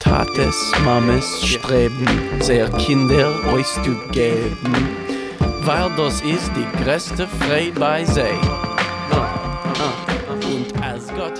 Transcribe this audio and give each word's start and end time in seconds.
Tates, 0.00 0.72
Mames 0.82 1.44
streben, 1.44 2.06
sehr 2.40 2.68
Kinder 2.70 3.30
euch 3.52 3.66
zu 3.84 3.94
geben, 4.10 4.74
weil 5.60 5.90
das 5.96 6.22
ist 6.22 6.50
die 6.56 6.82
größte 6.82 7.28
Freude 7.28 7.78
bei 7.78 8.04
sei. 8.04 8.32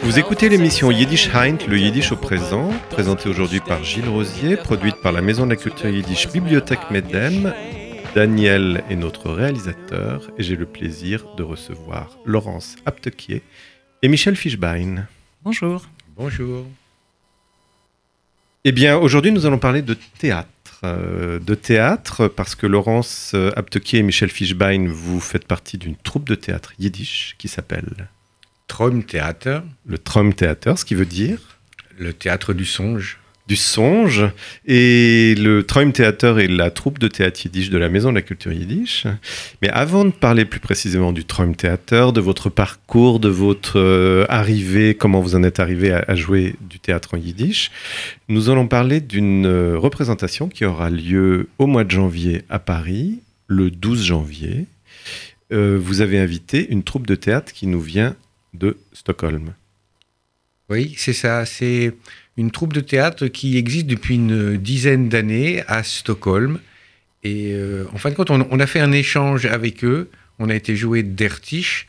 Vous 0.02 0.18
écoutez 0.18 0.48
l'émission 0.50 0.90
Yiddish 0.90 1.34
Heint, 1.34 1.66
le 1.68 1.78
Yiddish 1.78 2.12
au 2.12 2.16
présent, 2.16 2.70
présentée 2.90 3.28
aujourd'hui 3.30 3.60
par 3.60 3.82
Gilles 3.82 4.08
Rosier, 4.08 4.56
produite 4.56 4.96
par 5.02 5.12
la 5.12 5.22
Maison 5.22 5.46
de 5.46 5.50
la 5.50 5.56
Culture 5.56 5.88
Yiddish 5.88 6.28
Bibliothèque 6.28 6.90
Medem. 6.90 7.54
Daniel 8.14 8.84
est 8.90 8.96
notre 8.96 9.30
réalisateur 9.30 10.30
et 10.36 10.42
j'ai 10.42 10.56
le 10.56 10.66
plaisir 10.66 11.24
de 11.36 11.42
recevoir 11.42 12.18
Laurence 12.26 12.76
Aptequier 12.84 13.42
et 14.02 14.08
Michel 14.08 14.36
Fischbein. 14.36 15.06
Bonjour. 15.42 15.86
Bonjour. 16.16 16.66
Eh 18.64 18.72
bien, 18.72 18.98
aujourd'hui, 18.98 19.32
nous 19.32 19.46
allons 19.46 19.58
parler 19.58 19.80
de 19.80 19.96
théâtre. 20.18 20.48
Euh, 20.84 21.38
de 21.38 21.54
théâtre, 21.54 22.28
parce 22.28 22.54
que 22.54 22.66
Laurence 22.66 23.34
Aptequier 23.56 24.00
et 24.00 24.02
Michel 24.02 24.28
Fischbein, 24.28 24.86
vous 24.88 25.20
faites 25.20 25.46
partie 25.46 25.78
d'une 25.78 25.96
troupe 25.96 26.28
de 26.28 26.34
théâtre 26.34 26.72
yiddish 26.78 27.36
qui 27.38 27.48
s'appelle 27.48 28.08
Traumtheater. 28.66 29.60
Le 29.86 29.98
Traumtheater, 29.98 30.78
ce 30.78 30.84
qui 30.84 30.94
veut 30.94 31.06
dire 31.06 31.58
Le 31.98 32.12
théâtre 32.12 32.52
du 32.52 32.66
songe. 32.66 33.18
Du 33.46 33.56
songe. 33.56 34.24
Et 34.66 35.34
le 35.36 35.64
Traumtheater 35.64 36.38
est 36.38 36.46
la 36.46 36.70
troupe 36.70 36.98
de 36.98 37.08
théâtre 37.08 37.44
yiddish 37.44 37.70
de 37.70 37.78
la 37.78 37.88
Maison 37.88 38.10
de 38.10 38.14
la 38.14 38.22
Culture 38.22 38.52
Yiddish. 38.52 39.06
Mais 39.60 39.68
avant 39.70 40.04
de 40.04 40.10
parler 40.10 40.44
plus 40.44 40.60
précisément 40.60 41.12
du 41.12 41.24
Traumtheater, 41.24 42.12
de 42.12 42.20
votre 42.20 42.48
parcours, 42.48 43.18
de 43.18 43.28
votre 43.28 43.80
euh, 43.80 44.24
arrivée, 44.28 44.94
comment 44.94 45.20
vous 45.20 45.34
en 45.34 45.42
êtes 45.42 45.58
arrivé 45.58 45.92
à, 45.92 46.04
à, 46.06 46.14
jouer 46.14 46.54
du 46.60 46.78
théâtre 46.78 47.14
en 47.14 47.16
yiddish, 47.16 47.70
nous 48.28 48.50
allons 48.50 48.68
parler 48.68 49.00
d'une 49.00 49.46
euh, 49.46 49.76
représentation 49.76 50.48
qui 50.48 50.64
aura 50.64 50.90
lieu 50.90 51.48
au 51.58 51.66
mois 51.66 51.84
de 51.84 51.90
janvier 51.90 52.42
à 52.48 52.60
Paris, 52.60 53.20
le 53.48 53.70
12 53.70 54.04
janvier. 54.04 54.66
Euh, 55.52 55.78
vous 55.80 56.00
avez 56.00 56.18
invité 56.18 56.70
une 56.70 56.84
troupe 56.84 57.06
de 57.06 57.16
théâtre 57.16 57.52
qui 57.52 57.66
nous 57.66 57.80
vient 57.80 58.14
de 58.54 58.76
Stockholm. 58.92 59.54
Oui, 60.68 60.94
c'est 60.96 61.12
ça. 61.12 61.44
C'est 61.44 61.94
une 62.36 62.50
troupe 62.50 62.72
de 62.72 62.80
théâtre 62.80 63.26
qui 63.26 63.56
existe 63.56 63.86
depuis 63.86 64.14
une 64.14 64.56
dizaine 64.56 65.08
d'années 65.08 65.62
à 65.66 65.82
Stockholm. 65.82 66.58
Et 67.22 67.52
euh, 67.52 67.84
en 67.92 67.98
fin 67.98 68.10
de 68.10 68.14
compte, 68.14 68.30
on, 68.30 68.46
on, 68.50 68.60
a 68.60 68.66
fait 68.66 68.80
un 68.80 68.92
échange 68.92 69.46
avec 69.46 69.84
eux. 69.84 70.10
On 70.38 70.48
a 70.48 70.54
été 70.54 70.74
joué 70.74 71.02
d'Ertisch 71.02 71.86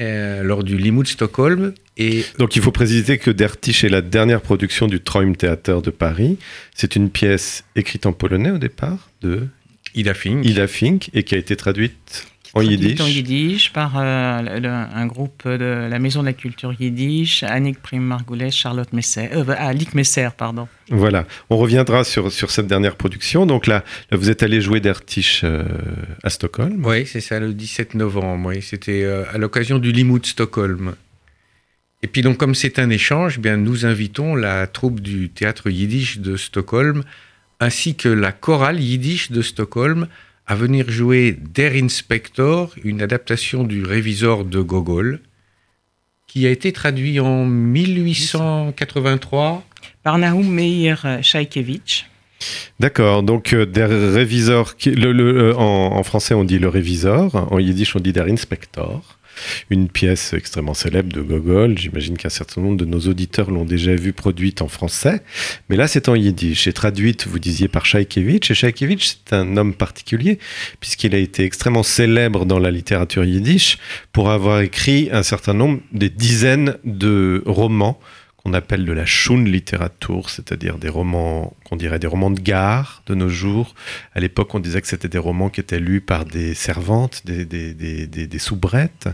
euh, 0.00 0.42
lors 0.42 0.64
du 0.64 0.78
Limoude 0.78 1.06
Stockholm. 1.06 1.74
Et 1.98 2.24
Donc 2.38 2.56
il 2.56 2.62
faut 2.62 2.72
préciser 2.72 3.18
que 3.18 3.30
Dertisch 3.30 3.84
est 3.84 3.90
la 3.90 4.00
dernière 4.00 4.40
production 4.40 4.86
du 4.86 5.00
Traumtheater 5.00 5.82
de 5.82 5.90
Paris. 5.90 6.38
C'est 6.74 6.96
une 6.96 7.10
pièce 7.10 7.64
écrite 7.76 8.06
en 8.06 8.12
polonais 8.12 8.50
au 8.50 8.58
départ 8.58 9.10
de 9.20 9.46
Ida 9.94 10.14
Fink. 10.14 10.46
Ida 10.46 10.66
Fink 10.66 11.10
et 11.12 11.22
qui 11.24 11.34
a 11.34 11.38
été 11.38 11.56
traduite 11.56 12.26
en 12.54 12.60
yiddish. 12.60 13.00
en 13.00 13.06
yiddish 13.06 13.72
par 13.72 13.94
euh, 13.96 14.60
le, 14.60 14.68
un 14.68 15.06
groupe 15.06 15.46
de 15.48 15.88
la 15.88 15.98
Maison 15.98 16.20
de 16.20 16.26
la 16.26 16.32
Culture 16.32 16.74
Yiddish, 16.78 17.42
Annick 17.42 17.80
Prim-Margoulet, 17.80 18.50
Charlotte 18.50 18.92
Messer, 18.92 19.30
euh, 19.32 19.44
Alic 19.56 19.94
Messer, 19.94 20.28
pardon. 20.36 20.68
Voilà, 20.90 21.26
on 21.48 21.56
reviendra 21.56 22.04
sur, 22.04 22.30
sur 22.30 22.50
cette 22.50 22.66
dernière 22.66 22.96
production. 22.96 23.46
Donc 23.46 23.66
là, 23.66 23.84
là 24.10 24.16
vous 24.18 24.28
êtes 24.28 24.42
allé 24.42 24.60
jouer 24.60 24.80
d'Ertisch 24.80 25.42
euh, 25.44 25.64
à 26.22 26.28
Stockholm. 26.28 26.84
Oui, 26.84 27.06
c'est 27.06 27.20
ça, 27.20 27.40
le 27.40 27.54
17 27.54 27.94
novembre. 27.94 28.50
Oui, 28.50 28.60
c'était 28.60 29.02
euh, 29.02 29.24
à 29.32 29.38
l'occasion 29.38 29.78
du 29.78 29.90
Limoude 29.90 30.26
Stockholm. 30.26 30.94
Et 32.02 32.08
puis 32.08 32.20
donc, 32.20 32.36
comme 32.36 32.54
c'est 32.54 32.78
un 32.78 32.90
échange, 32.90 33.36
eh 33.38 33.40
bien, 33.40 33.56
nous 33.56 33.86
invitons 33.86 34.34
la 34.34 34.66
troupe 34.66 35.00
du 35.00 35.30
théâtre 35.30 35.70
yiddish 35.70 36.18
de 36.18 36.36
Stockholm 36.36 37.04
ainsi 37.60 37.94
que 37.94 38.08
la 38.08 38.32
chorale 38.32 38.80
yiddish 38.80 39.30
de 39.30 39.40
Stockholm 39.40 40.08
à 40.46 40.54
venir 40.54 40.90
jouer 40.90 41.36
Der 41.38 41.72
Inspector, 41.72 42.74
une 42.84 43.02
adaptation 43.02 43.64
du 43.64 43.84
Révisor 43.84 44.44
de 44.44 44.60
Gogol, 44.60 45.20
qui 46.26 46.46
a 46.46 46.50
été 46.50 46.72
traduit 46.72 47.20
en 47.20 47.44
1883 47.44 49.64
par 50.02 50.18
Nahum 50.18 50.48
Meir 50.48 51.18
Shaikevich. 51.22 52.06
D'accord, 52.80 53.22
donc 53.22 53.52
euh, 53.52 53.66
Der 53.66 53.88
Révisor, 53.88 54.74
le, 54.86 55.12
le, 55.12 55.50
euh, 55.50 55.54
en, 55.54 55.96
en, 55.96 56.02
français 56.02 56.34
on 56.34 56.42
dit 56.42 56.58
le 56.58 56.68
Révisor, 56.68 57.48
en 57.52 57.60
yiddish 57.60 57.94
on 57.94 58.00
dit 58.00 58.12
Der 58.12 58.26
Inspector 58.26 59.20
une 59.70 59.88
pièce 59.88 60.32
extrêmement 60.32 60.74
célèbre 60.74 61.12
de 61.12 61.20
Gogol. 61.20 61.78
J'imagine 61.78 62.16
qu'un 62.16 62.28
certain 62.28 62.60
nombre 62.60 62.76
de 62.76 62.84
nos 62.84 63.00
auditeurs 63.00 63.50
l'ont 63.50 63.64
déjà 63.64 63.94
vue 63.94 64.12
produite 64.12 64.62
en 64.62 64.68
français. 64.68 65.22
Mais 65.68 65.76
là, 65.76 65.88
c'est 65.88 66.08
en 66.08 66.14
yiddish. 66.14 66.66
Et 66.66 66.72
traduite, 66.72 67.26
vous 67.26 67.38
disiez, 67.38 67.68
par 67.68 67.86
Shaikevich. 67.86 68.50
Et 68.50 68.54
Shaikevich, 68.54 69.18
c'est 69.26 69.34
un 69.34 69.56
homme 69.56 69.74
particulier, 69.74 70.38
puisqu'il 70.80 71.14
a 71.14 71.18
été 71.18 71.44
extrêmement 71.44 71.82
célèbre 71.82 72.44
dans 72.46 72.58
la 72.58 72.70
littérature 72.70 73.24
yiddish 73.24 73.78
pour 74.12 74.30
avoir 74.30 74.60
écrit 74.60 75.08
un 75.12 75.22
certain 75.22 75.54
nombre, 75.54 75.80
des 75.92 76.10
dizaines 76.10 76.76
de 76.84 77.42
romans 77.46 77.98
qu'on 78.42 78.54
appelle 78.54 78.84
de 78.84 78.92
la 78.92 79.06
Shun 79.06 79.44
littérature, 79.44 80.30
c'est-à-dire 80.30 80.78
des 80.78 80.88
romans 80.88 81.54
qu'on 81.64 81.76
dirait 81.76 81.98
des 81.98 82.06
romans 82.06 82.30
de 82.30 82.40
gare 82.40 83.02
de 83.06 83.14
nos 83.14 83.28
jours. 83.28 83.74
À 84.14 84.20
l'époque, 84.20 84.54
on 84.54 84.58
disait 84.58 84.80
que 84.80 84.88
c'était 84.88 85.08
des 85.08 85.18
romans 85.18 85.48
qui 85.48 85.60
étaient 85.60 85.78
lus 85.78 86.00
par 86.00 86.24
des 86.24 86.54
servantes, 86.54 87.22
des, 87.24 87.44
des, 87.44 87.72
des, 87.74 88.06
des, 88.06 88.38
soubrettes, 88.38 89.08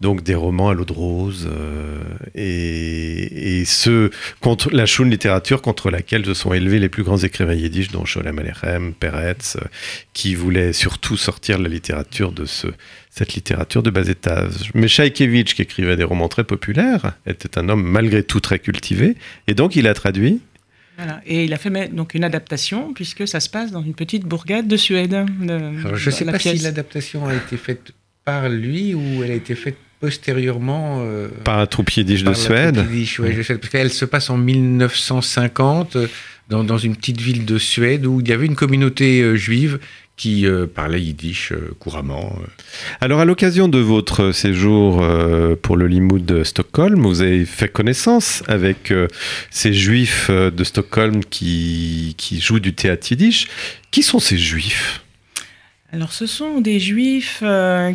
donc 0.00 0.22
des 0.22 0.34
romans 0.34 0.70
à 0.70 0.74
l'eau 0.74 0.84
de 0.84 0.92
rose, 0.92 1.48
euh, 1.50 2.02
et, 2.34 3.60
et 3.60 3.64
ce 3.64 4.10
contre 4.40 4.70
la 4.70 4.86
Shun 4.86 5.04
littérature 5.04 5.60
contre 5.60 5.90
laquelle 5.90 6.24
se 6.24 6.34
sont 6.34 6.52
élevés 6.52 6.78
les 6.78 6.88
plus 6.88 7.02
grands 7.02 7.18
écrivains 7.18 7.54
yiddish, 7.54 7.90
dont 7.90 8.04
Sholem 8.04 8.38
Alechem, 8.38 8.94
Peretz, 8.94 9.56
euh, 9.56 9.64
qui 10.14 10.34
voulaient 10.34 10.72
surtout 10.72 11.16
sortir 11.16 11.58
la 11.58 11.68
littérature 11.68 12.32
de 12.32 12.46
ce 12.46 12.68
cette 13.12 13.34
littérature 13.34 13.82
de 13.82 13.90
bas 13.90 14.08
étage. 14.08 14.70
Mais 14.74 14.88
Shaikevich, 14.88 15.54
qui 15.54 15.62
écrivait 15.62 15.96
des 15.96 16.04
romans 16.04 16.28
très 16.28 16.44
populaires, 16.44 17.12
était 17.26 17.58
un 17.58 17.68
homme 17.68 17.82
malgré 17.82 18.22
tout 18.22 18.40
très 18.40 18.58
cultivé, 18.58 19.16
et 19.46 19.54
donc 19.54 19.76
il 19.76 19.86
a 19.86 19.92
traduit. 19.92 20.40
Voilà. 20.96 21.20
Et 21.26 21.44
il 21.44 21.52
a 21.52 21.58
fait 21.58 21.94
donc 21.94 22.14
une 22.14 22.24
adaptation, 22.24 22.94
puisque 22.94 23.28
ça 23.28 23.40
se 23.40 23.50
passe 23.50 23.70
dans 23.70 23.82
une 23.82 23.94
petite 23.94 24.24
bourgade 24.24 24.66
de 24.66 24.78
Suède. 24.78 25.10
De, 25.10 25.52
Alors, 25.52 25.96
je 25.96 26.08
ne 26.08 26.14
sais 26.14 26.24
pas 26.24 26.38
pièce. 26.38 26.56
si 26.56 26.64
l'adaptation 26.64 27.26
a 27.26 27.34
été 27.34 27.58
faite 27.58 27.92
par 28.24 28.48
lui 28.48 28.94
ou 28.94 29.22
elle 29.22 29.32
a 29.32 29.34
été 29.34 29.54
faite 29.54 29.76
postérieurement 30.00 31.00
euh, 31.02 31.28
par 31.44 31.58
un 31.58 31.66
troupe 31.66 31.90
yiddish 31.90 32.24
de 32.24 32.32
Suède. 32.32 32.76
Yiddish, 32.76 33.20
ouais, 33.20 33.34
je 33.34 33.42
sais, 33.42 33.58
parce 33.58 33.70
qu'elle 33.70 33.92
se 33.92 34.04
passe 34.04 34.30
en 34.30 34.38
1950 34.38 35.98
dans, 36.48 36.64
dans, 36.64 36.78
une 36.78 36.96
petite 36.96 37.20
ville 37.20 37.44
de 37.44 37.58
Suède 37.58 38.06
où 38.06 38.20
il 38.20 38.28
y 38.28 38.32
avait 38.32 38.46
une 38.46 38.56
communauté 38.56 39.20
euh, 39.20 39.36
juive 39.36 39.78
qui 40.22 40.46
euh, 40.46 40.68
parlait 40.68 41.00
yiddish 41.00 41.50
euh, 41.50 41.74
couramment. 41.80 42.32
Alors, 43.00 43.18
à 43.18 43.24
l'occasion 43.24 43.66
de 43.66 43.78
votre 43.78 44.30
séjour 44.30 45.02
euh, 45.02 45.56
pour 45.60 45.76
le 45.76 45.88
Limoud 45.88 46.24
de 46.24 46.44
Stockholm, 46.44 47.02
vous 47.02 47.22
avez 47.22 47.44
fait 47.44 47.66
connaissance 47.66 48.44
avec 48.46 48.92
euh, 48.92 49.08
ces 49.50 49.72
juifs 49.72 50.30
de 50.30 50.62
Stockholm 50.62 51.24
qui, 51.24 52.14
qui 52.18 52.40
jouent 52.40 52.60
du 52.60 52.72
théâtre 52.72 53.10
yiddish. 53.10 53.48
Qui 53.90 54.04
sont 54.04 54.20
ces 54.20 54.38
juifs? 54.38 55.02
Alors, 55.92 56.12
ce 56.12 56.26
sont 56.26 56.60
des 56.60 56.78
juifs 56.78 57.42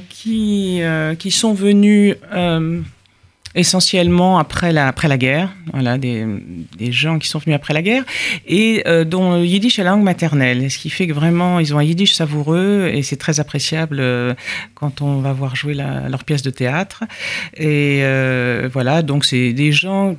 qui, 0.10 0.82
qui 1.18 1.32
sont 1.32 1.54
venus 1.54 2.16
essentiellement 3.58 4.38
après 4.38 4.72
la, 4.72 4.88
après 4.88 5.08
la 5.08 5.18
guerre, 5.18 5.52
voilà, 5.74 5.98
des, 5.98 6.26
des, 6.78 6.92
gens 6.92 7.18
qui 7.18 7.28
sont 7.28 7.40
venus 7.40 7.56
après 7.56 7.74
la 7.74 7.82
guerre, 7.82 8.04
et 8.46 8.84
euh, 8.88 9.04
dont 9.04 9.34
le 9.34 9.46
yiddish 9.46 9.80
est 9.80 9.84
la 9.84 9.90
langue 9.92 10.04
maternelle, 10.04 10.70
ce 10.70 10.78
qui 10.78 10.92
fait 10.92 11.08
que 11.08 11.14
vraiment, 11.14 11.60
ils 11.60 11.74
ont 11.74 11.80
un 11.80 11.84
yiddish 11.84 12.14
savoureux, 12.14 12.90
et 12.94 13.02
c'est 13.02 13.18
très 13.18 13.40
appréciable 13.40 13.98
euh, 14.00 14.36
quand 14.76 15.02
on 15.02 15.22
va 15.22 15.34
voir 15.34 15.56
jouer 15.56 15.74
leur 15.74 16.24
pièce 16.24 16.44
de 16.44 16.52
théâtre. 16.52 17.04
Et 17.56 18.02
euh, 18.04 18.70
voilà, 18.72 19.02
donc 19.02 19.26
c'est 19.26 19.54
des 19.54 19.72
gens, 19.72 20.16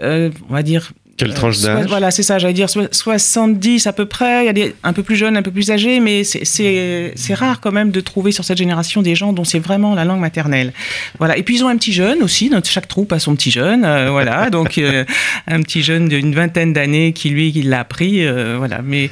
on 0.00 0.30
va 0.48 0.62
dire, 0.62 0.92
quelle 1.16 1.34
tranche 1.34 1.60
d'âge 1.60 1.84
euh, 1.84 1.88
Voilà, 1.88 2.10
c'est 2.10 2.22
ça, 2.22 2.38
j'allais 2.38 2.52
dire 2.52 2.68
70 2.68 3.86
à 3.86 3.92
peu 3.92 4.06
près. 4.06 4.44
Il 4.44 4.46
y 4.46 4.50
a 4.50 4.52
des 4.52 4.74
un 4.82 4.92
peu 4.92 5.02
plus 5.02 5.16
jeunes, 5.16 5.36
un 5.36 5.42
peu 5.42 5.50
plus 5.50 5.70
âgés, 5.70 6.00
mais 6.00 6.24
c'est 6.24 7.34
rare 7.34 7.60
quand 7.60 7.72
même 7.72 7.90
de 7.90 8.00
trouver 8.00 8.32
sur 8.32 8.44
cette 8.44 8.58
génération 8.58 9.02
des 9.02 9.14
gens 9.14 9.32
dont 9.32 9.44
c'est 9.44 9.58
vraiment 9.58 9.94
la 9.94 10.04
langue 10.04 10.20
maternelle. 10.20 10.72
Voilà. 11.18 11.36
Et 11.36 11.42
puis 11.42 11.56
ils 11.56 11.64
ont 11.64 11.68
un 11.68 11.76
petit 11.76 11.92
jeune 11.92 12.22
aussi. 12.22 12.50
Notre, 12.50 12.68
chaque 12.68 12.88
troupe 12.88 13.12
a 13.12 13.18
son 13.18 13.34
petit 13.34 13.50
jeune. 13.50 13.84
Euh, 13.84 14.10
voilà. 14.10 14.50
Donc 14.56 14.78
euh, 14.78 15.04
un 15.46 15.62
petit 15.62 15.82
jeune 15.82 16.08
d'une 16.08 16.34
vingtaine 16.34 16.72
d'années 16.72 17.12
qui 17.12 17.30
lui, 17.30 17.52
qui 17.52 17.62
l'a 17.62 17.80
appris. 17.80 18.26
Euh, 18.26 18.56
voilà. 18.58 18.82
Mais 18.82 19.10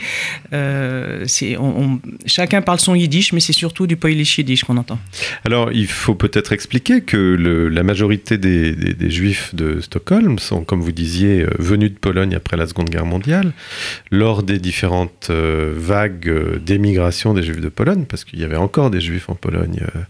c'est 1.26 1.56
chacun 2.26 2.62
parle 2.62 2.80
son 2.80 2.94
yiddish, 2.94 3.32
mais 3.32 3.40
c'est 3.40 3.52
surtout 3.52 3.86
du 3.86 3.96
polish 3.96 4.38
yiddish 4.38 4.64
qu'on 4.64 4.76
entend. 4.76 4.98
Alors 5.44 5.72
il 5.72 5.86
faut 5.86 6.14
peut-être 6.14 6.52
expliquer 6.52 7.00
que 7.00 7.16
le, 7.16 7.68
la 7.68 7.82
majorité 7.82 8.38
des, 8.38 8.72
des, 8.72 8.94
des, 8.94 9.10
juifs 9.10 9.54
de 9.54 9.80
Stockholm 9.80 10.38
sont, 10.38 10.64
comme 10.64 10.80
vous 10.80 10.92
disiez, 10.92 11.44
venus 11.58 11.92
de 11.94 11.98
Pologne 11.98 12.34
après 12.34 12.56
la 12.56 12.66
Seconde 12.66 12.90
Guerre 12.90 13.06
mondiale, 13.06 13.52
lors 14.10 14.42
des 14.42 14.58
différentes 14.58 15.28
euh, 15.30 15.72
vagues 15.74 16.28
euh, 16.28 16.58
d'émigration 16.58 17.32
des 17.34 17.42
Juifs 17.42 17.60
de 17.60 17.68
Pologne, 17.68 18.04
parce 18.04 18.24
qu'il 18.24 18.38
y 18.38 18.44
avait 18.44 18.56
encore 18.56 18.90
des 18.90 19.00
Juifs 19.00 19.30
en 19.30 19.34
Pologne 19.34 19.80
euh, 19.82 20.00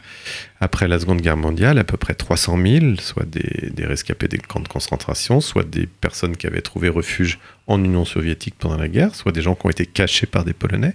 après 0.61 0.89
la 0.89 0.99
Seconde 0.99 1.21
Guerre 1.21 1.37
mondiale, 1.37 1.79
à 1.79 1.85
peu 1.85 1.97
près 1.97 2.15
300 2.15 2.59
000, 2.61 2.97
soit 2.99 3.27
des, 3.27 3.71
des 3.71 3.85
rescapés 3.85 4.29
des 4.29 4.39
camps 4.39 4.61
de 4.61 4.69
concentration, 4.69 5.41
soit 5.41 5.63
des 5.63 5.87
personnes 5.87 6.37
qui 6.37 6.47
avaient 6.47 6.63
trouvé 6.63 6.89
refuge 6.89 7.39
en 7.67 7.83
Union 7.83 8.05
soviétique 8.05 8.55
pendant 8.59 8.77
la 8.77 8.89
guerre, 8.89 9.15
soit 9.15 9.33
des 9.33 9.43
gens 9.43 9.55
qui 9.55 9.67
ont 9.67 9.71
été 9.71 9.87
cachés 9.87 10.27
par 10.27 10.45
des 10.45 10.53
Polonais, 10.53 10.95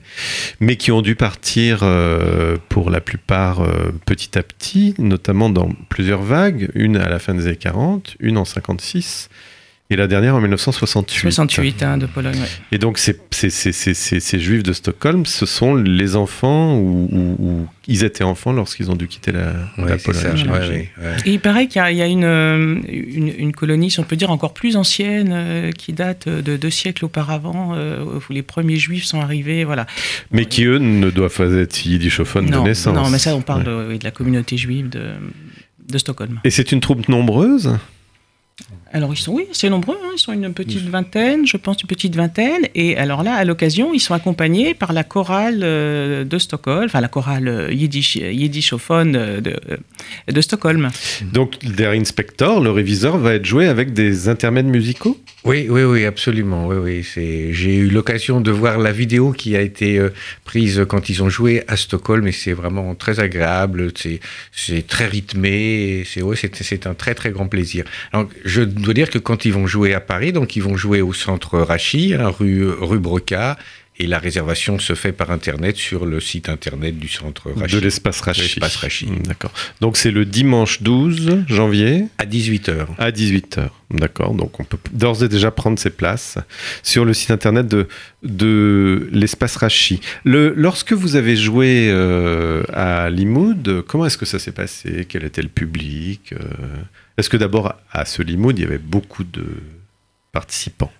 mais 0.59 0.75
qui 0.75 0.91
ont 0.91 1.01
dû 1.01 1.15
partir 1.15 1.79
pour 2.69 2.91
la 2.91 3.01
plupart 3.01 3.67
petit 4.05 4.37
à 4.37 4.43
petit, 4.43 4.93
notamment 4.99 5.49
dans 5.49 5.69
plusieurs 5.89 6.21
vagues, 6.21 6.69
une 6.75 6.97
à 6.97 7.09
la 7.09 7.17
fin 7.17 7.33
des 7.33 7.47
années 7.47 7.55
40, 7.55 8.17
une 8.19 8.37
en 8.37 8.45
56 8.45 9.29
et 9.91 9.95
la 9.95 10.05
dernière 10.07 10.35
en 10.35 10.39
1968. 10.41 11.21
68 11.31 11.83
hein, 11.83 11.97
de 11.97 12.05
Pologne. 12.05 12.35
ouais. 12.39 12.47
Et 12.71 12.77
donc 12.77 12.99
ces, 12.99 13.19
ces, 13.31 13.49
ces, 13.49 13.71
ces, 13.71 13.93
ces- 13.95 14.19
ces 14.19 14.39
juifs 14.39 14.61
de 14.61 14.71
Stockholm, 14.73 15.25
ce 15.25 15.45
sont 15.47 15.73
les 15.75 16.15
enfants 16.15 16.75
ou, 16.77 17.09
ou- 17.11 17.35
ou 17.39 17.67
ils 17.87 18.03
étaient 18.03 18.23
enfants 18.23 18.51
lorsqu'ils 18.51 18.91
ont 18.91 18.95
dû 18.95 19.07
quitter 19.07 19.31
la, 19.31 19.53
Ouais, 19.79 19.97
Pologne. 19.97 20.21
ça. 20.21 20.35
j'imagine. 20.35 20.71
Ouais, 20.71 20.77
ouais, 20.77 20.89
ouais. 21.05 21.15
Et 21.25 21.31
il 21.33 21.39
paraît 21.39 21.65
qu'il 21.67 21.77
y 21.81 21.83
a, 21.85 21.91
il 21.91 21.97
y 21.97 22.01
a 22.03 22.05
une, 22.05 22.23
euh, 22.23 22.75
une, 22.87 23.33
une 23.35 23.51
colonie, 23.51 23.89
si 23.89 23.99
on 23.99 24.03
peut 24.03 24.15
dire, 24.15 24.29
encore 24.29 24.53
plus 24.53 24.75
ancienne, 24.77 25.31
euh, 25.33 25.71
qui 25.71 25.91
date 25.93 26.29
de 26.29 26.55
deux 26.55 26.69
siècles 26.69 27.05
auparavant, 27.05 27.71
euh, 27.73 28.03
où 28.29 28.31
les 28.31 28.43
premiers 28.43 28.75
juifs 28.77 29.05
sont 29.05 29.21
arrivés. 29.21 29.63
Voilà. 29.63 29.87
Mais 30.31 30.45
qui 30.45 30.65
eux 30.65 30.77
ne 30.77 31.09
doivent 31.09 31.35
pas 31.35 31.51
être 31.53 31.83
yiddishophones 31.85 32.45
de 32.51 32.57
naissance. 32.59 32.95
non, 32.95 33.09
mais 33.09 33.17
ça, 33.17 33.35
on 33.35 33.41
parle 33.41 33.61
Ouais. 33.61 33.65
de, 33.85 33.87
oui, 33.89 33.97
de 33.97 34.03
la 34.03 34.11
communauté 34.11 34.55
juive 34.55 34.89
de, 34.89 35.13
de 35.91 35.97
Stockholm. 35.97 36.39
Et 36.43 36.51
c'est 36.51 36.71
une 36.71 36.79
troupe 36.79 37.09
nombreuse? 37.09 37.75
Alors, 38.91 39.13
ils 39.13 39.17
sont, 39.17 39.33
oui, 39.33 39.45
c'est 39.51 39.69
nombreux, 39.69 39.97
hein, 40.03 40.11
ils 40.15 40.19
sont 40.19 40.33
une 40.33 40.51
petite 40.53 40.87
vingtaine, 40.89 41.45
je 41.45 41.57
pense 41.57 41.81
une 41.81 41.87
petite 41.87 42.15
vingtaine. 42.15 42.67
Et 42.73 42.97
alors 42.97 43.21
là, 43.23 43.35
à 43.35 43.45
l'occasion, 43.45 43.93
ils 43.93 43.99
sont 43.99 44.15
accompagnés 44.15 44.73
par 44.73 44.93
la 44.93 45.03
chorale 45.03 45.59
euh, 45.61 46.23
de 46.23 46.37
Stockholm, 46.39 46.85
enfin 46.85 46.99
la 46.99 47.07
chorale 47.07 47.47
euh, 47.47 47.71
yiddish, 47.71 48.15
yiddishophone 48.15 49.15
euh, 49.15 49.41
de, 49.41 49.55
de 50.31 50.41
Stockholm. 50.41 50.89
Donc 51.33 51.59
der 51.59 51.91
inspector, 51.91 52.61
le 52.61 52.71
réviseur, 52.71 53.17
va 53.19 53.35
être 53.35 53.45
joué 53.45 53.67
avec 53.67 53.93
des 53.93 54.27
intermèdes 54.27 54.65
musicaux? 54.65 55.19
Oui, 55.45 55.67
oui, 55.69 55.83
oui, 55.83 56.05
absolument. 56.05 56.67
Oui, 56.67 56.77
oui. 56.77 57.03
C'est. 57.03 57.53
J'ai 57.53 57.75
eu 57.75 57.89
l'occasion 57.89 58.41
de 58.41 58.51
voir 58.51 58.77
la 58.77 58.91
vidéo 58.91 59.31
qui 59.31 59.55
a 59.55 59.61
été 59.61 59.97
euh, 59.97 60.09
prise 60.43 60.83
quand 60.89 61.09
ils 61.09 61.23
ont 61.23 61.29
joué 61.29 61.63
à 61.67 61.77
Stockholm, 61.77 62.27
et 62.27 62.33
c'est 62.33 62.53
vraiment 62.53 62.93
très 62.95 63.19
agréable. 63.21 63.91
C'est, 63.95 64.19
c'est 64.51 64.85
très 64.85 65.05
rythmé. 65.05 66.03
C'est, 66.05 66.21
ouais, 66.21 66.35
c'est, 66.35 66.53
c'est 66.55 66.87
un 66.87 66.93
très, 66.93 67.15
très 67.15 67.31
grand 67.31 67.47
plaisir. 67.47 67.85
Alors, 68.11 68.27
je 68.43 68.63
dois 68.83 68.93
dire 68.93 69.09
que 69.09 69.17
quand 69.19 69.45
ils 69.45 69.53
vont 69.53 69.67
jouer 69.67 69.93
à 69.93 69.99
Paris, 69.99 70.31
donc 70.33 70.55
ils 70.55 70.63
vont 70.63 70.77
jouer 70.77 71.01
au 71.01 71.13
centre 71.13 71.59
Rachi, 71.59 72.13
hein, 72.13 72.27
rue, 72.29 72.67
rue 72.69 72.99
Broca. 72.99 73.57
Et 74.01 74.07
la 74.07 74.17
réservation 74.17 74.79
se 74.79 74.93
fait 74.95 75.11
par 75.11 75.29
internet 75.29 75.75
sur 75.75 76.05
le 76.05 76.21
site 76.21 76.47
internet 76.47 76.97
du 76.97 77.09
centre 77.09 77.51
Rachi. 77.51 77.75
de 77.75 77.79
l'espace 77.81 78.21
Rachi. 78.21 78.43
l'espace 78.43 78.77
Rachi. 78.77 79.07
Mm, 79.07 79.23
D'accord. 79.23 79.51
Donc 79.81 79.97
c'est 79.97 80.11
le 80.11 80.23
dimanche 80.23 80.81
12 80.81 81.43
janvier? 81.49 82.05
À 82.17 82.25
18h. 82.25 82.85
à 82.97 83.11
18h. 83.11 83.67
D'accord. 83.91 84.33
Donc 84.35 84.57
on 84.61 84.63
peut 84.63 84.77
d'ores 84.93 85.21
et 85.25 85.27
déjà 85.27 85.51
prendre 85.51 85.77
ses 85.77 85.89
places 85.89 86.37
sur 86.81 87.03
le 87.03 87.13
site 87.13 87.31
internet 87.31 87.67
de, 87.67 87.89
de 88.23 89.09
l'espace 89.11 89.57
Rachi. 89.57 89.99
Le, 90.23 90.53
lorsque 90.55 90.93
vous 90.93 91.17
avez 91.17 91.35
joué 91.35 91.89
euh, 91.91 92.63
à 92.71 93.09
Limoud, 93.09 93.83
comment 93.85 94.05
est-ce 94.05 94.17
que 94.17 94.25
ça 94.25 94.39
s'est 94.39 94.53
passé? 94.53 95.07
Quel 95.09 95.25
était 95.25 95.41
le 95.41 95.49
public 95.49 96.31
Euh, 96.31 96.37
Est-ce 97.19 97.29
que 97.29 97.37
d'abord 97.37 97.75
à 97.91 98.05
ce 98.05 98.21
Limoud, 98.21 98.57
il 98.57 98.61
y 98.63 98.65
avait 98.65 98.77
beaucoup 98.77 99.23
de 99.25 99.45
participants 100.31 100.91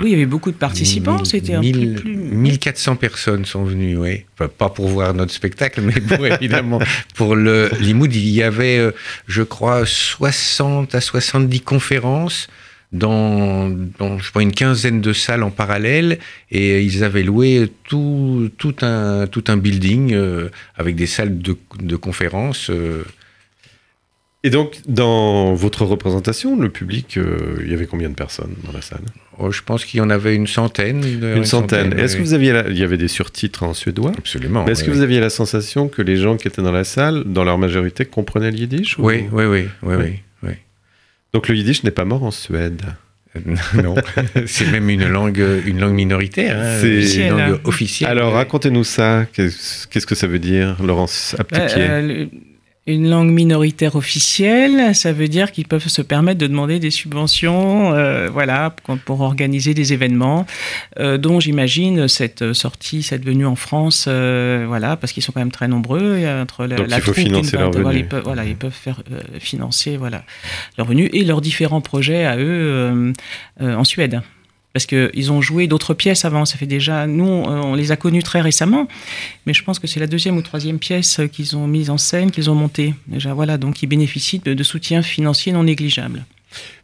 Oui, 0.00 0.06
il 0.06 0.12
y 0.12 0.14
avait 0.14 0.24
beaucoup 0.26 0.50
de 0.50 0.56
participants, 0.56 1.24
c'était 1.24 1.54
un 1.54 1.60
peu 1.60 1.94
plus... 1.94 2.14
1400 2.14 2.96
personnes 2.96 3.44
sont 3.44 3.64
venues, 3.64 3.96
oui. 3.98 4.24
Enfin, 4.34 4.48
pas 4.48 4.70
pour 4.70 4.88
voir 4.88 5.12
notre 5.12 5.32
spectacle, 5.32 5.82
mais 5.82 6.00
pour, 6.00 6.26
évidemment 6.40 6.80
pour 7.16 7.36
le 7.36 7.68
Limoud. 7.80 8.14
Il 8.14 8.28
y 8.30 8.42
avait, 8.42 8.78
euh, 8.78 8.92
je 9.26 9.42
crois, 9.42 9.84
60 9.84 10.94
à 10.94 11.00
70 11.02 11.60
conférences 11.60 12.48
dans, 12.92 13.68
dans, 13.98 14.18
je 14.18 14.30
crois, 14.30 14.42
une 14.42 14.52
quinzaine 14.52 15.02
de 15.02 15.12
salles 15.12 15.42
en 15.42 15.50
parallèle. 15.50 16.18
Et 16.50 16.80
ils 16.82 17.04
avaient 17.04 17.22
loué 17.24 17.70
tout, 17.84 18.50
tout, 18.56 18.76
un, 18.80 19.26
tout 19.26 19.44
un 19.48 19.58
building 19.58 20.14
euh, 20.14 20.48
avec 20.76 20.96
des 20.96 21.06
salles 21.06 21.38
de, 21.38 21.56
de 21.78 21.96
conférences. 21.96 22.70
euh. 22.70 23.04
Et 24.44 24.50
donc, 24.50 24.78
dans 24.86 25.52
votre 25.54 25.84
représentation, 25.84 26.56
le 26.58 26.68
public, 26.68 27.16
euh, 27.16 27.56
il 27.64 27.70
y 27.70 27.74
avait 27.74 27.86
combien 27.86 28.08
de 28.08 28.14
personnes 28.14 28.54
dans 28.64 28.72
la 28.72 28.82
salle? 28.82 29.00
Oh, 29.38 29.50
je 29.50 29.62
pense 29.62 29.84
qu'il 29.84 29.98
y 29.98 30.00
en 30.00 30.10
avait 30.10 30.34
une 30.36 30.46
centaine. 30.46 31.04
Une 31.04 31.44
centaine. 31.44 31.98
Est-ce 31.98 32.14
que 32.14 32.20
oui. 32.22 32.28
vous 32.28 32.34
aviez 32.34 32.52
la- 32.52 32.68
il 32.68 32.78
y 32.78 32.84
avait 32.84 32.98
des 32.98 33.08
surtitres 33.08 33.64
en 33.64 33.74
suédois? 33.74 34.12
Absolument. 34.16 34.64
Est-ce 34.66 34.82
oui, 34.82 34.86
que 34.86 34.90
oui. 34.92 34.96
vous 34.98 35.02
aviez 35.02 35.18
la 35.20 35.30
sensation 35.30 35.88
que 35.88 36.02
les 36.02 36.16
gens 36.16 36.36
qui 36.36 36.46
étaient 36.46 36.62
dans 36.62 36.70
la 36.72 36.84
salle, 36.84 37.24
dans 37.26 37.42
leur 37.44 37.58
majorité, 37.58 38.04
comprenaient 38.04 38.52
le 38.52 38.58
yiddish 38.58 38.96
ou- 38.98 39.06
Oui, 39.06 39.24
oui, 39.32 39.44
oui, 39.44 39.64
oui, 39.82 39.94
Oui. 39.96 39.96
oui, 40.04 40.18
oui. 40.44 40.52
Donc 41.32 41.48
le 41.48 41.56
yiddish 41.56 41.82
n'est 41.82 41.90
pas 41.90 42.04
mort 42.04 42.22
en 42.22 42.30
Suède. 42.30 42.82
non, 43.74 43.94
c'est 44.46 44.70
même 44.70 44.88
une 44.88 45.06
langue, 45.08 45.44
une 45.66 45.80
langue 45.80 45.94
minoritaire, 45.94 46.56
hein, 46.58 46.78
C'est- 46.80 46.88
une 47.26 47.28
langue 47.30 47.40
Officielle. 47.40 47.60
officielle. 47.64 48.10
Alors 48.10 48.32
racontez-nous 48.34 48.84
ça. 48.84 49.26
Qu'est-ce 49.32 50.06
que 50.06 50.14
ça 50.14 50.26
veut 50.28 50.38
dire, 50.38 50.76
Laurence 50.82 51.34
Aptiquier 51.38 51.86
Euh, 51.88 52.26
une 52.88 53.08
langue 53.08 53.30
minoritaire 53.30 53.96
officielle, 53.96 54.94
ça 54.94 55.12
veut 55.12 55.28
dire 55.28 55.52
qu'ils 55.52 55.68
peuvent 55.68 55.88
se 55.88 56.00
permettre 56.00 56.38
de 56.38 56.46
demander 56.46 56.78
des 56.78 56.90
subventions, 56.90 57.92
euh, 57.92 58.28
voilà, 58.32 58.70
pour, 58.70 58.98
pour 58.98 59.20
organiser 59.20 59.74
des 59.74 59.92
événements, 59.92 60.46
euh, 60.98 61.18
dont 61.18 61.38
j'imagine 61.38 62.08
cette 62.08 62.54
sortie, 62.54 63.02
cette 63.02 63.24
venue 63.24 63.44
en 63.44 63.56
France, 63.56 64.06
euh, 64.08 64.64
voilà, 64.66 64.96
parce 64.96 65.12
qu'ils 65.12 65.22
sont 65.22 65.32
quand 65.32 65.40
même 65.40 65.52
très 65.52 65.68
nombreux. 65.68 66.16
et 66.16 66.28
entre 66.28 66.64
la, 66.64 66.76
Donc, 66.76 66.88
la 66.88 66.96
il 66.96 67.02
faut 67.02 67.12
financer 67.12 67.58
leurs 67.58 67.66
vingtaine, 67.66 67.82
voilà, 67.82 67.98
ils 67.98 68.08
peuvent, 68.08 68.24
voilà, 68.24 68.44
ils 68.46 68.56
peuvent 68.56 68.72
faire 68.72 69.02
euh, 69.12 69.20
financer, 69.38 69.98
voilà, 69.98 70.24
leurs 70.78 70.86
venues 70.86 71.10
et 71.12 71.24
leurs 71.24 71.42
différents 71.42 71.82
projets 71.82 72.24
à 72.24 72.38
eux 72.38 72.40
euh, 72.40 73.12
euh, 73.60 73.74
en 73.74 73.84
Suède. 73.84 74.22
Parce 74.72 74.86
qu'ils 74.86 75.32
ont 75.32 75.40
joué 75.40 75.66
d'autres 75.66 75.94
pièces 75.94 76.24
avant. 76.24 76.44
Ça 76.44 76.56
fait 76.56 76.66
déjà. 76.66 77.06
Nous, 77.06 77.24
on 77.24 77.74
les 77.74 77.90
a 77.90 77.96
connus 77.96 78.22
très 78.22 78.40
récemment. 78.40 78.86
Mais 79.46 79.54
je 79.54 79.64
pense 79.64 79.78
que 79.78 79.86
c'est 79.86 80.00
la 80.00 80.06
deuxième 80.06 80.36
ou 80.36 80.42
troisième 80.42 80.78
pièce 80.78 81.20
qu'ils 81.32 81.56
ont 81.56 81.66
mise 81.66 81.90
en 81.90 81.98
scène, 81.98 82.30
qu'ils 82.30 82.50
ont 82.50 82.54
montée. 82.54 82.94
Déjà, 83.06 83.34
voilà. 83.34 83.58
Donc, 83.58 83.82
ils 83.82 83.86
bénéficient 83.86 84.40
de, 84.40 84.54
de 84.54 84.62
soutien 84.62 85.02
financier 85.02 85.52
non 85.52 85.64
négligeable. 85.64 86.24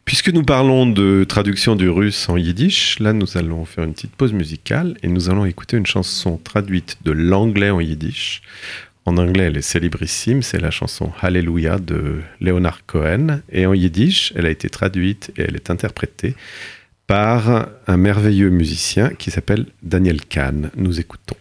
Puisque 0.03 0.29
nous 0.29 0.43
parlons 0.43 0.85
de 0.85 1.25
traduction 1.27 1.75
du 1.75 1.89
russe 1.89 2.29
en 2.29 2.37
yiddish, 2.37 2.99
là 2.99 3.13
nous 3.13 3.37
allons 3.37 3.65
faire 3.65 3.83
une 3.83 3.93
petite 3.93 4.15
pause 4.15 4.33
musicale 4.33 4.97
et 5.01 5.07
nous 5.07 5.29
allons 5.29 5.45
écouter 5.45 5.77
une 5.77 5.87
chanson 5.87 6.37
traduite 6.37 6.97
de 7.03 7.11
l'anglais 7.11 7.71
en 7.71 7.79
yiddish. 7.79 8.43
En 9.05 9.17
anglais, 9.17 9.45
elle 9.45 9.57
est 9.57 9.61
célébrissime, 9.61 10.41
c'est 10.41 10.59
la 10.59 10.71
chanson 10.71 11.11
Hallelujah 11.21 11.77
de 11.77 12.21
Leonard 12.41 12.85
Cohen. 12.87 13.41
Et 13.51 13.65
en 13.65 13.73
yiddish, 13.73 14.33
elle 14.35 14.47
a 14.47 14.49
été 14.49 14.69
traduite 14.69 15.31
et 15.37 15.41
elle 15.41 15.55
est 15.55 15.69
interprétée 15.69 16.35
par 17.07 17.67
un 17.87 17.97
merveilleux 17.97 18.49
musicien 18.49 19.09
qui 19.09 19.31
s'appelle 19.31 19.67
Daniel 19.83 20.21
Kahn. 20.25 20.71
Nous 20.75 20.99
écoutons. 20.99 21.35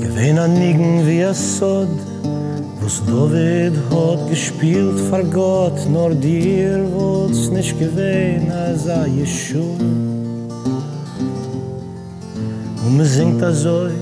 Gewein 0.00 0.38
an 0.38 0.54
Nigen 0.54 1.06
wie 1.06 1.22
a 1.22 1.34
Sod, 1.34 1.88
David 3.06 3.72
hat 3.90 4.28
gespielt 4.28 5.00
vor 5.08 5.24
Gott, 5.24 5.88
nur 5.88 6.14
dir 6.14 6.84
wo's 6.92 7.50
nicht 7.50 7.78
gewein 7.78 8.50
als 8.50 8.86
a 8.88 9.06
Jeschu. 9.06 9.76
Und 12.84 13.04
singt 13.04 13.42
a 13.42 13.52
Zoi, 13.52 13.92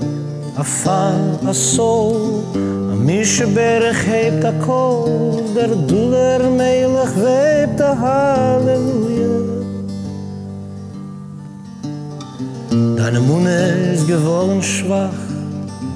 a 0.57 0.63
Fa, 0.63 1.13
a 1.47 1.53
Sol, 1.53 2.43
a 2.91 2.95
Mische 2.95 3.47
Berg 3.47 3.95
hebt 4.05 4.43
a 4.43 4.51
Kol, 4.65 5.43
der 5.55 5.69
Duller 5.87 6.49
Melech 6.49 7.15
webt 7.15 7.81
a 7.81 7.95
Halleluja. 8.01 9.61
Deine 12.97 13.19
Munde 13.19 13.93
ist 13.93 14.07
geworden 14.07 14.61
schwach, 14.61 15.21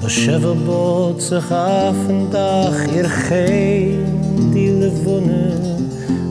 Das 0.02 0.12
Schäferboot 0.12 1.20
sich 1.20 1.50
auf 1.50 1.96
dem 2.06 2.30
Dach, 2.30 2.78
ihr 2.94 3.10
Gein, 3.28 4.52
die 4.54 4.68
Levone, 4.68 5.52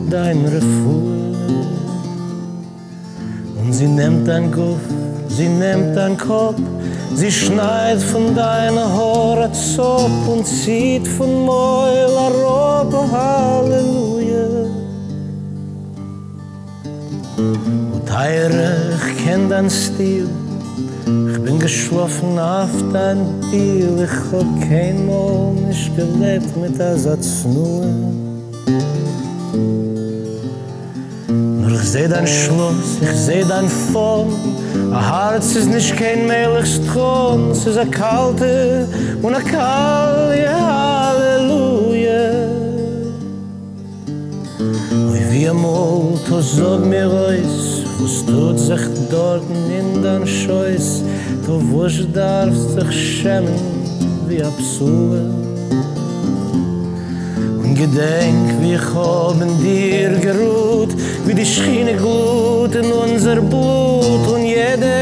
dein 0.09 0.45
Refuhr. 0.45 1.35
Und 3.59 3.73
sie 3.73 3.87
nimmt 3.87 4.27
dein 4.27 4.51
Guff, 4.51 4.79
sie 5.27 5.49
nimmt 5.49 5.95
dein 5.95 6.17
Kopf, 6.17 6.61
sie 7.15 7.31
schneidet 7.31 8.03
von 8.03 8.35
deiner 8.35 8.91
Haare 8.93 9.51
Zopp 9.51 10.27
und 10.27 10.45
zieht 10.45 11.07
von 11.07 11.45
Meul 11.45 12.17
a 12.17 12.27
Robe, 12.27 13.11
Halleluja. 13.11 14.65
Und 17.37 18.17
Heire, 18.17 18.93
ich 18.95 19.25
kenn 19.25 19.49
dein 19.49 19.69
Stil, 19.69 20.27
ich 21.05 21.39
bin 21.41 21.59
geschlafen 21.59 22.37
auf 22.37 22.69
dein 22.93 23.19
Tier, 23.49 24.03
ich 24.03 24.31
hab 24.31 24.69
kein 24.69 25.05
Mal 25.05 25.53
nicht 25.67 25.95
gelebt 25.95 26.57
mit 26.57 26.77
der 26.77 26.97
ich 26.97 28.25
seh 31.95 32.09
dein 32.09 32.27
Schloss, 32.27 32.99
ich 33.01 33.17
seh 33.17 33.45
dein 33.47 33.69
Form, 33.93 34.27
a 34.91 35.31
Herz 35.31 35.55
ist 35.55 35.69
nicht 35.69 35.95
kein 35.95 36.27
mehliges 36.27 36.81
Thron, 36.87 37.51
es 37.51 37.65
ist 37.65 37.77
a 37.77 37.85
kalte 37.85 38.85
und 39.21 39.33
a 39.33 39.39
kalte 39.39 40.49
Halleluja. 40.69 42.25
Oi, 45.09 45.21
wie 45.31 45.47
amol, 45.47 46.19
to 46.27 46.41
sag 46.41 46.85
mir 46.85 47.09
ois, 47.09 47.85
was 47.99 48.25
tut 48.25 48.59
sich 48.59 48.85
dort 49.09 49.43
in 49.79 50.03
dein 50.03 50.27
Scheuß, 50.27 51.01
to 51.45 51.61
wusch 51.71 52.05
darfst 52.13 52.75
dich 52.75 53.21
schämen 53.21 53.55
wie 54.27 54.43
a 54.43 54.51
Psue. 54.57 55.23
gedenk 57.75 58.61
wie 58.61 58.77
hoben 58.77 59.51
dir 59.61 60.11
geruht 60.27 60.91
wie 61.25 61.33
die 61.33 61.45
schiene 61.45 61.95
gut 61.95 62.73
in 62.73 62.89
unser 62.91 63.41
boot 63.41 64.25
und 64.33 64.45
jede 64.45 64.94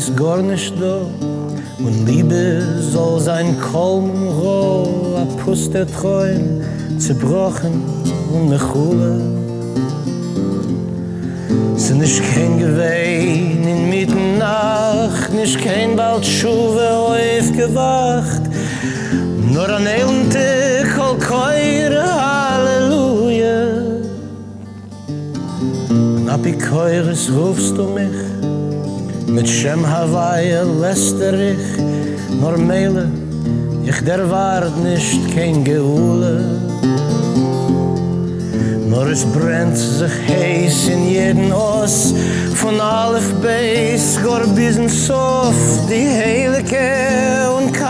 ist 0.00 0.16
gar 0.16 0.40
nicht 0.40 0.72
da. 0.80 0.96
Und 1.78 2.06
Liebe 2.06 2.62
soll 2.92 3.20
sein 3.20 3.54
und 3.60 4.28
roh, 4.40 5.16
a 5.20 5.26
der 5.74 5.86
Träum, 5.86 6.62
zerbrochen 6.98 7.74
und 8.32 8.48
mechule. 8.48 9.20
Sie 11.76 11.94
nicht 11.94 12.22
kein 12.32 12.58
Gewein 12.58 13.62
in 13.72 13.90
Mitternacht, 13.90 15.34
nicht 15.34 15.58
kein 15.62 15.96
bald 15.96 16.24
Schuwe 16.24 16.86
aufgewacht, 17.06 18.44
nur 19.52 19.68
an 19.68 19.86
Elente 19.86 20.48
kol 20.96 21.16
keure 21.18 22.04
Halleluja. 22.24 23.60
Ich 26.46 26.70
heures 26.70 27.30
rufst 27.36 27.76
du 27.76 27.84
mich, 27.96 28.29
mit 29.34 29.48
Shem 29.48 29.88
Hawaii 29.88 30.54
läster 30.80 31.34
ich, 31.34 31.78
nur 32.40 32.58
Meile, 32.58 33.08
ich 33.84 34.00
der 34.04 34.28
Wart 34.30 34.76
nicht 34.78 35.34
kein 35.34 35.64
Geule. 35.64 36.58
Nur 38.88 39.06
es 39.06 39.24
brennt 39.24 39.76
sich 39.76 40.12
heiß 40.28 40.88
in 40.88 41.08
jeden 41.08 41.52
Oss, 41.52 42.12
von 42.54 42.80
Alef 42.80 43.32
Beis, 43.42 44.18
gor 44.22 44.42
bis 44.54 44.76
in 44.76 44.88
Sof, 44.88 45.54
die 45.88 46.08
Heilige 46.22 47.50
und 47.56 47.72
Kalle, 47.72 47.89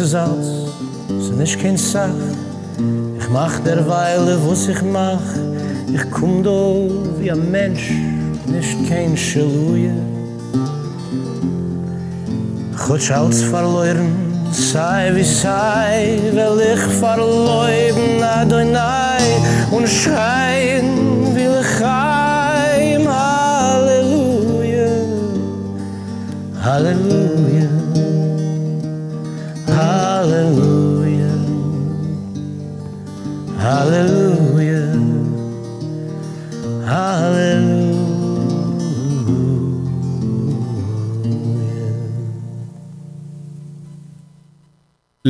Alles, 0.00 0.12
es 1.08 1.24
ist 1.26 1.36
nicht 1.36 1.62
kein 1.62 1.76
Sach. 1.76 2.08
Ich 3.16 3.28
mach 3.30 3.60
derweile, 3.60 4.36
was 4.44 4.66
ich 4.66 4.82
mach. 4.82 5.22
Ich 5.86 6.10
komm 6.10 6.42
da 6.42 6.50
wie 7.20 7.30
ein 7.30 7.48
Mensch, 7.48 7.92
nicht 8.46 8.88
kein 8.88 9.16
Schaluja. 9.16 9.92
Goed 12.76 13.08
als 13.12 13.42
verloren, 13.42 14.10
sei 14.50 15.12
wie 15.14 15.22
sei, 15.22 16.18
will 16.32 16.60
ich 16.74 16.84
verloren 16.98 18.20
Adonai 18.20 19.22
und 19.70 19.88
schreien 19.88 21.36
will 21.36 21.60
ich 21.60 21.84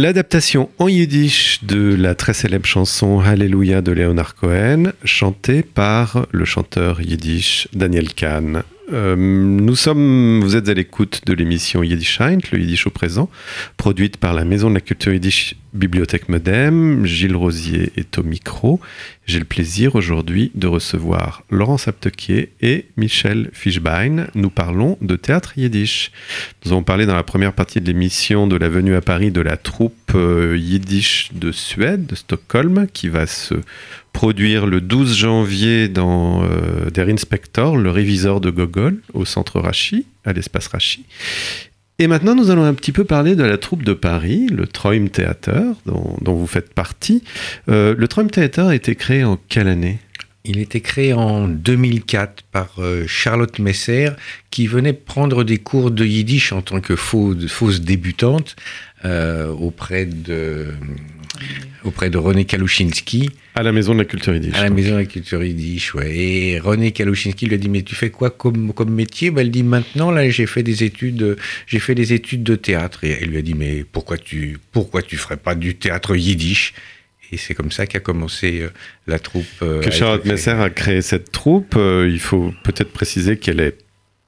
L'adaptation 0.04 0.68
en 0.78 0.88
yiddish 0.88 1.64
de 1.64 1.94
la 1.94 2.14
très 2.14 2.34
célèbre 2.34 2.66
chanson 2.66 3.20
Alléluia 3.20 3.80
de 3.80 3.90
Leonard 3.90 4.34
Cohen, 4.34 4.92
chantée 5.02 5.62
par 5.62 6.26
le 6.30 6.44
chanteur 6.44 7.00
yiddish 7.00 7.68
Daniel 7.72 8.12
Kahn. 8.12 8.64
Euh, 8.92 9.16
nous 9.16 9.74
sommes, 9.74 10.42
vous 10.42 10.56
êtes 10.56 10.68
à 10.68 10.74
l'écoute 10.74 11.22
de 11.24 11.32
l'émission 11.32 11.82
Yiddish 11.82 12.20
Heint, 12.20 12.40
le 12.52 12.60
Yiddish 12.60 12.86
au 12.86 12.90
présent, 12.90 13.30
produite 13.78 14.18
par 14.18 14.34
la 14.34 14.44
Maison 14.44 14.68
de 14.68 14.74
la 14.74 14.82
Culture 14.82 15.14
Yiddish 15.14 15.56
Bibliothèque 15.74 16.28
Modem, 16.28 17.04
Gilles 17.04 17.34
Rosier 17.34 17.92
est 17.96 18.16
au 18.16 18.22
micro. 18.22 18.80
J'ai 19.26 19.40
le 19.40 19.44
plaisir 19.44 19.96
aujourd'hui 19.96 20.52
de 20.54 20.68
recevoir 20.68 21.42
Laurence 21.50 21.88
Aptequier 21.88 22.52
et 22.60 22.86
Michel 22.96 23.50
Fischbein. 23.52 24.28
Nous 24.36 24.50
parlons 24.50 24.96
de 25.00 25.16
théâtre 25.16 25.58
yiddish. 25.58 26.12
Nous 26.64 26.72
avons 26.72 26.84
parlé 26.84 27.06
dans 27.06 27.16
la 27.16 27.24
première 27.24 27.52
partie 27.52 27.80
de 27.80 27.86
l'émission 27.86 28.46
de 28.46 28.54
la 28.54 28.68
venue 28.68 28.94
à 28.94 29.00
Paris 29.00 29.32
de 29.32 29.40
la 29.40 29.56
troupe 29.56 30.12
euh, 30.14 30.56
yiddish 30.56 31.30
de 31.34 31.50
Suède, 31.50 32.06
de 32.06 32.14
Stockholm, 32.14 32.86
qui 32.92 33.08
va 33.08 33.26
se 33.26 33.54
produire 34.12 34.66
le 34.66 34.80
12 34.80 35.16
janvier 35.16 35.88
dans 35.88 36.44
euh, 36.44 36.88
Der 36.90 37.08
Inspector, 37.08 37.76
le 37.76 37.90
réviseur 37.90 38.40
de 38.40 38.50
Gogol, 38.50 39.00
au 39.12 39.24
centre 39.24 39.58
Rachi, 39.58 40.06
à 40.24 40.32
l'espace 40.32 40.68
Rachi. 40.68 41.04
Et 42.00 42.08
maintenant, 42.08 42.34
nous 42.34 42.50
allons 42.50 42.64
un 42.64 42.74
petit 42.74 42.90
peu 42.90 43.04
parler 43.04 43.36
de 43.36 43.44
la 43.44 43.56
troupe 43.56 43.84
de 43.84 43.92
Paris, 43.92 44.48
le 44.48 44.66
Troim 44.66 45.06
Theater, 45.06 45.76
dont, 45.86 46.34
vous 46.34 46.46
faites 46.46 46.74
partie. 46.74 47.22
Euh, 47.68 47.94
le 47.96 48.08
Troim 48.08 48.26
Theater 48.26 48.66
a 48.66 48.74
été 48.74 48.96
créé 48.96 49.22
en 49.22 49.38
quelle 49.48 49.68
année? 49.68 50.00
Il 50.44 50.58
a 50.58 50.62
été 50.62 50.80
créé 50.80 51.12
en 51.12 51.46
2004 51.46 52.42
par 52.50 52.74
euh, 52.78 53.04
Charlotte 53.06 53.60
Messer, 53.60 54.10
qui 54.50 54.66
venait 54.66 54.92
prendre 54.92 55.44
des 55.44 55.58
cours 55.58 55.92
de 55.92 56.04
yiddish 56.04 56.52
en 56.52 56.62
tant 56.62 56.80
que 56.80 56.96
fausse 56.96 57.80
débutante 57.80 58.56
euh, 59.04 59.48
auprès, 59.50 60.04
de, 60.04 60.74
auprès 61.84 62.10
de 62.10 62.16
René 62.18 62.44
Kalushinski 62.44 63.30
À 63.54 63.62
la 63.62 63.72
Maison 63.72 63.92
de 63.92 63.98
la 63.98 64.04
Culture 64.04 64.34
Yiddish. 64.34 64.54
à 64.54 64.62
la 64.62 64.70
Maison 64.70 64.92
de 64.92 64.96
la 64.98 65.04
Culture 65.04 65.42
Yiddish. 65.44 65.94
Ouais. 65.94 66.16
Et 66.16 66.58
René 66.58 66.92
Kalushinski 66.92 67.46
lui 67.46 67.54
a 67.54 67.58
dit 67.58 67.68
Mais 67.68 67.82
tu 67.82 67.94
fais 67.94 68.10
quoi 68.10 68.30
comme, 68.30 68.72
comme 68.72 68.90
métier? 68.90 69.30
Ben, 69.30 69.42
Elle 69.42 69.50
dit 69.50 69.62
Maintenant, 69.62 70.10
là, 70.10 70.28
j'ai 70.30 70.46
fait 70.46 70.62
des 70.62 70.84
études, 70.84 71.36
j'ai 71.66 71.78
fait 71.78 71.94
des 71.94 72.12
études 72.12 72.42
de 72.42 72.54
théâtre. 72.56 73.04
Et 73.04 73.18
elle 73.20 73.28
lui 73.30 73.38
a 73.38 73.42
dit 73.42 73.54
Mais 73.54 73.84
pourquoi 73.90 74.16
tu, 74.18 74.58
pourquoi 74.72 75.02
tu 75.02 75.16
ferais 75.16 75.36
pas 75.36 75.54
du 75.54 75.74
théâtre 75.74 76.16
yiddish? 76.16 76.72
Et 77.32 77.36
c'est 77.36 77.54
comme 77.54 77.72
ça 77.72 77.86
qu'a 77.86 78.00
commencé 78.00 78.60
euh, 78.62 78.68
la 79.06 79.18
troupe. 79.18 79.44
euh, 79.62 79.80
que 79.80 79.90
Charlotte. 79.90 80.24
Messer 80.24 80.50
a 80.50 80.70
créé 80.70 81.02
cette 81.02 81.32
troupe. 81.32 81.74
Euh, 81.76 82.08
il 82.10 82.20
faut 82.20 82.54
peut-être 82.62 82.92
préciser 82.92 83.38
qu'elle 83.38 83.60
est 83.60 83.78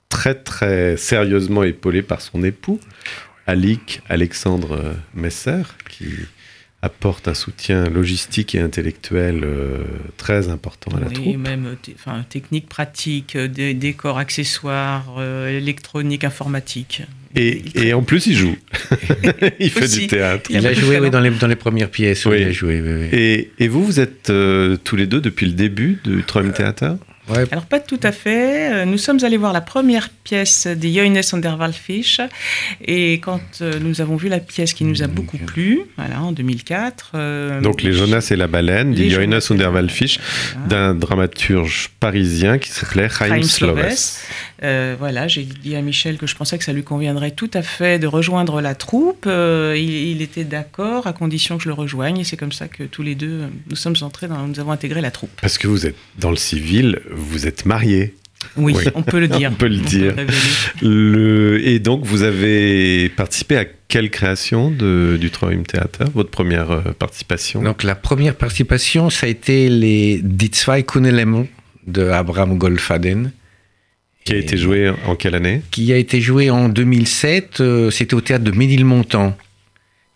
très 0.08 0.34
très 0.34 0.96
sérieusement 0.96 1.62
épaulée 1.62 2.02
par 2.02 2.20
son 2.20 2.42
époux, 2.42 2.80
Alik 3.46 4.00
Alexandre 4.08 4.94
Messer, 5.14 5.62
qui 5.88 6.06
apporte 6.86 7.28
un 7.28 7.34
soutien 7.34 7.84
logistique 7.88 8.54
et 8.54 8.60
intellectuel 8.60 9.40
euh, 9.44 9.78
très 10.16 10.48
important 10.48 10.96
à 10.96 11.00
la 11.00 11.06
Oui, 11.08 11.12
troupe. 11.14 11.36
même 11.36 11.76
t- 11.82 11.94
enfin, 11.98 12.24
technique, 12.28 12.68
pratique, 12.68 13.36
euh, 13.36 13.48
des 13.48 13.74
décors, 13.74 14.18
accessoires, 14.18 15.16
euh, 15.18 15.58
électronique, 15.58 16.24
informatique. 16.24 17.02
Et, 17.34 17.62
et 17.74 17.92
en 17.92 18.02
plus, 18.02 18.26
il 18.26 18.34
joue. 18.34 18.56
il 19.60 19.70
fait 19.70 19.84
Aussi. 19.84 20.00
du 20.00 20.06
théâtre. 20.06 20.50
Il 20.50 20.66
a 20.66 20.72
Il 20.72 20.78
joué 20.78 20.98
oui, 20.98 21.10
dans, 21.10 21.20
les, 21.20 21.30
dans 21.30 21.46
les 21.48 21.56
premières 21.56 21.90
pièces. 21.90 22.24
oui. 22.24 22.38
Il 22.40 22.46
a 22.48 22.52
joué, 22.52 22.80
oui, 22.80 22.92
oui. 23.02 23.08
Et, 23.18 23.50
et 23.58 23.68
vous, 23.68 23.84
vous 23.84 24.00
êtes 24.00 24.30
euh, 24.30 24.76
tous 24.82 24.96
les 24.96 25.06
deux 25.06 25.20
depuis 25.20 25.44
le 25.46 25.52
début 25.52 25.98
du 26.04 26.22
Träum 26.24 26.52
Theater? 26.52 26.96
Ouais, 27.28 27.44
Alors 27.50 27.66
pas 27.66 27.80
tout 27.80 27.98
à 28.02 28.12
fait. 28.12 28.72
Euh, 28.72 28.84
Nous 28.84 28.98
sommes 28.98 29.18
allés 29.24 29.36
voir 29.36 29.52
la 29.52 29.60
première 29.60 30.08
pièce 30.10 30.66
des 30.66 30.92
Johannes 30.92 31.22
und 31.32 31.38
der 31.40 31.58
et 32.84 33.14
quand 33.14 33.40
euh, 33.60 33.78
nous 33.80 34.00
avons 34.00 34.16
vu 34.16 34.28
la 34.28 34.38
pièce 34.38 34.72
qui 34.74 34.84
nous 34.84 35.02
a 35.02 35.06
beaucoup 35.06 35.38
plu, 35.38 35.80
voilà, 35.96 36.20
en 36.22 36.32
2004. 36.32 37.12
euh, 37.14 37.60
Donc 37.60 37.82
les 37.82 37.92
Jonas 37.92 38.28
et 38.30 38.36
la 38.36 38.46
baleine, 38.46 38.94
et 38.96 39.16
und 39.16 39.56
la 39.56 39.64
der 39.64 39.72
Wallfisch, 39.72 40.18
voilà. 40.54 40.68
d'un 40.68 40.94
dramaturge 40.94 41.90
parisien 42.00 42.58
qui 42.58 42.70
s'appelait 42.70 43.08
Chaim 43.08 43.42
Sloves. 43.42 44.20
Euh, 44.62 44.96
voilà, 44.98 45.28
j'ai 45.28 45.42
dit 45.44 45.76
à 45.76 45.82
Michel 45.82 46.16
que 46.16 46.26
je 46.26 46.34
pensais 46.34 46.56
que 46.56 46.64
ça 46.64 46.72
lui 46.72 46.82
conviendrait 46.82 47.32
tout 47.32 47.50
à 47.52 47.62
fait 47.62 47.98
de 47.98 48.06
rejoindre 48.06 48.60
la 48.60 48.74
troupe. 48.74 49.24
Euh, 49.26 49.74
il, 49.76 49.90
il 49.90 50.22
était 50.22 50.44
d'accord 50.44 51.06
à 51.06 51.12
condition 51.12 51.58
que 51.58 51.64
je 51.64 51.68
le 51.68 51.74
rejoigne 51.74 52.18
et 52.18 52.24
c'est 52.24 52.36
comme 52.36 52.52
ça 52.52 52.68
que 52.68 52.84
tous 52.84 53.02
les 53.02 53.14
deux 53.14 53.42
euh, 53.42 53.46
nous 53.68 53.76
sommes 53.76 53.96
entrés 54.00 54.28
dans, 54.28 54.46
nous 54.46 54.58
avons 54.58 54.72
intégré 54.72 55.00
la 55.00 55.10
troupe. 55.10 55.30
Parce 55.40 55.58
que 55.58 55.68
vous 55.68 55.86
êtes 55.86 55.96
dans 56.18 56.30
le 56.30 56.36
civil, 56.36 57.00
vous 57.10 57.46
êtes 57.46 57.66
mariés. 57.66 58.14
Oui, 58.56 58.74
Oui. 58.76 58.84
on 58.94 59.02
peut 59.02 59.20
le 59.20 59.28
dire. 59.38 59.50
On 59.52 59.56
peut 59.56 59.68
le 59.68 59.76
dire. 59.78 60.14
Le... 60.80 61.60
Et 61.66 61.78
donc 61.78 62.04
vous 62.04 62.22
avez 62.22 63.08
participé 63.10 63.58
à 63.58 63.64
quelle 63.88 64.10
création 64.10 64.70
de, 64.70 65.16
du 65.20 65.30
Träum 65.30 65.64
Theater, 65.64 66.08
votre 66.14 66.30
première 66.30 66.82
participation? 66.98 67.62
Donc 67.62 67.82
la 67.82 67.94
première 67.94 68.34
participation, 68.34 69.10
ça 69.10 69.26
a 69.26 69.28
été 69.28 69.68
les 69.68 70.20
Die 70.22 70.50
zwei 70.54 70.82
de 71.86 72.08
Abraham 72.08 72.58
Goldfaden, 72.58 73.30
Qui 74.26 74.34
a 74.34 74.36
été 74.38 74.56
joué 74.56 74.92
en 75.06 75.14
quelle 75.14 75.34
année? 75.36 75.62
Qui 75.70 75.92
a 75.92 75.96
été 75.96 76.20
joué 76.20 76.50
en 76.50 76.68
2007. 76.68 77.60
euh, 77.60 77.90
C'était 77.90 78.14
au 78.14 78.20
théâtre 78.20 78.44
de 78.44 78.50
Ménilmontant. 78.50 79.36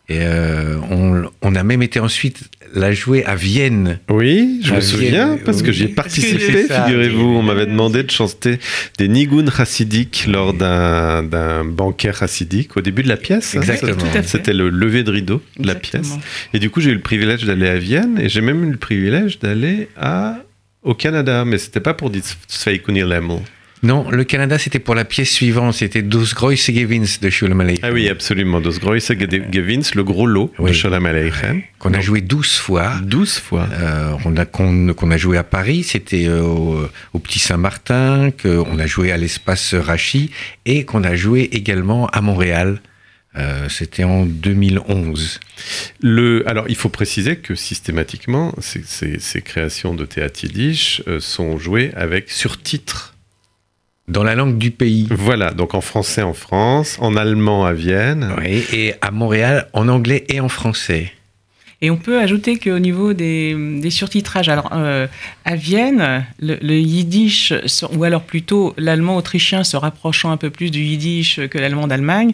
Et 0.09 0.19
euh, 0.23 0.79
on, 0.91 1.23
on 1.41 1.55
a 1.55 1.63
même 1.63 1.83
été 1.85 2.01
ensuite 2.01 2.41
la 2.75 2.91
jouer 2.93 3.25
à 3.25 3.37
Vienne. 3.37 4.01
Oui, 4.09 4.61
je 4.65 4.75
me 4.75 4.81
souviens, 4.81 5.35
Vienne, 5.35 5.45
parce 5.45 5.63
que 5.63 5.71
j'y 5.71 5.85
ai 5.85 5.89
participé, 5.89 6.65
figurez-vous. 6.65 7.23
On 7.37 7.43
m'avait 7.43 7.67
demandé 7.67 8.03
de 8.03 8.11
chanter 8.11 8.59
des 8.99 9.07
Nigun 9.07 9.49
chassidiques 9.49 10.25
lors 10.27 10.53
d'un 10.55 11.23
d'un 11.23 11.65
banquet 11.65 12.13
chassidique 12.13 12.77
au 12.77 12.81
début 12.81 13.05
de 13.05 13.09
la 13.09 13.17
pièce. 13.17 13.55
hein. 13.55 13.61
Exactement. 13.61 14.05
C'était 14.25 14.53
le 14.53 14.69
lever 14.69 15.05
de 15.05 15.13
rideau 15.13 15.41
de 15.61 15.67
la 15.69 15.77
pièce. 15.77 16.11
Et 16.53 16.59
du 16.59 16.71
coup, 16.71 16.81
j'ai 16.81 16.91
eu 16.91 16.95
le 16.95 17.01
privilège 17.01 17.45
d'aller 17.45 17.69
à 17.69 17.79
Vienne 17.79 18.19
et 18.21 18.29
j'ai 18.29 18.41
même 18.41 18.65
eu 18.65 18.71
le 18.73 18.79
privilège 18.79 19.39
d'aller 19.39 19.89
à 19.97 20.39
au 20.83 20.95
Canada, 20.95 21.45
mais 21.45 21.59
c'était 21.59 21.79
pas 21.79 21.95
pour 21.95 22.11
Die 22.11 22.23
zwei 22.49 22.79
Kunilemmel. 22.79 23.39
Non, 23.83 24.11
le 24.11 24.25
Canada, 24.25 24.59
c'était 24.59 24.79
pour 24.79 24.95
la 24.95 25.07
pièce 25.07 25.31
suivante. 25.31 25.73
C'était 25.75 26.03
Dos 26.03 26.35
Grosse 26.35 26.71
Gewins 26.71 27.07
de 27.23 27.31
Schulem 27.31 27.67
Ah 27.83 27.91
oui, 27.93 28.11
absolument. 28.11 28.61
Das 28.61 28.79
große 28.79 29.13
Gewinns, 29.51 29.95
le 29.95 30.05
gros 30.05 30.27
lot 30.27 30.53
de 30.59 30.63
Oui. 30.65 30.75
Shalom 30.75 31.07
Aleichem. 31.07 31.63
qu'on 31.79 31.95
a 31.95 32.01
joué 32.01 32.21
12 32.21 32.57
fois. 32.59 32.93
12 33.03 33.39
fois. 33.39 33.67
Euh, 33.73 34.13
on 34.27 34.37
a 34.37 34.45
qu'on 34.45 35.11
a 35.11 35.17
joué 35.17 35.39
à 35.39 35.45
Paris, 35.45 35.83
c'était 35.83 36.27
euh, 36.29 36.43
au, 36.43 36.87
au 37.15 37.19
Petit 37.21 37.39
Saint-Martin, 37.39 38.31
qu'on 38.33 38.79
a 38.79 38.87
joué 38.87 39.13
à 39.13 39.17
l'espace 39.17 39.73
Rachi 39.75 40.31
et 40.67 40.85
qu'on 40.85 41.03
a 41.03 41.17
joué 41.17 41.49
également 41.53 42.07
à 42.09 42.21
Montréal. 42.21 42.83
Euh, 43.39 43.69
c'était 43.71 44.05
en 44.05 44.27
2011. 44.27 45.41
Le, 46.03 46.47
alors, 46.47 46.67
il 46.69 46.75
faut 46.77 46.89
préciser 46.91 47.37
que 47.37 47.55
systématiquement, 47.55 48.53
ces, 48.61 48.83
ces- 48.85 49.21
ces 49.21 49.41
créations 49.41 49.95
de 49.95 50.05
théâtre 50.05 50.45
yiddish 50.45 51.01
sont 51.21 51.57
jouées 51.57 51.93
avec 51.95 52.31
surtitres. 52.31 53.15
Dans 54.11 54.25
la 54.25 54.35
langue 54.35 54.59
du 54.59 54.73
pays. 54.73 55.07
Voilà, 55.09 55.53
donc 55.53 55.73
en 55.75 55.81
français 55.81 56.23
en 56.23 56.33
France, 56.33 56.99
en 57.01 57.15
allemand 57.17 57.65
à 57.65 57.73
Vienne. 57.73 58.35
Oui, 58.39 58.67
et 58.73 58.95
à 59.01 59.13
Montréal, 59.13 59.69
en 59.73 59.87
anglais 59.87 60.25
et 60.29 60.41
en 60.41 60.49
français. 60.49 61.13
Et 61.83 61.91
on 61.91 61.97
peut 61.97 62.19
ajouter 62.21 62.59
qu'au 62.59 62.79
niveau 62.79 63.15
des, 63.15 63.57
des 63.81 63.89
surtitrages, 63.89 64.51
alors 64.51 64.69
euh, 64.75 65.07
à 65.47 65.57
Vienne, 65.57 66.27
le, 66.39 66.59
le 66.61 66.79
yiddish, 66.79 67.55
ou 67.97 68.05
alors 68.05 68.21
plutôt 68.21 68.75
l'allemand 68.77 69.17
autrichien 69.17 69.65
se 69.65 69.79
rapprochant 69.79 70.31
un 70.31 70.37
peu 70.37 70.51
plus 70.51 70.71
du 70.71 70.81
yiddish 70.83 71.41
que 71.49 71.57
l'allemand 71.57 71.87
d'Allemagne, 71.87 72.33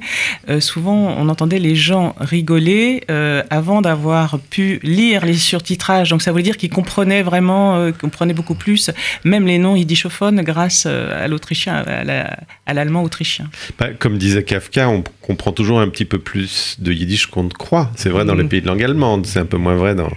euh, 0.48 0.58
souvent 0.58 0.96
on 1.16 1.28
entendait 1.28 1.60
les 1.60 1.76
gens 1.76 2.16
rigoler 2.18 3.04
euh, 3.08 3.44
avant 3.48 3.82
d'avoir 3.82 4.40
pu 4.40 4.80
lire 4.82 5.24
les 5.24 5.34
surtitrages. 5.34 6.10
Donc 6.10 6.22
ça 6.22 6.32
voulait 6.32 6.42
dire 6.42 6.56
qu'ils 6.56 6.70
comprenaient 6.70 7.22
vraiment, 7.22 7.92
comprenaient 7.92 8.34
beaucoup 8.34 8.56
plus, 8.56 8.90
même 9.22 9.46
les 9.46 9.58
noms 9.58 9.76
yiddishophones 9.76 10.42
grâce 10.42 10.86
à 10.86 11.28
l'autrichien, 11.28 11.76
à 11.76 12.02
la- 12.02 12.36
à 12.66 12.74
l'allemand 12.74 13.04
autrichien. 13.04 13.48
Bah, 13.78 13.90
comme 13.96 14.18
disait 14.18 14.42
Kafka, 14.42 14.88
on 14.88 15.04
comprend 15.22 15.52
toujours 15.52 15.78
un 15.78 15.88
petit 15.88 16.04
peu 16.04 16.18
plus 16.18 16.76
de 16.80 16.92
yiddish 16.92 17.26
qu'on 17.26 17.44
ne 17.44 17.48
croit. 17.50 17.92
C'est 17.94 18.09
vrai 18.09 18.24
dans 18.24 18.35
les 18.35 18.42
Mhm. 18.42 18.48
pays 18.48 18.61
de 18.61 18.66
langue 18.66 18.82
allemande, 18.82 19.24
c'est 19.37 19.42
un 19.42 19.44
peu 19.46 19.59
moins 19.59 19.77
vrai 19.77 19.94
dans, 19.94 20.11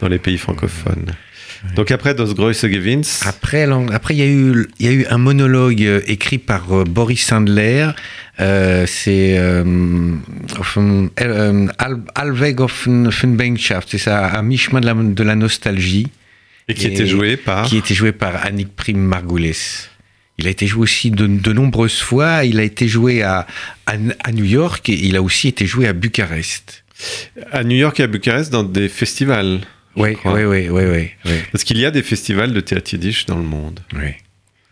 dans 0.00 0.08
les 0.08 0.18
pays 0.18 0.38
francophones. 0.38 1.12
Donc 1.76 1.90
après 1.92 2.14
Das 2.14 2.32
große 2.34 2.66
Gewinns, 2.68 3.04
Après, 3.24 3.68
après 3.92 4.14
il 4.14 4.18
y 4.18 4.22
a 4.22 4.26
eu, 4.26 4.66
il 4.80 4.86
y 4.86 4.88
a 4.88 4.92
eu 4.92 5.06
un 5.10 5.18
monologue 5.18 5.82
euh, 5.84 6.00
écrit 6.06 6.38
par 6.38 6.72
euh, 6.72 6.84
Boris 6.84 7.24
Sandler. 7.24 7.90
Euh, 8.40 8.84
c'est 8.88 9.38
euh, 9.38 9.62
euh, 11.20 11.66
Al- 11.78 12.02
Allweg 12.14 12.60
auf 12.60 12.84
den- 12.86 13.06
auf 13.06 13.20
den 13.20 13.36
Bankschaft. 13.36 13.88
C'est 13.90 13.98
ça, 13.98 14.26
à 14.26 14.42
mi-chemin 14.42 14.80
de 14.80 14.86
la, 14.86 14.94
de 14.94 15.22
la 15.22 15.34
nostalgie. 15.36 16.08
et 16.68 16.74
qui 16.74 16.86
et- 16.86 16.92
était 16.92 17.06
joué 17.06 17.36
par... 17.36 17.66
qui 17.66 17.76
était 17.76 17.94
joué 17.94 18.12
par 18.12 18.44
Annick 18.44 18.74
Prim 18.74 18.98
Margulis. 18.98 19.88
Il 20.38 20.46
a 20.46 20.50
été 20.50 20.66
joué 20.66 20.82
aussi 20.82 21.10
de, 21.10 21.26
de 21.28 21.52
nombreuses 21.52 22.00
fois. 22.00 22.44
Il 22.44 22.58
a 22.58 22.62
été 22.64 22.88
joué 22.88 23.22
à, 23.22 23.46
à, 23.86 23.92
à 24.24 24.32
New 24.32 24.44
York 24.44 24.88
et 24.88 24.94
il 25.06 25.14
a 25.14 25.22
aussi 25.22 25.46
été 25.46 25.66
joué 25.66 25.86
à 25.86 25.92
Bucarest. 25.92 26.81
À 27.50 27.64
New 27.64 27.76
York 27.76 27.98
et 28.00 28.04
à 28.04 28.06
Bucarest 28.06 28.52
dans 28.52 28.62
des 28.64 28.88
festivals. 28.88 29.60
Oui, 29.96 30.16
oui, 30.24 30.44
oui, 30.44 30.68
oui, 30.70 30.84
oui, 30.86 31.10
oui, 31.26 31.32
Parce 31.52 31.64
qu'il 31.64 31.78
y 31.78 31.84
a 31.84 31.90
des 31.90 32.02
festivals 32.02 32.52
de 32.52 32.60
théâtre 32.60 32.92
yiddish 32.94 33.26
dans 33.26 33.36
le 33.36 33.42
monde. 33.44 33.80
oui. 33.94 34.10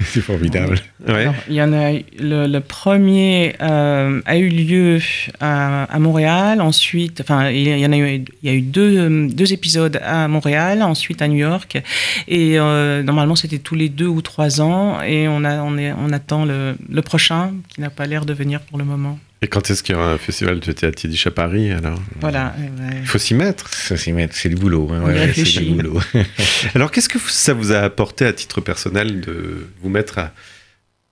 C'est 0.02 0.22
formidable. 0.22 0.80
Ouais. 1.06 1.12
Alors, 1.14 1.34
il 1.46 1.54
y 1.56 1.62
en 1.62 1.74
a 1.74 1.92
le, 1.92 2.46
le 2.46 2.60
premier 2.60 3.54
euh, 3.60 4.22
a 4.24 4.38
eu 4.38 4.48
lieu 4.48 4.98
à, 5.40 5.84
à 5.84 5.98
Montréal, 5.98 6.62
ensuite, 6.62 7.20
enfin, 7.20 7.50
il 7.50 7.68
y 7.68 7.84
en 7.84 7.92
a 7.92 7.98
eu, 7.98 8.24
il 8.42 8.48
y 8.48 8.48
a 8.48 8.54
eu 8.54 8.62
deux, 8.62 9.28
deux 9.28 9.52
épisodes 9.52 10.00
à 10.02 10.26
Montréal, 10.26 10.80
ensuite 10.82 11.20
à 11.20 11.28
New 11.28 11.36
York, 11.36 11.82
et 12.28 12.58
euh, 12.58 13.02
normalement 13.02 13.36
c'était 13.36 13.58
tous 13.58 13.74
les 13.74 13.90
deux 13.90 14.06
ou 14.06 14.22
trois 14.22 14.62
ans, 14.62 15.02
et 15.02 15.28
on 15.28 15.44
a, 15.44 15.60
on 15.60 15.76
est, 15.76 15.92
on 15.92 16.10
attend 16.14 16.46
le, 16.46 16.76
le 16.88 17.02
prochain 17.02 17.52
qui 17.68 17.82
n'a 17.82 17.90
pas 17.90 18.06
l'air 18.06 18.24
de 18.24 18.32
venir 18.32 18.60
pour 18.62 18.78
le 18.78 18.84
moment. 18.86 19.18
Et 19.42 19.48
quand 19.48 19.70
est-ce 19.70 19.82
qu'il 19.82 19.94
y 19.94 19.98
aura 19.98 20.12
un 20.12 20.18
festival 20.18 20.60
de 20.60 20.72
théâtre 20.72 21.02
yiddish 21.04 21.26
à 21.26 21.30
Paris 21.30 21.70
alors? 21.72 21.98
Voilà. 22.20 22.54
eh 22.58 22.68
ben, 22.68 22.98
Il 23.00 23.06
faut 23.06 23.18
s'y 23.18 23.32
mettre. 23.34 23.72
C'est 23.72 23.96
c'est 23.96 24.48
du 24.50 24.54
boulot. 24.54 24.90
hein, 24.92 25.02
ouais, 25.02 25.32
c'est 25.34 25.60
du 25.60 25.70
boulot. 25.70 25.98
Alors 26.74 26.90
qu'est-ce 26.90 27.08
que 27.08 27.16
vous- 27.18 27.28
ça 27.28 27.54
vous 27.54 27.72
a 27.72 27.78
apporté 27.78 28.26
à 28.26 28.32
titre 28.34 28.60
personnel 28.60 29.20
de 29.22 29.66
vous 29.82 29.88
mettre 29.88 30.18
à, 30.18 30.34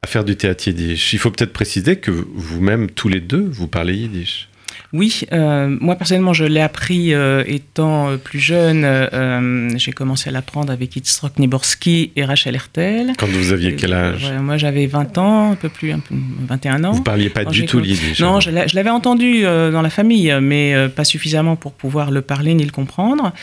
à 0.02 0.06
faire 0.06 0.24
du 0.24 0.36
théâtre 0.36 0.68
yiddish? 0.68 1.14
Il 1.14 1.18
faut 1.18 1.30
peut-être 1.30 1.54
préciser 1.54 1.96
que 1.96 2.10
vous-même, 2.10 2.90
tous 2.90 3.08
les 3.08 3.20
deux, 3.20 3.48
vous 3.50 3.66
parlez 3.66 3.94
yiddish. 3.94 4.48
Oui, 4.94 5.20
euh, 5.33 5.77
moi 5.83 5.96
personnellement, 5.96 6.33
je 6.33 6.44
l'ai 6.44 6.62
appris 6.62 7.12
euh, 7.12 7.44
étant 7.46 8.09
euh, 8.09 8.16
plus 8.16 8.38
jeune. 8.38 8.83
euh, 8.87 9.68
J'ai 9.77 9.92
commencé 9.92 10.31
à 10.31 10.33
l'apprendre 10.33 10.72
avec 10.72 10.96
Itzrok 10.96 11.38
Niborski 11.38 12.11
et 12.16 12.24
Rachel 12.24 12.55
Hertel. 12.55 13.12
Quand 13.18 13.27
vous 13.27 13.53
aviez 13.53 13.74
quel 13.77 13.92
âge 13.92 14.33
Moi, 14.40 14.57
j'avais 14.57 14.87
20 14.87 15.18
ans, 15.18 15.53
un 15.53 15.57
peu 15.57 15.68
plus, 15.68 15.92
un 15.92 15.98
peu, 15.98 16.14
21 16.48 16.85
ans. 16.85 16.92
Vous 16.92 17.03
parliez 17.03 17.29
pas 17.29 17.44
du 17.44 17.66
tout 17.66 17.81
yiddish. 17.81 18.20
Non, 18.20 18.40
je 18.40 18.51
l'a- 18.51 18.66
je 18.66 18.74
l'avais 18.77 18.88
entendu 18.88 19.42
dans 19.42 19.83
la 19.83 19.90
famille, 19.90 20.35
mais 20.40 20.74
pas 20.96 21.05
suffisamment 21.05 21.55
pour 21.57 21.72
pouvoir 21.72 22.11
le 22.11 22.22
parler 22.22 22.55
ni 22.55 22.64
le 22.64 22.70
comprendre. 22.70 23.35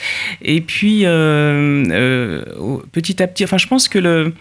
Et 0.41 0.61
puis, 0.61 1.01
petit 2.91 3.21
à 3.21 3.27
petit, 3.27 3.43
enfin, 3.43 3.57
je 3.59 3.67
pense 3.67 3.87
que 3.87 3.99
le, 3.99 4.33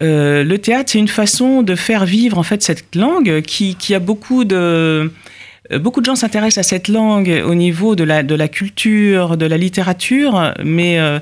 le 0.00 0.56
théâtre, 0.56 0.90
c'est 0.92 0.98
une 0.98 1.08
façon 1.08 1.62
de 1.62 1.74
faire 1.74 2.04
vivre 2.06 2.38
en 2.38 2.42
fait 2.42 2.62
cette 2.62 2.94
langue 2.94 3.42
qui, 3.42 3.74
qui 3.76 3.94
a 3.94 3.98
beaucoup 3.98 4.44
de 4.44 5.12
Beaucoup 5.70 6.00
de 6.00 6.06
gens 6.06 6.14
s'intéressent 6.14 6.66
à 6.66 6.68
cette 6.68 6.88
langue 6.88 7.42
au 7.46 7.54
niveau 7.54 7.96
de 7.96 8.04
la, 8.04 8.48
culture, 8.48 9.36
de 9.36 9.46
la 9.46 9.56
littérature, 9.56 10.52
mais 10.62 10.98
euh, 10.98 11.18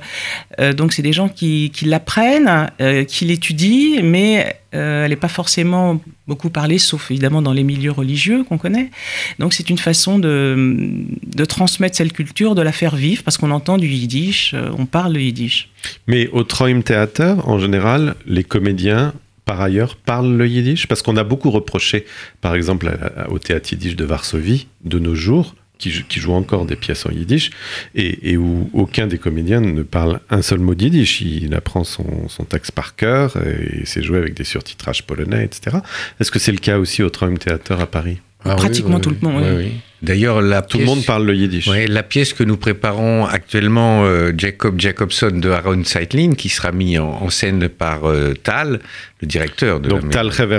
euh, 0.59 0.73
donc 0.73 0.93
c'est 0.93 1.03
des 1.03 1.13
gens 1.13 1.29
qui, 1.29 1.71
l'apprennent, 1.85 2.71
euh, 2.81 3.05
qui 3.05 3.25
l'étudient, 3.25 4.03
mais 4.03 4.57
euh, 4.75 5.05
elle 5.05 5.11
n'est 5.11 5.17
pas 5.17 5.29
forcément 5.29 6.01
beaucoup 6.27 6.49
parlée, 6.49 6.79
sauf 6.79 7.11
évidemment 7.11 7.43
dans 7.43 7.53
les 7.53 7.63
milieux 7.63 7.91
religieux 7.91 8.43
qu'on 8.45 8.59
connaît. 8.59 8.91
Donc 9.39 9.53
c'est 9.53 9.69
une 9.69 9.79
façon 9.79 10.19
de, 10.19 11.45
transmettre 11.45 11.97
cette 11.97 12.13
culture, 12.13 12.55
de 12.55 12.63
la 12.63 12.73
faire 12.73 12.97
vivre, 12.97 13.23
parce 13.23 13.37
qu'on 13.37 13.51
entend 13.51 13.77
du 13.77 13.89
yiddish, 13.89 14.55
euh, 14.55 14.71
on 14.79 14.87
parle 14.87 15.15
le 15.15 15.21
yiddish. 15.21 15.69
Mais 16.07 16.29
au 16.29 16.43
Träum 16.43 16.83
Theater, 16.83 17.47
en 17.49 17.59
général, 17.59 18.15
les 18.27 18.45
comédiens, 18.45 19.13
par 19.45 19.61
ailleurs, 19.61 19.97
parlent 19.97 20.37
le 20.37 20.47
yiddish? 20.47 20.87
Parce 20.87 21.03
qu'on 21.03 21.17
a 21.17 21.25
beaucoup 21.25 21.51
reproché, 21.51 22.07
par 22.41 22.55
exemple, 22.55 22.91
au 23.29 23.39
théâtre 23.39 23.73
yiddish 23.73 23.97
de 23.97 24.05
Varsovie, 24.05 24.67
de 24.85 24.99
nos 24.99 25.15
jours, 25.15 25.55
qui, 25.83 26.05
qui 26.09 26.21
joue 26.21 26.33
encore 26.33 26.65
des 26.65 26.77
pièces 26.77 27.07
en 27.07 27.11
yiddish 27.11 27.51
et, 27.95 28.31
et 28.31 28.37
où 28.37 28.71
aucun 28.73 29.09
des 29.09 29.19
comédiens 29.19 29.61
ne 29.61 29.83
parle 29.83 30.21
un 30.31 30.41
seul 30.41 30.61
mot 30.61 30.75
yiddish. 30.75 31.21
Il 31.21 31.55
apprend 31.55 31.83
son, 31.83 32.29
texte 32.49 32.73
par 32.73 32.95
cœur 32.95 33.37
et 33.37 33.83
c'est 33.85 34.03
joué 34.03 34.19
avec 34.19 34.35
des 34.35 34.45
surtitrages 34.45 35.05
polonais, 35.05 35.45
etc. 35.45 35.79
Est-ce 36.21 36.31
que 36.31 36.39
c'est 36.39 36.53
le 36.53 36.59
cas 36.59 36.79
aussi 36.79 37.03
au 37.03 37.11
Traumtheater 37.11 37.81
à 37.81 37.87
Paris? 37.87 38.19
Ah 38.45 38.55
Pratiquement 38.57 38.99
tout 39.01 39.11
le 39.11 39.17
monde, 39.29 39.43
oui, 39.45 39.51
oui. 39.51 39.65
oui. 39.67 39.73
D'ailleurs, 40.03 40.43
la 40.43 40.63
Tout 40.63 40.79
le 40.79 40.85
monde 40.85 41.05
parle 41.05 41.27
le 41.27 41.35
yiddish. 41.37 41.69
Ouais, 41.69 41.87
la 41.87 42.03
pièce 42.03 42.33
que 42.33 42.43
nous 42.43 42.57
préparons 42.57 43.25
actuellement, 43.25 44.05
euh, 44.05 44.33
Jacob 44.37 44.81
Jacobson 44.81 45.31
de 45.33 45.49
Aaron 45.49 45.85
Seitlin, 45.85 46.33
qui 46.35 46.49
sera 46.49 46.73
mis 46.73 46.99
en, 46.99 47.05
en 47.09 47.31
scène 47.31 47.69
par 47.69 48.09
euh, 48.11 48.35
Tal, 48.35 48.81
le 49.21 49.29
directeur 49.29 49.79
de 49.79 49.89
Donc 49.91 50.03
la 50.03 50.09
Tal 50.09 50.33
Hever 50.37 50.59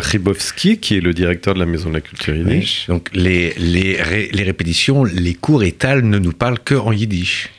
qui 0.79 0.95
est 0.95 1.01
le 1.01 1.13
directeur 1.13 1.55
de 1.55 1.59
la 1.59 1.65
Maison 1.65 1.89
de 1.89 1.95
la 1.95 1.99
Culture 2.01 2.33
Oui. 2.37 2.53
Yiddish. 2.53 2.85
Donc 2.87 3.09
les, 3.13 3.53
les, 3.57 4.01
ré- 4.01 4.29
les 4.31 4.43
répétitions, 4.43 5.03
les 5.03 5.33
cours 5.33 5.63
et 5.65 5.73
Tal 5.73 6.05
ne 6.05 6.19
nous 6.19 6.31
parlent 6.31 6.59
que 6.59 6.75
en 6.75 6.93
yiddish. 6.93 7.49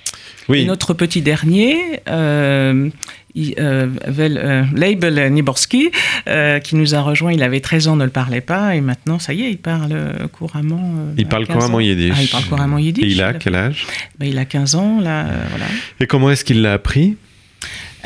Oui, 0.48 0.60
Et 0.60 0.64
notre 0.66 0.92
petit 0.94 1.22
dernier, 1.22 1.76
euh, 2.08 2.88
il- 3.34 3.54
euh, 3.58 3.88
euh, 4.18 4.64
Leibel 4.74 5.32
Niborski, 5.32 5.90
euh, 6.28 6.58
qui 6.60 6.76
nous 6.76 6.94
a 6.94 7.00
rejoint, 7.00 7.32
il 7.32 7.42
avait 7.42 7.60
13 7.60 7.88
ans, 7.88 7.96
ne 7.96 8.04
le 8.04 8.10
parlait 8.10 8.40
pas, 8.40 8.76
et 8.76 8.80
maintenant, 8.80 9.18
ça 9.18 9.32
y 9.32 9.42
est, 9.42 9.50
il 9.50 9.58
parle 9.58 9.96
couramment. 10.32 10.94
il 11.16 11.26
parle 11.26 11.46
15 11.46 11.56
couramment 11.56 11.80
yiddish. 11.80 12.12
Ah, 12.16 12.22
il 12.22 12.28
parle 12.28 12.44
couramment 12.44 12.78
yiddish. 12.78 13.04
Et 13.04 13.08
il 13.08 13.22
a 13.22 13.32
quel 13.34 13.54
âge? 13.54 13.86
Ben, 14.18 14.26
il 14.28 14.38
a 14.38 14.44
15 14.44 14.74
ans, 14.74 15.00
là, 15.00 15.24
voilà. 15.50 15.66
Et 16.00 16.06
comment 16.06 16.30
est-ce 16.30 16.44
qu'il 16.44 16.60
l'a 16.62 16.74
appris? 16.74 17.16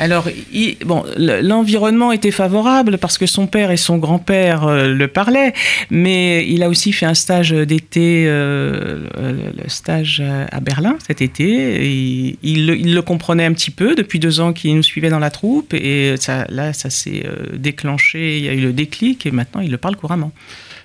Alors, 0.01 0.29
bon, 0.85 1.03
le- 1.17 1.41
l'environnement 1.41 2.13
était 2.13 2.31
favorable 2.31 2.97
parce 2.97 3.17
que 3.17 3.25
son 3.25 3.47
père 3.47 3.69
et 3.69 3.75
son 3.77 3.97
grand-père 3.97 4.63
euh, 4.65 4.87
le 4.93 5.07
parlaient, 5.09 5.51
mais 5.89 6.47
il 6.47 6.63
a 6.63 6.69
aussi 6.69 6.93
fait 6.93 7.05
un 7.05 7.13
stage 7.13 7.51
d'été, 7.51 8.23
euh, 8.25 9.05
le, 9.61 9.67
stage 9.69 10.23
à 10.51 10.59
Berlin 10.61 10.95
cet 11.05 11.21
été. 11.21 11.85
Il, 12.41 12.65
le- 12.67 12.77
il 12.77 12.95
le 12.95 13.01
comprenait 13.01 13.43
un 13.45 13.51
petit 13.53 13.71
peu 13.71 13.93
depuis 13.93 14.19
deux 14.19 14.39
ans 14.39 14.53
qu'il 14.53 14.73
nous 14.73 14.83
suivait 14.83 15.09
dans 15.09 15.19
la 15.19 15.31
troupe, 15.31 15.73
et 15.73 16.15
là, 16.49 16.71
ça 16.71 16.89
s'est 16.89 17.23
euh, 17.25 17.57
déclenché, 17.57 18.37
il 18.37 18.45
y 18.45 18.49
a 18.49 18.53
eu 18.53 18.61
le 18.61 18.71
déclic, 18.71 19.25
et 19.25 19.31
maintenant 19.31 19.59
il 19.59 19.69
le 19.69 19.77
parle 19.77 19.97
couramment. 19.97 20.31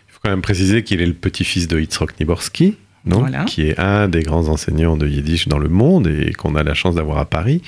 Il 0.09 0.13
faut 0.15 0.21
quand 0.25 0.31
même 0.31 0.43
préciser 0.43 0.83
qu'il 0.83 1.01
est 1.01 1.07
le 1.07 1.15
petit-fils 1.15 1.69
de 1.69 1.79
Yitzhak 1.79 2.19
Niborski, 2.19 2.75
donc, 3.07 3.21
Voilà. 3.21 3.45
qui 3.45 3.63
est 3.69 3.79
un 3.79 4.09
des 4.09 4.23
grands 4.23 4.49
enseignants 4.49 4.97
de 4.97 5.07
Yiddish 5.07 5.47
dans 5.49 5.59
le 5.59 5.69
monde 5.69 6.07
et 6.07 6.33
qu'on 6.33 6.55
a 6.55 6.63
la 6.63 6.75
chance 6.75 6.95
d'avoir 6.95 7.19
à 7.19 7.27
Paris, 7.27 7.61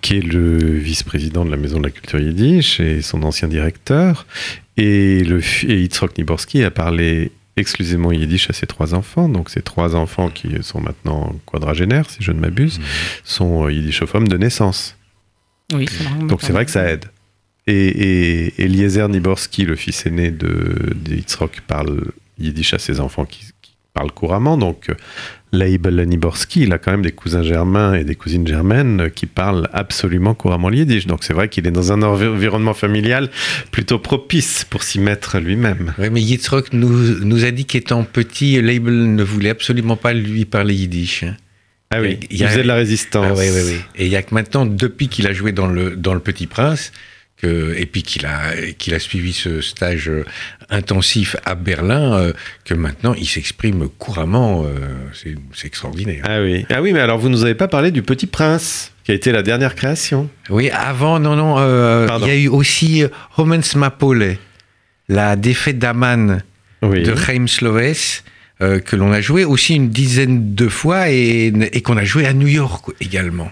qui 0.00 0.16
est 0.18 0.20
le 0.22 0.56
vice-président 0.78 1.44
de 1.44 1.50
la 1.50 1.56
Maison 1.56 1.78
de 1.78 1.84
la 1.84 1.90
Culture 1.90 2.20
Yiddish 2.20 2.78
et 2.80 3.02
son 3.02 3.22
ancien 3.24 3.48
directeur. 3.48 4.26
Et, 4.76 5.24
le, 5.24 5.40
et 5.64 5.80
Yitzhak 5.82 6.16
Niborski 6.18 6.62
a 6.62 6.70
parlé 6.70 7.32
exclusivement 7.56 8.12
yiddish 8.12 8.50
à 8.50 8.52
ses 8.52 8.66
trois 8.66 8.94
enfants. 8.94 9.28
Donc 9.28 9.48
ces 9.50 9.62
trois 9.62 9.96
enfants 9.96 10.28
qui 10.28 10.50
sont 10.62 10.80
maintenant 10.80 11.34
quadragénaires, 11.46 12.08
si 12.10 12.18
je 12.22 12.30
ne 12.32 12.38
m'abuse, 12.38 12.78
sont 13.24 13.64
euh, 13.66 13.72
yiddishophones 13.72 14.28
de 14.28 14.36
naissance. 14.36 14.96
Oui, 15.72 15.86
c'est 15.90 16.26
Donc 16.26 16.42
c'est 16.42 16.52
vrai 16.52 16.64
que 16.66 16.70
ça 16.70 16.84
aide. 16.88 17.06
Et, 17.66 17.74
et 17.88 18.62
Eliezer 18.62 19.08
Niborski, 19.08 19.64
le 19.64 19.74
fils 19.74 20.06
aîné 20.06 20.30
de, 20.30 20.94
de 20.94 21.14
Yitzhak, 21.16 21.62
parle 21.62 22.02
yiddish 22.38 22.74
à 22.74 22.78
ses 22.78 23.00
enfants 23.00 23.24
qui, 23.24 23.46
qui 23.96 24.00
parlent 24.00 24.12
couramment. 24.12 24.56
Donc 24.58 24.90
euh, 24.90 24.94
Leibel 25.52 26.02
Niborski, 26.06 26.62
il 26.62 26.72
a 26.72 26.78
quand 26.78 26.90
même 26.90 27.02
des 27.02 27.12
cousins 27.12 27.42
germains 27.42 27.94
et 27.94 28.04
des 28.04 28.14
cousines 28.14 28.46
germaines 28.46 29.02
euh, 29.02 29.08
qui 29.08 29.26
parlent 29.26 29.68
absolument 29.72 30.34
couramment 30.34 30.68
le 30.68 30.76
yiddish. 30.78 31.06
Donc 31.06 31.24
c'est 31.24 31.32
vrai 31.32 31.48
qu'il 31.48 31.66
est 31.66 31.70
dans 31.70 31.92
un 31.92 32.02
envi- 32.02 32.26
environnement 32.28 32.74
familial 32.74 33.30
plutôt 33.70 33.98
propice 33.98 34.64
pour 34.68 34.82
s'y 34.82 34.98
mettre 35.00 35.38
lui-même. 35.38 35.94
Oui, 35.98 36.10
mais 36.10 36.20
Yitzhak 36.20 36.72
nous, 36.72 37.24
nous 37.24 37.44
a 37.44 37.50
dit 37.50 37.64
qu'étant 37.64 38.04
petit, 38.04 38.60
Label 38.60 39.14
ne 39.14 39.22
voulait 39.22 39.50
absolument 39.50 39.96
pas 39.96 40.12
lui 40.12 40.44
parler 40.44 40.74
yiddish. 40.74 41.24
Ah 41.90 42.00
oui, 42.00 42.18
Il 42.30 42.44
faisait 42.44 42.62
de 42.64 42.68
la 42.68 42.74
résistance. 42.74 43.26
Ah 43.30 43.34
oui, 43.36 43.46
oui, 43.48 43.60
oui. 43.64 43.76
Et 43.94 44.06
il 44.06 44.10
y 44.10 44.16
a 44.16 44.22
que 44.22 44.34
maintenant, 44.34 44.66
depuis 44.66 45.06
qu'il 45.08 45.26
a 45.28 45.32
joué 45.32 45.52
dans 45.52 45.68
le, 45.68 45.94
dans 45.94 46.14
le 46.14 46.20
Petit 46.20 46.48
Prince, 46.48 46.90
que, 47.36 47.74
et 47.76 47.84
puis 47.86 48.02
qu'il 48.02 48.24
a, 48.26 48.54
qu'il 48.78 48.94
a 48.94 48.98
suivi 48.98 49.32
ce 49.32 49.60
stage 49.60 50.08
euh, 50.08 50.24
intensif 50.70 51.36
à 51.44 51.54
Berlin, 51.54 52.14
euh, 52.14 52.32
que 52.64 52.74
maintenant 52.74 53.14
il 53.14 53.26
s'exprime 53.26 53.88
couramment. 53.98 54.64
euh, 54.64 54.70
c'est, 55.12 55.34
c'est 55.54 55.66
extraordinaire. 55.66 56.24
Ah 56.26 56.40
oui. 56.40 56.64
ah 56.70 56.80
oui, 56.80 56.92
mais 56.92 57.00
alors 57.00 57.18
vous 57.18 57.28
nous 57.28 57.44
avez 57.44 57.54
pas 57.54 57.68
parlé 57.68 57.90
du 57.90 58.02
Petit 58.02 58.26
Prince, 58.26 58.92
qui 59.04 59.12
a 59.12 59.14
été 59.14 59.32
la 59.32 59.42
dernière 59.42 59.74
création? 59.74 60.30
Oui, 60.48 60.70
avant, 60.70 61.18
non, 61.20 61.36
non, 61.36 61.56
euh, 61.58 62.08
il 62.22 62.26
y 62.26 62.30
a 62.30 62.36
eu 62.36 62.48
aussi 62.48 63.04
Homens 63.36 63.74
Mapole, 63.76 64.36
la 65.08 65.36
défaite 65.36 65.78
d'Aman 65.78 66.42
Oui. 66.82 67.02
de 67.02 67.14
Chaim 67.14 67.46
Sloves. 67.46 68.22
que 68.58 68.96
l'on 68.96 69.12
a 69.12 69.20
joué 69.20 69.44
aussi 69.44 69.74
une 69.76 69.90
dizaine 69.90 70.54
de 70.54 70.68
fois 70.68 71.10
et, 71.10 71.52
et 71.72 71.82
qu'on 71.82 71.98
a 71.98 72.04
joué 72.04 72.24
à 72.26 72.32
New 72.32 72.48
York 72.48 72.86
également. 73.02 73.50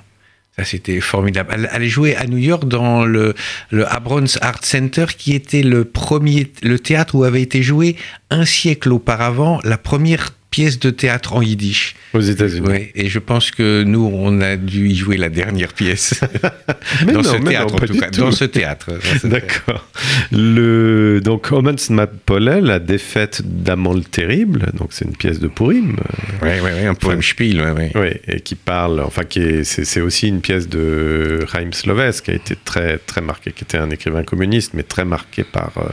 Ça, 0.56 0.64
c'était 0.64 1.00
formidable. 1.00 1.68
Est 1.72 1.88
jouée 1.88 2.14
à 2.14 2.26
New 2.26 2.38
York 2.38 2.66
dans 2.68 3.04
le, 3.04 3.34
le 3.70 3.90
Abrons 3.90 4.24
Art 4.40 4.64
Center, 4.64 5.06
qui 5.16 5.34
était 5.34 5.62
le 5.62 5.84
premier, 5.84 6.52
le 6.62 6.78
théâtre 6.78 7.16
où 7.16 7.24
avait 7.24 7.42
été 7.42 7.62
joué 7.62 7.96
un 8.30 8.44
siècle 8.44 8.92
auparavant 8.92 9.60
la 9.64 9.78
première 9.78 10.30
pièce 10.54 10.78
de 10.78 10.90
théâtre 10.90 11.32
en 11.34 11.42
yiddish. 11.42 11.96
Aux 12.12 12.20
États-Unis. 12.20 12.68
Ouais, 12.68 12.92
et 12.94 13.08
je 13.08 13.18
pense 13.18 13.50
que 13.50 13.82
nous, 13.82 14.08
on 14.14 14.40
a 14.40 14.54
dû 14.54 14.86
y 14.88 14.94
jouer 14.94 15.16
la 15.16 15.28
dernière 15.28 15.72
pièce. 15.72 16.20
Mais 17.04 17.12
dans 17.12 17.22
non, 17.22 17.32
ce 17.32 17.36
mais 17.38 17.50
théâtre, 17.50 17.70
non, 17.70 17.74
en 17.74 17.78
pas 17.80 17.86
tout 17.88 17.92
du 17.94 17.98
cas. 17.98 18.10
tout. 18.10 18.20
Dans 18.20 18.30
ce 18.30 18.44
théâtre. 18.44 18.90
D'accord. 19.24 19.84
Le 20.30 21.20
donc 21.24 21.50
Homens 21.50 21.90
Mapole, 21.90 22.44
la 22.60 22.78
défaite 22.78 23.42
d'Amant 23.44 23.94
le 23.94 24.02
terrible, 24.02 24.66
donc 24.78 24.90
c'est 24.92 25.04
une 25.06 25.16
pièce 25.16 25.40
de 25.40 25.48
Purim, 25.48 25.96
Ouais, 26.40 26.60
ouais, 26.60 26.72
ouais, 26.72 26.86
un 26.86 26.94
poème 26.94 27.22
spiel, 27.22 27.60
ouais, 27.60 27.72
ouais. 27.72 27.90
oui, 27.96 28.10
et 28.28 28.40
qui 28.40 28.54
parle, 28.54 29.00
enfin 29.00 29.24
qui 29.24 29.40
est, 29.40 29.64
c'est, 29.64 29.84
c'est 29.84 30.00
aussi 30.00 30.28
une 30.28 30.40
pièce 30.40 30.68
de 30.68 31.44
Chaim 31.50 31.70
Sloves 31.72 32.22
qui 32.22 32.30
a 32.30 32.34
été 32.34 32.54
très 32.64 32.98
très 32.98 33.22
marqué, 33.22 33.50
qui 33.50 33.64
était 33.64 33.78
un 33.78 33.90
écrivain 33.90 34.22
communiste, 34.22 34.72
mais 34.74 34.84
très 34.84 35.04
marqué 35.04 35.42
par 35.42 35.72
euh, 35.78 35.88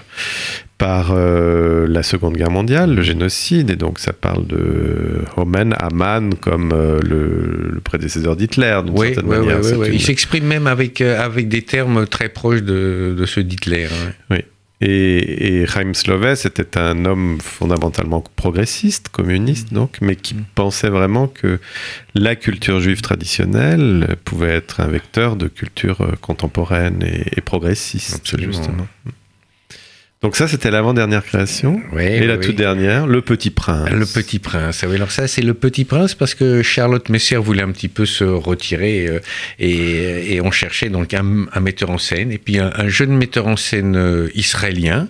par 0.81 1.11
euh, 1.11 1.85
la 1.87 2.01
Seconde 2.01 2.35
Guerre 2.35 2.49
mondiale, 2.49 2.95
le 2.95 3.03
génocide, 3.03 3.69
et 3.69 3.75
donc 3.75 3.99
ça 3.99 4.13
parle 4.13 4.47
de 4.47 5.21
Homen, 5.37 5.75
Aman 5.77 6.33
comme 6.33 6.71
euh, 6.73 6.99
le, 7.03 7.69
le 7.71 7.79
prédécesseur 7.81 8.35
d'Hitler, 8.35 8.79
d'une 8.83 8.97
Oui, 8.97 9.13
certaine 9.13 9.29
manière. 9.29 9.59
une- 9.59 9.93
Il 9.93 10.01
s'exprime 10.01 10.45
même 10.45 10.65
avec, 10.65 10.99
euh, 11.01 11.23
avec 11.23 11.47
des 11.49 11.61
termes 11.61 12.07
très 12.07 12.29
proches 12.29 12.63
de, 12.63 13.15
de 13.15 13.25
ceux 13.27 13.43
d'Hitler. 13.43 13.87
hein. 14.31 14.37
Et, 14.83 15.59
et 15.61 15.67
Chaim 15.67 15.93
Sloves 15.93 16.25
était 16.43 16.75
un 16.79 17.05
homme 17.05 17.37
fondamentalement 17.39 18.23
progressiste, 18.35 19.09
communiste 19.09 19.71
donc, 19.71 19.99
mais 20.01 20.15
qui 20.15 20.33
pensait 20.55 20.89
vraiment 20.89 21.27
que 21.27 21.59
la 22.15 22.35
culture 22.35 22.79
juive 22.79 23.01
traditionnelle 23.01 24.15
pouvait 24.25 24.55
être 24.55 24.79
un 24.79 24.87
vecteur 24.87 25.35
de 25.35 25.47
culture 25.47 25.99
contemporaine 26.21 27.03
et, 27.03 27.37
et 27.37 27.41
progressiste, 27.41 28.15
Absolument. 28.15 28.53
justement. 28.53 28.87
Donc 30.21 30.35
ça, 30.35 30.47
c'était 30.47 30.69
l'avant-dernière 30.69 31.23
création. 31.23 31.81
Et 31.97 32.25
la 32.27 32.37
toute 32.37 32.49
oui. 32.49 32.55
dernière, 32.55 33.07
Le 33.07 33.23
Petit 33.23 33.49
Prince. 33.49 33.89
Le 33.89 34.05
Petit 34.05 34.37
Prince. 34.37 34.85
Oui, 34.87 34.95
alors 34.95 35.09
ça, 35.09 35.27
c'est 35.27 35.41
le 35.41 35.55
Petit 35.55 35.83
Prince 35.83 36.13
parce 36.13 36.35
que 36.35 36.61
Charlotte 36.61 37.09
Messer 37.09 37.37
voulait 37.37 37.63
un 37.63 37.71
petit 37.71 37.87
peu 37.87 38.05
se 38.05 38.23
retirer 38.23 39.07
euh, 39.07 39.19
et, 39.57 40.35
et 40.35 40.41
on 40.41 40.51
cherchait 40.51 40.89
donc 40.89 41.15
un, 41.15 41.47
un 41.51 41.59
metteur 41.59 41.89
en 41.89 41.97
scène 41.97 42.31
et 42.31 42.37
puis 42.37 42.59
un, 42.59 42.71
un 42.75 42.87
jeune 42.87 43.17
metteur 43.17 43.47
en 43.47 43.55
scène 43.55 43.95
euh, 43.95 44.29
israélien, 44.35 45.07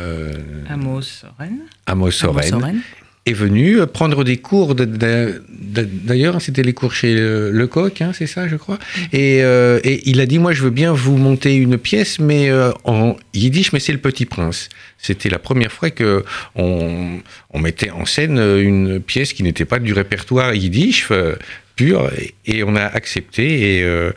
euh, 0.00 0.32
Amos 0.68 1.02
Soren. 1.02 1.58
Amos 1.86 2.24
Amos 2.24 2.24
Oren, 2.24 2.48
Soren. 2.50 2.80
Est 3.26 3.32
venu 3.32 3.80
euh, 3.80 3.86
prendre 3.86 4.22
des 4.24 4.36
cours. 4.36 4.74
de- 4.74 4.84
de- 4.84 5.42
de- 5.48 5.88
D'ailleurs, 6.04 6.40
c'était 6.42 6.62
les 6.62 6.72
cours 6.74 6.92
chez 6.92 7.16
euh, 7.18 7.50
Lecoq, 7.50 8.00
hein, 8.02 8.12
c'est 8.12 8.26
ça, 8.26 8.46
je 8.48 8.56
crois. 8.56 8.78
Et, 9.12 9.42
euh, 9.42 9.80
et 9.82 10.08
il 10.08 10.20
a 10.20 10.26
dit, 10.26 10.38
moi, 10.38 10.52
je 10.52 10.62
veux 10.62 10.70
bien 10.70 10.92
vous 10.92 11.16
monter 11.16 11.54
une 11.56 11.78
pièce, 11.78 12.18
mais 12.18 12.50
euh, 12.50 12.70
en 12.84 13.16
yiddish, 13.32 13.72
mais 13.72 13.80
c'est 13.80 13.92
le 13.92 13.98
Petit 13.98 14.26
Prince. 14.26 14.68
C'était 14.98 15.28
la 15.30 15.38
première 15.38 15.72
fois 15.72 15.90
que 15.90 16.24
on, 16.54 17.18
on 17.50 17.58
mettait 17.58 17.90
en 17.90 18.04
scène 18.04 18.38
une 18.38 19.00
pièce 19.00 19.32
qui 19.32 19.42
n'était 19.42 19.64
pas 19.64 19.78
du 19.78 19.92
répertoire 19.92 20.54
yiddish 20.54 21.08
euh, 21.10 21.34
pur, 21.76 22.10
et, 22.18 22.34
et 22.46 22.62
on 22.62 22.76
a 22.76 22.84
accepté. 22.84 23.78
Et 23.78 23.82
euh, 23.82 24.12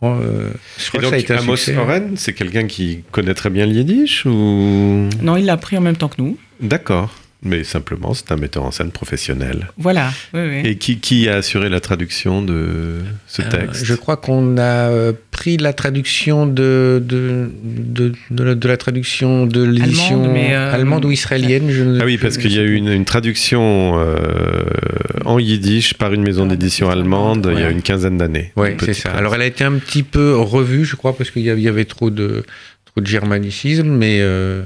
on, 0.00 0.20
euh, 0.20 0.50
je 0.78 0.88
crois 0.90 1.00
Et 1.00 1.02
que 1.02 1.08
ça 1.08 1.08
a 1.08 1.10
donc, 1.10 1.20
été 1.20 1.32
un 1.32 1.38
Amos. 1.38 1.70
Oren, 1.80 2.16
c'est 2.16 2.32
quelqu'un 2.34 2.66
qui 2.66 3.00
connaît 3.12 3.34
très 3.34 3.50
bien 3.50 3.66
le 3.66 3.72
yiddish 3.72 4.26
ou? 4.26 5.08
Non, 5.22 5.36
il 5.36 5.44
l'a 5.46 5.56
pris 5.56 5.76
en 5.78 5.80
même 5.80 5.96
temps 5.96 6.08
que 6.08 6.20
nous. 6.20 6.36
D'accord. 6.60 7.14
Mais 7.44 7.62
simplement, 7.62 8.14
c'est 8.14 8.32
un 8.32 8.36
metteur 8.36 8.64
en 8.64 8.72
scène 8.72 8.90
professionnel. 8.90 9.68
Voilà. 9.78 10.10
Oui, 10.34 10.40
oui. 10.40 10.60
Et 10.68 10.76
qui, 10.76 10.98
qui 10.98 11.28
a 11.28 11.36
assuré 11.36 11.68
la 11.68 11.78
traduction 11.78 12.42
de 12.42 12.96
ce 13.28 13.42
Euh, 13.42 13.44
texte? 13.48 13.84
je 13.84 13.94
crois 13.94 14.16
qu'on 14.16 14.56
a 14.58 14.88
euh, 14.90 15.12
pris 15.30 15.56
la 15.56 15.72
traduction 15.72 16.48
de, 16.48 17.00
de, 17.04 17.48
de, 17.62 18.12
de 18.32 18.42
la, 18.42 18.54
de 18.56 18.68
la 18.68 18.76
traduction 18.76 19.46
de 19.46 19.62
l'édition 19.62 20.24
Allemande, 20.24 20.36
euh, 20.50 20.74
allemande 20.74 21.04
ou 21.04 21.12
israélienne. 21.12 21.70
Je 21.70 21.84
ne- 21.84 22.00
Ah 22.00 22.04
oui, 22.06 22.18
parce 22.18 22.38
qu'il 22.38 22.52
y 22.52 22.58
a 22.58 22.62
eu 22.62 22.74
une, 22.74 22.88
une 22.88 23.04
traduction 23.04 23.94
euh, 24.00 24.64
en 25.24 25.38
yiddish 25.38 25.94
par 25.94 26.12
une 26.12 26.22
maison 26.22 26.44
d'édition 26.46 26.88
maison 26.88 26.98
allemande 27.00 27.50
il 27.54 27.60
y 27.60 27.62
a 27.62 27.70
une 27.70 27.82
quinzaine 27.82 28.18
d'années. 28.18 28.52
Oui, 28.56 28.70
c'est 28.84 28.94
ça. 28.94 29.12
Alors 29.12 29.36
elle 29.36 29.42
a 29.42 29.46
été 29.46 29.62
un 29.62 29.74
petit 29.78 30.02
peu 30.02 30.34
revue, 30.36 30.84
je 30.84 30.96
crois, 30.96 31.16
parce 31.16 31.30
qu'il 31.30 31.42
y 31.42 31.50
avait, 31.50 31.60
il 31.60 31.64
y 31.64 31.68
avait 31.68 31.84
trop 31.84 32.10
de, 32.10 32.42
trop 32.84 33.00
de 33.00 33.06
germanicisme, 33.06 33.86
mais, 33.88 34.18
euh, 34.22 34.62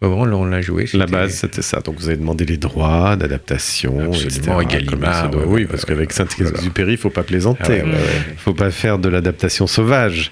Bon, 0.00 0.28
on 0.32 0.44
l'a 0.44 0.60
joué. 0.60 0.84
La 0.94 1.06
base, 1.06 1.34
c'était 1.34 1.60
ça. 1.62 1.80
Donc, 1.80 1.98
vous 1.98 2.06
avez 2.08 2.16
demandé 2.18 2.44
les 2.44 2.56
droits 2.56 3.16
d'adaptation, 3.16 4.12
Absolument, 4.12 4.60
etc., 4.60 4.78
Gallimard, 4.78 5.30
doit. 5.30 5.44
oui, 5.46 5.66
parce 5.66 5.84
qu'avec 5.84 6.12
Saint-Exupéry, 6.12 6.90
il 6.92 6.94
ne 6.94 6.96
faut 6.98 7.10
pas 7.10 7.24
plaisanter. 7.24 7.62
Ah 7.64 7.68
ouais, 7.70 7.82
Il 7.84 7.90
ouais. 7.92 7.98
faut 8.36 8.54
pas 8.54 8.70
faire 8.70 8.98
de 9.00 9.08
l'adaptation 9.08 9.66
sauvage. 9.66 10.30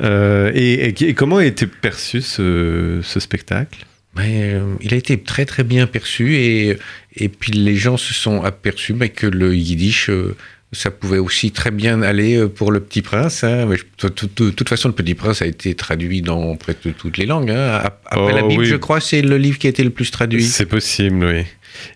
Euh, 0.00 0.52
et, 0.54 0.74
et- 0.90 1.08
et 1.08 1.14
comment 1.14 1.38
a 1.38 1.44
été 1.44 1.66
perçu 1.66 2.20
ce, 2.20 3.00
ce 3.02 3.18
spectacle? 3.18 3.84
Mais, 4.16 4.54
euh, 4.54 4.74
il 4.80 4.94
a 4.94 4.96
été 4.96 5.20
très 5.20 5.44
très 5.44 5.64
bien 5.64 5.86
perçu 5.88 6.34
et, 6.36 6.78
et 7.16 7.28
puis 7.28 7.52
les 7.52 7.76
gens 7.76 7.96
se 7.96 8.12
sont 8.14 8.42
aperçus 8.42 8.92
mais 8.92 9.08
que 9.08 9.26
le 9.26 9.54
yiddish, 9.56 10.10
euh, 10.10 10.36
ça 10.72 10.90
pouvait 10.90 11.18
aussi 11.18 11.50
très 11.50 11.70
bien 11.70 12.02
aller 12.02 12.36
euh, 12.36 12.48
pour 12.48 12.70
le 12.72 12.80
Petit 12.80 13.02
Prince. 13.02 13.42
hein. 13.44 13.66
Mais 13.66 13.76
De 13.76 14.08
toute- 14.08 14.68
façon, 14.68 14.88
le 14.88 14.94
Petit 14.94 15.14
Prince 15.14 15.42
a 15.42 15.46
été 15.46 15.74
traduit 15.74 16.22
dans 16.22 16.54
presque 16.56 16.94
toutes 16.96 17.16
les 17.18 17.26
langues. 17.26 17.50
hein. 17.50 17.80
Ap- 17.82 18.02
Après 18.06 18.32
Oh, 18.32 18.36
la 18.36 18.42
Bible, 18.42 18.62
oui. 18.62 18.68
je 18.68 18.76
crois, 18.76 19.00
c'est 19.00 19.22
le 19.22 19.36
livre 19.36 19.58
qui 19.58 19.66
a 19.66 19.70
été 19.70 19.82
le 19.82 19.90
plus 19.90 20.10
traduit. 20.10 20.44
C'est 20.44 20.66
possible, 20.66 21.24
oui. 21.24 21.44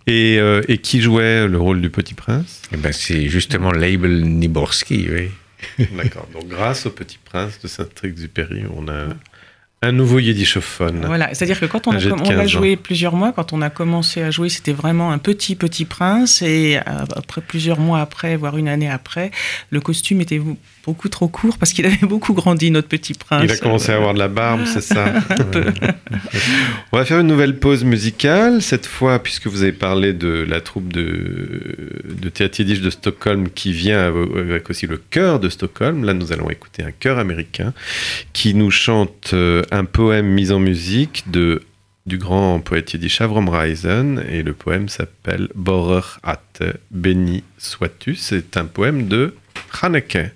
Et, 0.06 0.38
euh, 0.38 0.62
et 0.68 0.78
qui 0.78 1.00
jouait 1.00 1.46
le 1.46 1.58
rôle 1.58 1.80
du 1.80 1.90
Petit 1.90 2.14
Prince? 2.14 2.62
Eh 2.72 2.76
ben, 2.76 2.92
c'est 2.92 3.28
justement 3.28 3.70
Label 3.72 4.22
Niborski. 4.24 5.06
Oui. 5.10 5.86
D'accord. 5.96 6.28
Donc, 6.32 6.48
grâce 6.48 6.86
au 6.86 6.90
Petit 6.90 7.18
Prince 7.24 7.58
de 7.62 7.68
Saint-Exupéry, 7.68 8.62
on 8.76 8.88
a 8.88 9.08
un 9.84 9.92
nouveau 9.92 10.18
yiddishophone. 10.18 11.04
Voilà, 11.06 11.32
c'est-à-dire 11.34 11.60
que 11.60 11.66
quand 11.66 11.86
on, 11.86 11.92
a 11.92 11.96
Âgé 11.96 12.10
de 12.10 12.14
com- 12.14 12.22
on 12.24 12.30
l'a 12.30 12.36
15 12.36 12.44
ans. 12.44 12.48
joué 12.48 12.76
plusieurs 12.76 13.14
mois, 13.14 13.32
quand 13.32 13.52
on 13.52 13.62
a 13.62 13.70
commencé 13.70 14.22
à 14.22 14.30
jouer, 14.30 14.48
c'était 14.48 14.72
vraiment 14.72 15.12
un 15.12 15.18
petit 15.18 15.54
petit 15.56 15.84
prince, 15.84 16.42
et 16.42 16.78
euh, 16.78 17.04
après 17.16 17.40
plusieurs 17.40 17.78
mois 17.80 18.00
après, 18.00 18.36
voire 18.36 18.56
une 18.56 18.68
année 18.68 18.90
après, 18.90 19.30
le 19.70 19.80
costume 19.80 20.20
était 20.20 20.40
beaucoup 20.84 21.08
trop 21.08 21.28
court 21.28 21.58
parce 21.58 21.72
qu'il 21.72 21.86
avait 21.86 22.06
beaucoup 22.06 22.34
grandi 22.34 22.70
notre 22.70 22.88
petit 22.88 23.14
prince. 23.14 23.42
Il 23.44 23.50
a 23.50 23.56
commencé 23.56 23.92
à 23.92 23.96
avoir 23.96 24.14
de 24.14 24.18
la 24.18 24.28
barbe, 24.28 24.62
c'est 24.66 24.80
ça 24.80 25.06
peu. 25.52 25.64
On 26.92 26.96
va 26.96 27.04
faire 27.04 27.20
une 27.20 27.26
nouvelle 27.26 27.58
pause 27.58 27.84
musicale. 27.84 28.62
Cette 28.62 28.86
fois, 28.86 29.22
puisque 29.22 29.46
vous 29.46 29.62
avez 29.62 29.72
parlé 29.72 30.12
de 30.12 30.44
la 30.48 30.60
troupe 30.60 30.92
de, 30.92 31.76
de 32.04 32.28
théâtre 32.28 32.60
yiddish 32.60 32.80
de 32.80 32.90
Stockholm 32.90 33.48
qui 33.50 33.72
vient 33.72 34.06
avec 34.06 34.70
aussi 34.70 34.86
le 34.86 34.98
chœur 34.98 35.40
de 35.40 35.48
Stockholm, 35.48 36.04
là 36.04 36.14
nous 36.14 36.32
allons 36.32 36.50
écouter 36.50 36.82
un 36.82 36.92
chœur 36.92 37.18
américain 37.18 37.72
qui 38.32 38.54
nous 38.54 38.70
chante 38.70 39.30
euh, 39.32 39.62
un 39.70 39.84
poème 39.84 40.26
mis 40.26 40.52
en 40.52 40.58
musique 40.58 41.24
de 41.30 41.62
du 42.06 42.18
grand 42.18 42.60
poète 42.60 42.92
yiddish 42.92 43.20
Avram 43.20 43.48
Reisen 43.48 44.22
et 44.28 44.42
le 44.42 44.52
poème 44.52 44.88
s'appelle 44.88 45.48
Borer 45.54 46.18
At, 46.22 46.38
béni 46.90 47.44
sois-tu. 47.56 48.14
C'est 48.14 48.56
un 48.56 48.66
poème 48.66 49.08
de 49.08 49.34
Haneke. 49.80 50.32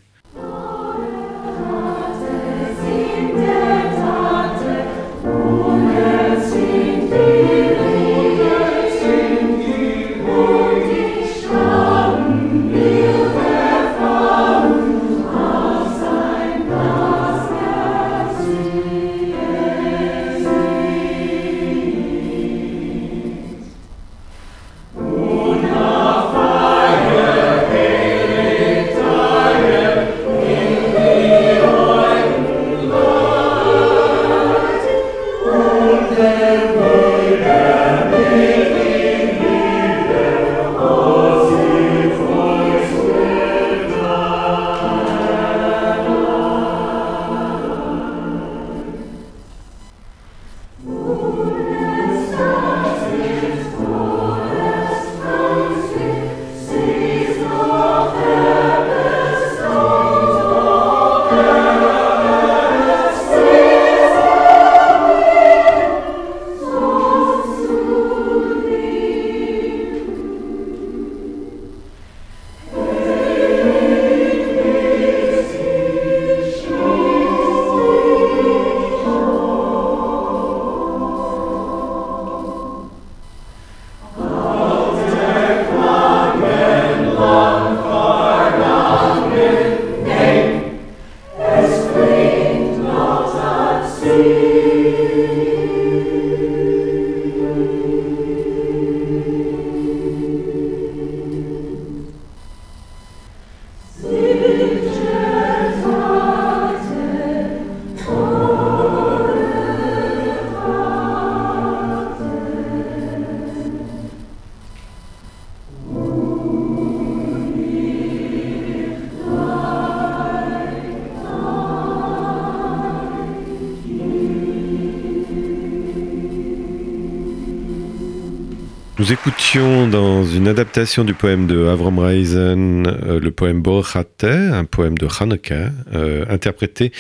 Écoutions 129.29 129.87
dans 129.87 130.25
une 130.25 130.49
adaptation 130.49 131.05
du 131.05 131.13
poème 131.13 131.47
de 131.47 131.67
Avram 131.67 131.99
Reisen 131.99 132.87
euh, 132.87 133.21
le 133.21 133.31
poème 133.31 133.61
Borchate, 133.61 134.25
un 134.25 134.65
poème 134.65 134.97
de 134.97 135.07
Hanukkah, 135.07 135.71
euh, 135.93 136.25
interprété 136.31 136.93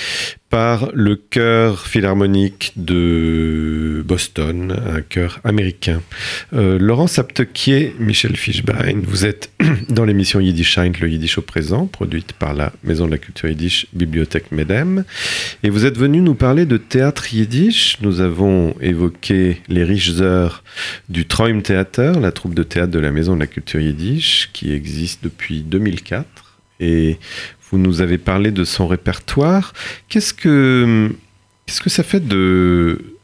par 0.50 0.90
le 0.92 1.16
chœur 1.16 1.86
philharmonique 1.86 2.72
de 2.76 3.67
Boston, 4.08 4.74
un 4.86 5.02
chœur 5.02 5.38
américain. 5.44 6.00
Euh, 6.54 6.78
Laurent 6.78 7.06
Michel 8.00 8.36
Fischbein, 8.36 9.02
vous 9.04 9.26
êtes 9.26 9.50
dans 9.90 10.06
l'émission 10.06 10.40
Yiddish 10.40 10.78
Ein, 10.78 10.92
le 10.98 11.10
Yiddish 11.10 11.36
au 11.36 11.42
présent, 11.42 11.86
produite 11.86 12.32
par 12.32 12.54
la 12.54 12.72
Maison 12.82 13.04
de 13.04 13.10
la 13.10 13.18
Culture 13.18 13.50
Yiddish, 13.50 13.86
Bibliothèque 13.92 14.50
Medem. 14.50 15.04
Et 15.62 15.68
vous 15.68 15.84
êtes 15.84 15.98
venu 15.98 16.22
nous 16.22 16.34
parler 16.34 16.64
de 16.64 16.78
théâtre 16.78 17.34
yiddish. 17.34 17.98
Nous 18.00 18.20
avons 18.20 18.74
évoqué 18.80 19.60
les 19.68 19.84
riches 19.84 20.20
heures 20.20 20.64
du 21.10 21.26
Traum 21.26 21.60
Theater, 21.60 22.18
la 22.18 22.32
troupe 22.32 22.54
de 22.54 22.62
théâtre 22.62 22.90
de 22.90 22.98
la 22.98 23.12
Maison 23.12 23.34
de 23.34 23.40
la 23.40 23.46
Culture 23.46 23.80
Yiddish, 23.80 24.48
qui 24.54 24.72
existe 24.72 25.22
depuis 25.22 25.60
2004. 25.60 26.26
Et 26.80 27.18
vous 27.70 27.76
nous 27.76 28.00
avez 28.00 28.16
parlé 28.16 28.52
de 28.52 28.64
son 28.64 28.86
répertoire. 28.86 29.74
Qu'est-ce 30.08 30.32
que, 30.32 31.10
qu'est-ce 31.66 31.82
que 31.82 31.90
ça 31.90 32.02
fait 32.02 32.26
de, 32.26 33.17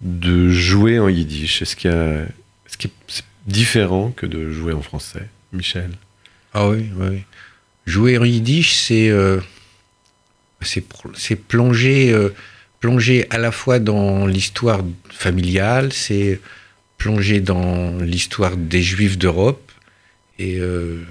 de 0.00 0.50
jouer 0.50 0.98
en 0.98 1.08
yiddish 1.08 1.62
Est-ce 1.62 1.76
qu'il 1.76 1.90
y 1.90 1.94
a, 1.94 2.22
est-ce 2.66 2.76
que 2.78 2.88
c'est 3.06 3.24
différent 3.46 4.10
que 4.10 4.26
de 4.26 4.50
jouer 4.50 4.72
en 4.72 4.82
français, 4.82 5.28
Michel? 5.52 5.90
Ah 6.54 6.68
oui, 6.68 6.90
oui. 6.96 7.22
Jouer 7.86 8.18
en 8.18 8.24
yiddish, 8.24 8.74
c'est 8.74 9.08
euh, 9.08 9.40
c'est 10.62 11.36
plonger, 11.36 12.12
euh, 12.12 12.34
plonger 12.80 13.26
à 13.30 13.38
la 13.38 13.52
fois 13.52 13.78
dans 13.78 14.26
l'histoire 14.26 14.82
familiale, 15.10 15.92
c'est 15.92 16.40
plonger 16.98 17.40
dans 17.40 17.96
l'histoire 17.98 18.56
des 18.56 18.82
Juifs 18.82 19.18
d'Europe. 19.18 19.72
Et 20.38 20.58
euh, 20.58 21.02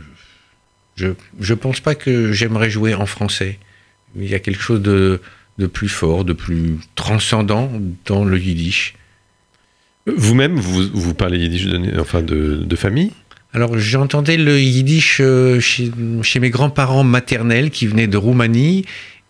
je 0.95 1.07
je 1.39 1.53
pense 1.53 1.79
pas 1.79 1.95
que 1.95 2.31
j'aimerais 2.31 2.69
jouer 2.69 2.93
en 2.93 3.05
français. 3.05 3.57
Il 4.15 4.29
y 4.29 4.35
a 4.35 4.39
quelque 4.39 4.61
chose 4.61 4.81
de, 4.81 5.21
de 5.57 5.67
plus 5.67 5.89
fort, 5.89 6.23
de 6.23 6.33
plus 6.33 6.77
transcendant 6.95 7.71
dans 8.05 8.23
le 8.23 8.39
yiddish. 8.39 8.93
Vous-même, 10.05 10.55
vous, 10.55 10.87
vous 10.93 11.13
parlez 11.13 11.39
yiddish 11.39 11.65
de, 11.65 11.99
enfin 11.99 12.21
de, 12.21 12.63
de 12.63 12.75
famille? 12.75 13.11
Alors 13.53 13.77
j'entendais 13.77 14.37
le 14.37 14.59
yiddish 14.59 15.19
euh, 15.19 15.59
chez, 15.59 15.91
chez 16.21 16.39
mes 16.39 16.49
grands-parents 16.49 17.03
maternels 17.03 17.71
qui 17.71 17.87
venaient 17.87 18.07
de 18.07 18.17
Roumanie 18.17 18.85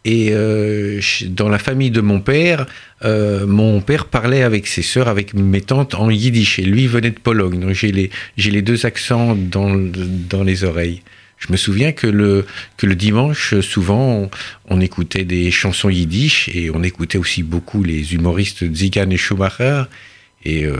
Et 0.05 0.29
euh, 0.31 0.99
dans 1.27 1.49
la 1.49 1.59
famille 1.59 1.91
de 1.91 2.01
mon 2.01 2.19
père, 2.19 2.65
euh, 3.05 3.45
mon 3.45 3.79
père 3.81 4.05
parlait 4.05 4.43
avec 4.43 4.67
ses 4.67 4.81
sœurs, 4.81 5.07
avec 5.07 5.33
mes 5.33 5.61
tantes 5.61 5.95
en 5.95 6.09
yiddish. 6.09 6.59
Et 6.59 6.63
lui 6.63 6.87
venait 6.87 7.11
de 7.11 7.19
Pologne. 7.19 7.59
Donc 7.59 7.71
j'ai 7.73 7.91
les, 7.91 8.61
deux 8.61 8.85
accents 8.85 9.35
dans 9.35 10.43
les 10.43 10.63
oreilles. 10.63 11.01
Je 11.37 11.51
me 11.51 11.57
souviens 11.57 11.91
que 11.91 12.07
le, 12.07 12.45
que 12.77 12.87
le 12.87 12.95
dimanche, 12.95 13.59
souvent, 13.59 14.01
on, 14.23 14.29
on 14.69 14.81
écoutait 14.81 15.23
des 15.23 15.51
chansons 15.51 15.89
yiddish 15.89 16.49
et 16.53 16.71
on 16.71 16.81
écoutait 16.83 17.17
aussi 17.19 17.43
beaucoup 17.43 17.83
les 17.83 18.13
humoristes 18.15 18.65
Zigan 18.73 19.09
et 19.11 19.17
Schumacher. 19.17 19.83
Et 20.43 20.65
euh, 20.65 20.77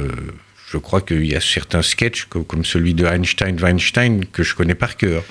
je 0.72 0.78
crois 0.78 1.02
qu'il 1.02 1.26
y 1.26 1.36
a 1.36 1.42
certains 1.42 1.82
sketchs, 1.84 2.26
co- 2.26 2.44
comme 2.44 2.66
celui 2.66 2.94
de 2.94 3.06
Einstein-Weinstein, 3.06 4.26
que 4.26 4.44
je 4.44 4.56
connais 4.56 4.76
par 4.76 4.98
cœur. 4.98 5.24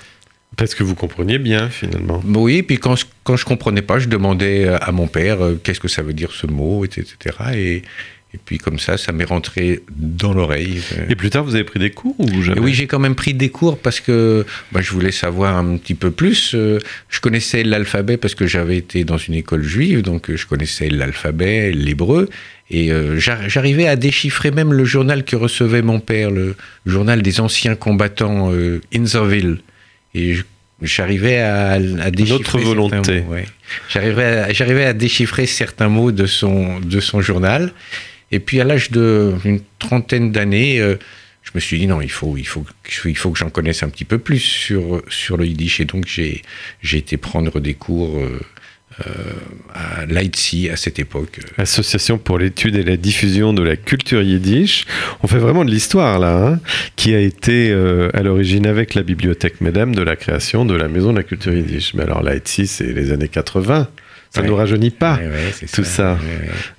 Parce 0.57 0.75
que 0.75 0.85
vous 0.85 0.95
compreniez 0.95 1.39
bien, 1.39 1.69
finalement. 1.71 2.23
Oui, 2.25 2.63
puis 2.63 2.79
quand, 2.79 2.95
quand 3.25 3.37
je 3.37 3.45
comprenais 3.45 3.83
pas, 3.83 3.99
je 3.99 4.09
demandais 4.09 4.65
euh, 4.67 4.79
à 4.81 4.93
mon 4.93 5.07
père 5.09 5.43
euh, 5.45 5.61
qu'est-ce 5.63 5.81
que 5.81 5.89
ça 5.89 6.03
veut 6.03 6.15
dire 6.15 6.31
ce 6.33 6.47
mot, 6.47 6.85
etc. 6.85 7.15
Et, 7.55 7.83
et 8.35 8.39
puis 8.45 8.59
comme 8.59 8.79
ça, 8.79 8.99
ça 8.99 9.13
m'est 9.13 9.25
rentré 9.25 9.83
dans 9.97 10.35
l'oreille. 10.35 10.81
Euh, 10.99 11.07
Et 11.09 11.15
plus 11.15 11.31
tard, 11.31 11.45
vous 11.45 11.55
avez 11.55 11.65
pris 11.65 11.79
des 11.79 11.91
cours 11.91 12.15
ou 12.19 12.43
jamais 12.43 12.61
oui, 12.61 12.75
j'ai 12.75 12.87
quand 12.87 12.99
même 12.99 13.15
pris 13.15 13.33
des 13.35 13.49
cours 13.49 13.79
parce 13.79 14.01
que 14.01 14.45
bah, 14.73 14.81
je 14.83 14.91
voulais 14.91 15.13
savoir 15.13 15.57
un 15.57 15.77
petit 15.79 15.95
peu 15.95 16.11
plus. 16.11 16.53
Euh, 16.55 16.79
Je 17.09 17.21
connaissais 17.21 17.63
l'alphabet 17.63 18.17
parce 18.19 18.35
que 18.35 18.47
j'avais 18.47 18.77
été 18.77 19.05
dans 19.05 19.17
une 19.17 19.35
école 19.35 19.63
juive, 19.63 20.03
donc 20.03 20.29
euh, 20.29 20.37
je 20.37 20.47
connaissais 20.47 20.89
l'alphabet, 20.91 21.73
l'hébreu, 21.73 22.29
et 22.69 22.91
euh, 22.93 23.19
j'ar- 23.19 23.49
j'arrivais 23.49 23.87
à 23.87 23.97
déchiffrer 23.97 24.51
même 24.51 24.73
le 24.73 24.85
journal 24.85 25.25
que 25.25 25.37
recevait 25.37 25.83
mon 25.83 26.01
père, 26.01 26.31
le 26.31 26.57
journal 26.85 27.23
des 27.23 27.41
anciens 27.41 27.75
combattants 27.77 28.53
euh, 28.53 28.81
Inserville. 28.95 29.59
Et 30.15 30.35
je- 30.35 30.43
j'arrivais 30.83 31.39
à, 31.39 31.73
à 31.75 32.11
déchiffrer. 32.11 32.39
Notre 32.39 32.51
certains 32.51 32.67
volonté. 32.69 33.21
mots, 33.23 33.33
ouais. 33.33 33.47
J'arrivais 33.89 34.25
à, 34.25 34.53
j'arrivais 34.53 34.85
à 34.85 34.93
déchiffrer 34.93 35.47
certains 35.47 35.89
mots 35.89 36.13
de 36.13 36.27
son, 36.27 36.81
de 36.81 37.01
son 37.01 37.23
journal. 37.23 37.73
Et 38.33 38.41
puis 38.41 38.61
à 38.61 38.65
l'âge 38.65 38.91
d'une 38.91 39.61
trentaine 39.79 40.33
d'années, 40.33 40.81
euh, 40.81 40.97
je 41.43 41.51
me 41.55 41.61
suis 41.61 41.79
dit 41.79 41.87
non, 41.87 42.01
il 42.01 42.11
faut, 42.11 42.37
il 42.37 42.47
faut, 42.47 42.65
que- 42.83 43.09
il 43.09 43.17
faut 43.17 43.31
que 43.31 43.39
j'en 43.39 43.51
connaisse 43.51 43.83
un 43.83 43.89
petit 43.89 44.05
peu 44.05 44.19
plus 44.19 44.41
sur, 44.41 45.03
sur 45.09 45.37
le 45.37 45.47
yiddish. 45.47 45.81
Et 45.81 45.85
donc 45.85 46.05
j'ai 46.07 46.43
j'ai 46.83 46.99
été 46.99 47.17
prendre 47.17 47.61
des 47.61 47.75
cours 47.75 48.19
euh, 48.19 48.41
euh, 49.07 49.13
à 49.75 50.07
l'AITSI 50.07 50.71
à 50.71 50.77
cette 50.77 50.99
époque. 50.99 51.39
Association 51.59 52.19
pour 52.19 52.39
l'étude 52.39 52.75
et 52.77 52.83
la 52.83 52.97
diffusion 52.97 53.53
de 53.53 53.63
la 53.63 53.77
culture 53.77 54.23
yiddish. 54.23 54.87
On 55.23 55.29
fait 55.29 55.39
vraiment 55.39 55.65
de 55.65 55.71
l'histoire 55.71 56.19
là, 56.19 56.47
hein, 56.49 56.61
qui 56.97 57.15
a 57.15 57.21
été 57.21 57.71
euh, 57.71 58.11
à 58.15 58.23
l'origine 58.23 58.67
avec 58.67 58.95
la 58.95 59.03
bibliothèque 59.05 59.61
Mesdames 59.61 59.95
de 59.95 60.03
la 60.03 60.17
création 60.17 60.65
de 60.65 60.75
la 60.75 60.89
Maison 60.89 61.13
de 61.13 61.19
la 61.19 61.23
culture 61.25 61.53
yiddish. 61.53 61.95
Mais 61.95 62.03
alors 62.03 62.25
ici, 62.33 62.67
c'est 62.67 62.93
les 62.93 63.13
années 63.13 63.29
80. 63.29 63.89
Ça 64.31 64.41
ne 64.41 64.47
Ouais. 64.47 64.51
nous 64.51 64.57
rajeunit 64.57 64.91
pas. 64.91 65.17
Ouais, 65.19 65.29
ouais, 65.29 65.53
c'est 65.55 65.71
tout 65.71 65.85
ça. 65.85 66.19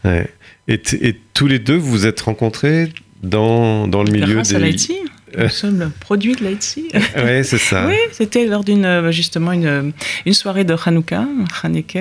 Ouais. 0.04 0.28
Et, 0.67 0.77
t- 0.80 1.08
et 1.08 1.15
tous 1.34 1.47
les 1.47 1.60
deux, 1.60 1.75
vous 1.77 1.89
vous 1.91 2.06
êtes 2.06 2.21
rencontrés 2.21 2.89
dans, 3.23 3.88
dans 3.88 4.03
le 4.03 4.12
milieu 4.12 4.36
Grâce 4.36 4.49
des... 4.49 4.56
à 4.56 4.60
l'IT. 4.60 4.91
Nous 5.38 5.49
sommes 5.49 5.80
le 5.80 5.89
produit 5.89 6.36
de 6.36 6.45
l'IT. 6.45 6.80
Ouais, 7.15 7.43
c'est 7.43 7.58
ça. 7.58 7.86
Oui, 7.88 7.95
c'était 8.12 8.45
lors 8.45 8.63
d'une 8.63 8.86
euh, 8.86 9.12
justement 9.12 9.51
une, 9.51 9.91
une 10.25 10.34
soirée 10.34 10.63
de 10.63 10.73
Hanouka, 10.86 11.25
Haneke, 11.63 11.97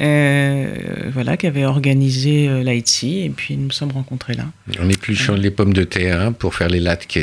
euh, 0.00 0.74
voilà, 1.12 1.36
qui 1.36 1.46
avait 1.46 1.64
organisé 1.64 2.48
euh, 2.48 2.62
l'IT, 2.62 3.04
et 3.04 3.30
puis 3.34 3.56
nous 3.56 3.64
nous 3.66 3.70
sommes 3.70 3.92
rencontrés 3.92 4.34
là. 4.34 4.44
On 4.80 4.88
épluchant 4.88 5.34
les 5.34 5.50
pommes 5.50 5.72
de 5.72 5.84
terre 5.84 6.20
hein, 6.20 6.32
pour 6.32 6.54
faire 6.54 6.68
les 6.68 6.80
latkes. 6.80 7.20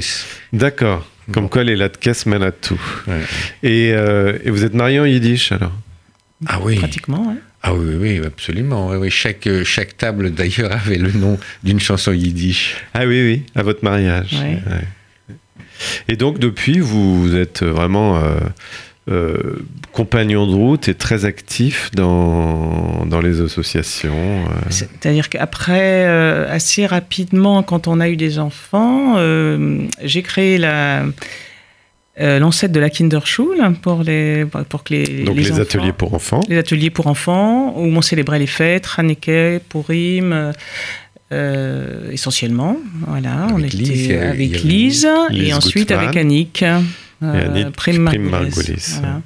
D'accord. 0.54 1.08
Comme 1.32 1.50
quoi 1.50 1.64
les 1.64 1.76
latkes 1.76 2.26
mènent 2.26 2.44
à 2.44 2.52
tout. 2.52 2.82
Ouais. 3.08 3.22
Et, 3.64 3.92
euh, 3.94 4.38
et 4.44 4.50
vous 4.50 4.64
êtes 4.66 4.74
mariés 4.74 5.00
en 5.00 5.06
yiddish 5.06 5.52
alors? 5.52 5.72
Ah 6.48 6.60
oui. 6.62 6.76
Pratiquement, 6.76 7.30
hein. 7.32 7.38
Ah 7.66 7.74
oui, 7.74 7.96
oui, 7.98 8.22
absolument. 8.26 8.90
Oui, 8.90 8.98
oui. 8.98 9.10
Chaque, 9.10 9.48
euh, 9.48 9.64
chaque 9.64 9.98
table, 9.98 10.32
d'ailleurs, 10.32 10.72
avait 10.86 10.98
le 10.98 11.12
nom 11.12 11.40
d'une 11.64 11.80
chanson 11.80 12.12
yiddish. 12.12 12.76
Ah 12.94 13.06
oui, 13.06 13.22
oui, 13.24 13.44
à 13.56 13.64
votre 13.64 13.84
mariage. 13.84 14.34
Ouais. 14.34 14.60
Ouais. 14.70 15.38
Et 16.08 16.16
donc 16.16 16.40
depuis, 16.40 16.80
vous 16.80 17.36
êtes 17.36 17.64
vraiment 17.64 18.18
euh, 18.18 18.38
euh, 19.10 19.58
compagnon 19.92 20.48
de 20.48 20.54
route 20.54 20.88
et 20.88 20.94
très 20.94 21.26
actif 21.26 21.90
dans, 21.94 23.06
dans 23.06 23.20
les 23.22 23.42
associations. 23.42 24.46
euh. 24.46 24.50
C'est-à-dire 24.70 25.30
qu'après, 25.30 26.06
euh, 26.06 26.54
assez 26.54 26.86
rapidement, 26.86 27.64
quand 27.64 27.88
on 27.88 28.00
a 28.00 28.10
eu 28.10 28.16
des 28.18 28.40
enfants, 28.40 29.16
euh, 29.18 29.88
j'ai 30.04 30.22
créé 30.22 30.58
la 30.58 31.06
euh, 32.20 32.38
l'ancêtre 32.40 32.74
de 32.74 32.80
la 32.80 32.90
Kinderschule 32.90 33.60
pour 33.82 34.04
les 34.04 34.46
pour 34.70 34.84
que 34.84 34.94
les 34.94 35.24
Donc 35.24 35.36
les 35.36 35.44
les, 35.44 35.52
enfants- 35.54 35.62
ateliers 35.62 35.94
pour 35.94 36.14
enfants. 36.14 36.42
les 36.48 36.58
ateliers 36.58 36.90
pour 36.92 37.08
enfants 37.08 37.74
où 37.78 37.86
on 37.86 38.02
célébrait 38.02 38.40
les 38.40 38.48
fêtes, 38.48 38.88
Haneke, 38.98 39.62
Purim, 39.70 40.32
euh, 40.32 40.52
euh, 41.32 42.12
essentiellement. 42.12 42.78
Voilà, 43.08 43.48
on 43.54 43.60
était 43.64 43.78
Lise, 43.78 44.12
avec 44.12 44.64
Lise, 44.64 45.08
Lise 45.32 45.48
et 45.48 45.54
ensuite 45.54 45.92
avec 45.92 46.16
Annick. 46.16 46.64
euh. 46.64 46.82
Margulis. 48.20 48.98
Voilà. 49.00 49.22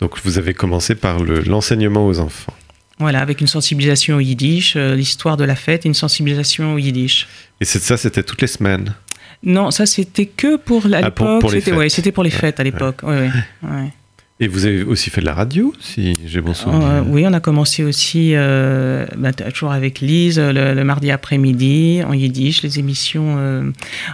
Donc 0.00 0.12
vous 0.24 0.38
avez 0.38 0.54
commencé 0.54 0.94
par 0.94 1.22
le- 1.22 1.40
l'enseignement 1.40 2.06
aux 2.06 2.18
enfants. 2.20 2.52
Voilà, 2.98 3.20
avec 3.20 3.42
une 3.42 3.46
sensibilisation 3.46 4.16
au 4.16 4.20
yiddish, 4.20 4.74
euh, 4.76 4.94
l'histoire 4.94 5.36
de 5.36 5.44
la 5.44 5.54
fête, 5.56 5.84
une 5.84 5.92
sensibilisation 5.94 6.74
au 6.74 6.78
yiddish. 6.78 7.26
Et 7.60 7.66
ça, 7.66 7.96
c'était 7.98 8.22
toutes 8.22 8.40
les 8.40 8.46
semaines. 8.46 8.94
Non, 9.42 9.70
ça 9.70 9.86
c'était 9.86 10.26
que 10.26 10.56
pour 10.56 10.82
Ah, 10.86 11.10
pour- 11.10 11.26
l'époque. 11.26 11.40
pour 11.40 11.50
les 11.50 11.60
C'était 11.60 11.76
ouais, 11.76 12.12
pour 12.12 12.24
les 12.24 12.30
fêtes 12.30 12.58
à 12.60 12.64
l'époque. 12.64 13.00
Ouais, 13.02 13.20
ouais, 13.20 13.30
ouais. 13.70 13.92
Et 14.38 14.48
vous 14.48 14.66
avez 14.66 14.82
aussi 14.82 15.08
fait 15.08 15.22
de 15.22 15.26
la 15.26 15.32
radio, 15.32 15.72
si 15.80 16.12
j'ai 16.26 16.42
bon 16.42 16.52
souvenir. 16.52 16.86
Euh, 16.86 17.02
oui, 17.06 17.24
on 17.26 17.32
a 17.32 17.40
commencé 17.40 17.82
aussi, 17.84 18.32
euh, 18.34 19.06
bah, 19.16 19.32
toujours 19.32 19.72
avec 19.72 20.00
Lise, 20.00 20.38
le, 20.38 20.74
le 20.74 20.84
mardi 20.84 21.10
après-midi, 21.10 22.02
en 22.06 22.12
yiddish, 22.12 22.62
les 22.62 22.78
émissions 22.78 23.36
euh, 23.38 23.70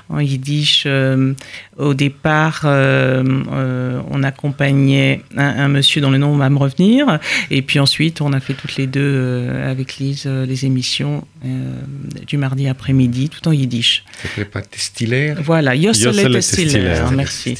en 0.08 0.20
yiddish. 0.20 0.84
euh, 0.86 1.32
au 1.76 1.94
départ, 1.94 2.60
euh, 2.66 3.24
euh, 3.52 4.00
on 4.10 4.22
accompagnait 4.22 5.22
un, 5.36 5.44
un 5.64 5.68
monsieur 5.68 6.00
dont 6.00 6.10
le 6.10 6.18
nom 6.18 6.36
va 6.36 6.48
me 6.50 6.58
revenir. 6.58 7.18
Et 7.50 7.62
puis 7.62 7.80
ensuite, 7.80 8.20
on 8.20 8.32
a 8.32 8.38
fait 8.38 8.54
toutes 8.54 8.76
les 8.76 8.86
deux, 8.86 9.00
euh, 9.02 9.72
avec 9.72 9.96
Lise, 9.96 10.26
les 10.26 10.66
émissions 10.66 11.24
euh, 11.44 11.80
du 12.28 12.36
mardi 12.36 12.68
après-midi, 12.68 13.28
tout 13.28 13.48
en 13.48 13.52
yiddish. 13.52 14.04
Ça 14.22 14.28
s'appelait 14.28 14.44
pas 14.44 14.62
Testiller 14.62 15.34
Voilà, 15.42 15.72
Testiller, 15.72 16.30
Testiller. 16.30 16.94
merci. 17.16 17.54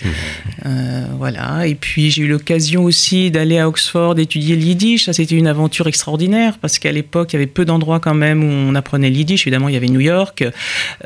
Euh, 0.65 1.07
voilà. 1.19 1.67
Et 1.67 1.75
puis 1.75 2.11
j'ai 2.13 2.23
eu 2.23 2.29
l'occasion 2.53 2.85
aussi 2.85 3.31
d'aller 3.31 3.59
à 3.59 3.67
Oxford 3.67 4.19
étudier 4.19 4.57
le 4.57 4.63
yiddish. 4.63 5.07
Ça, 5.07 5.15
c'était 5.15 5.37
une 5.37 5.47
aventure 5.47 5.87
extraordinaire 5.87 6.59
parce 6.61 6.79
qu'à 6.79 6.93
l'époque, 6.93 7.33
il 7.33 7.37
y 7.37 7.39
avait 7.39 7.47
peu 7.47 7.65
d'endroits 7.65 7.99
quand 7.99 8.13
même 8.13 8.45
où 8.45 8.47
on 8.47 8.75
apprenait 8.75 9.09
le 9.09 9.17
yiddish. 9.17 9.47
Évidemment, 9.47 9.71
il 9.71 9.75
y 9.75 9.77
avait 9.79 9.89
New 9.89 10.01
York, 10.01 10.45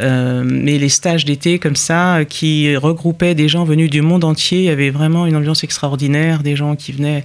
euh, 0.00 0.42
mais 0.44 0.76
les 0.76 0.88
stages 0.88 1.24
d'été 1.24 1.60
comme 1.60 1.76
ça, 1.76 2.24
qui 2.28 2.74
regroupaient 2.76 3.36
des 3.36 3.46
gens 3.48 3.62
venus 3.62 3.90
du 3.90 4.02
monde 4.02 4.24
entier, 4.24 4.58
il 4.58 4.64
y 4.64 4.70
avait 4.70 4.90
vraiment 4.90 5.24
une 5.24 5.36
ambiance 5.36 5.62
extraordinaire. 5.62 6.42
Des 6.42 6.56
gens 6.56 6.74
qui 6.74 6.90
venaient 6.90 7.22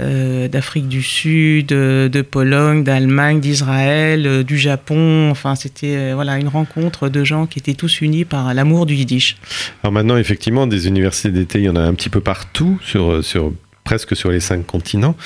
euh, 0.00 0.48
d'Afrique 0.48 0.88
du 0.88 1.02
Sud, 1.02 1.66
de, 1.66 2.22
Pologne, 2.22 2.82
d'Allemagne, 2.82 3.40
d'Israël, 3.40 4.26
euh, 4.26 4.42
du 4.42 4.56
Japon. 4.56 5.28
Enfin, 5.30 5.54
c'était 5.54 6.14
voilà 6.14 6.38
une 6.38 6.48
rencontre 6.48 7.10
de 7.10 7.24
gens 7.24 7.44
qui 7.44 7.58
étaient 7.58 7.74
tous 7.74 8.00
unis 8.00 8.24
par 8.24 8.54
l'amour 8.54 8.86
du 8.86 8.94
yiddish. 8.94 9.36
Alors 9.82 9.92
maintenant, 9.92 10.16
effectivement, 10.16 10.66
des 10.66 10.88
universités 10.88 11.30
d'été, 11.30 11.58
il 11.58 11.64
y 11.64 11.68
en 11.68 11.76
a 11.76 11.82
un 11.82 11.92
petit 11.92 12.08
peu 12.08 12.22
partout, 12.22 12.80
sur, 12.82 13.22
sur, 13.22 13.49
presque 13.90 14.14
sur 14.14 14.30
les 14.30 14.38
cinq 14.38 14.64
continents. 14.66 15.16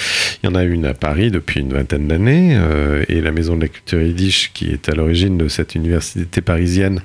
Il 0.42 0.46
y 0.46 0.48
en 0.48 0.55
a 0.55 0.64
une 0.64 0.87
à 0.87 0.94
Paris 0.94 1.31
depuis 1.31 1.61
une 1.61 1.74
vingtaine 1.74 2.09
d'années, 2.09 2.57
euh, 2.57 3.05
et 3.11 3.20
la 3.20 3.31
Maison 3.31 3.57
de 3.57 3.61
la 3.61 3.68
Culture 3.68 4.00
Yiddish, 4.00 4.53
qui 4.55 4.70
est 4.70 4.88
à 4.88 4.94
l'origine 4.94 5.37
de 5.37 5.48
cette 5.48 5.74
université 5.74 6.40
parisienne, 6.40 7.03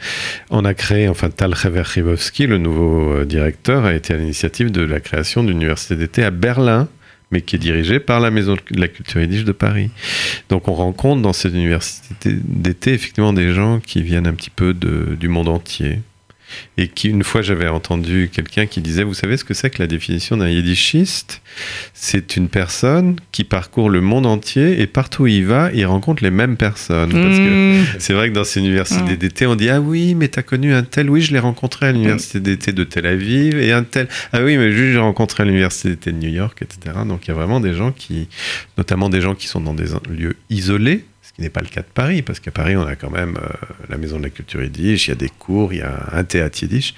en 0.52 0.64
a 0.64 0.74
créé, 0.74 1.10
enfin, 1.10 1.30
Tal 1.30 1.54
Rivovski, 1.54 2.48
le 2.48 2.60
nouveau 2.60 3.12
euh, 3.12 3.26
directeur, 3.26 3.84
a 3.84 3.94
été 3.94 4.14
à 4.14 4.16
l'initiative 4.16 4.72
de 4.72 4.84
la 4.84 5.02
création 5.02 5.44
d'une 5.44 5.58
université 5.58 5.98
d'été 5.98 6.24
à 6.24 6.32
Berlin, 6.32 6.88
mais 7.30 7.42
qui 7.42 7.58
est 7.58 7.60
dirigée 7.60 8.00
par 8.00 8.22
la 8.22 8.32
Maison 8.32 8.54
de 8.54 8.80
la 8.80 8.88
Culture 8.88 9.20
Yiddish 9.20 9.44
de 9.44 9.52
Paris. 9.52 9.90
Donc 10.48 10.70
on 10.70 10.74
rencontre 10.74 11.22
dans 11.22 11.34
cette 11.34 11.56
université 11.56 12.38
d'été 12.42 12.94
effectivement 12.94 13.34
des 13.34 13.52
gens 13.52 13.82
qui 13.82 14.02
viennent 14.02 14.28
un 14.28 14.34
petit 14.34 14.50
peu 14.50 14.74
du 14.74 15.28
monde 15.28 15.50
entier. 15.50 16.00
Et 16.78 16.88
qui, 16.88 17.10
une 17.10 17.24
fois, 17.24 17.42
j'avais 17.42 17.68
entendu 17.68 18.30
quelqu'un 18.32 18.66
qui 18.66 18.82
disait, 18.82 19.04
vous 19.04 19.14
savez 19.14 19.38
ce 19.38 19.44
que 19.44 19.54
c'est 19.54 19.70
que 19.70 19.82
la 19.82 19.88
définition 19.88 20.38
d'un 20.38 20.50
yiddishiste 20.50 21.42
C'est 21.94 22.36
une 22.38 22.50
personne 22.50 23.18
qui 23.32 23.44
parcourt 23.44 23.90
le 23.90 24.02
monde 24.02 24.26
entier 24.26 24.82
et 24.82 24.88
partout 24.88 25.24
où 25.24 25.28
il 25.28 25.46
va, 25.46 25.72
il 25.74 25.86
rencontre 25.86 26.24
les 26.24 26.32
mêmes 26.32 26.58
personnes. 26.58 27.12
Parce 27.12 27.38
que 27.38 27.50
Mmh. 27.80 27.86
c'est 28.00 28.14
vrai 28.14 28.30
que 28.30 28.34
dans 28.34 28.44
ces 28.44 28.60
universités 28.60 29.14
Mm. 29.14 29.18
d'été, 29.18 29.46
on 29.48 29.56
dit, 29.56 29.70
ah 29.70 29.80
oui, 29.82 30.16
mais 30.16 30.28
t'as 30.28 30.42
connu 30.42 30.74
un 30.74 30.84
tel, 30.84 31.10
oui, 31.10 31.22
je 31.22 31.32
l'ai 31.34 31.40
rencontré 31.40 31.88
à 31.88 31.92
l'université 31.92 32.40
d'été 32.40 32.72
de 32.72 32.84
Tel 32.84 33.06
Aviv, 33.06 33.58
et 33.60 33.72
un 33.72 33.84
tel, 33.84 34.08
ah 34.34 34.42
oui, 34.44 34.58
mais 34.58 34.72
juste 34.72 34.94
j'ai 34.94 35.00
rencontré 35.00 35.44
à 35.44 35.46
l'université 35.46 35.90
d'été 35.90 36.12
de 36.12 36.18
New 36.18 36.30
York, 36.30 36.62
etc. 36.62 36.98
Donc 37.08 37.26
il 37.26 37.30
y 37.30 37.32
a 37.32 37.34
vraiment 37.34 37.60
des 37.60 37.74
gens 37.74 37.92
qui, 37.92 38.28
notamment 38.78 39.10
des 39.10 39.22
gens 39.22 39.36
qui 39.36 39.48
sont 39.48 39.62
dans 39.62 39.74
des 39.74 39.86
lieux 40.10 40.36
isolés, 40.50 41.06
qui 41.40 41.44
n'est 41.44 41.50
pas 41.50 41.62
le 41.62 41.68
cas 41.68 41.82
de 41.82 41.88
Paris, 41.88 42.22
parce 42.22 42.42
qu'à 42.42 42.52
Paris, 42.52 42.76
on 42.76 42.86
a 42.86 42.98
quand 42.98 43.10
même 43.10 43.38
euh, 43.38 43.48
la 43.88 43.98
Maison 43.98 44.18
de 44.18 44.24
la 44.24 44.30
Culture 44.30 44.62
Yiddish, 44.62 45.08
il 45.08 45.12
y 45.12 45.14
a 45.14 45.16
des 45.16 45.30
cours, 45.30 45.72
il 45.72 45.80
y 45.80 45.82
a 45.82 46.10
un 46.12 46.26
théâtre 46.26 46.62
Yiddish. 46.62 46.94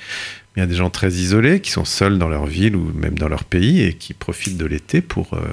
Mais 0.55 0.61
il 0.61 0.63
y 0.63 0.63
a 0.63 0.67
des 0.67 0.75
gens 0.75 0.89
très 0.89 1.11
isolés 1.13 1.61
qui 1.61 1.69
sont 1.69 1.85
seuls 1.85 2.17
dans 2.17 2.27
leur 2.27 2.47
ville 2.47 2.75
ou 2.75 2.91
même 2.93 3.17
dans 3.17 3.29
leur 3.29 3.43
pays 3.43 3.83
et 3.83 3.93
qui 3.93 4.13
profitent 4.15 4.57
de 4.57 4.65
l'été 4.65 5.01
pour, 5.01 5.35
euh, 5.35 5.45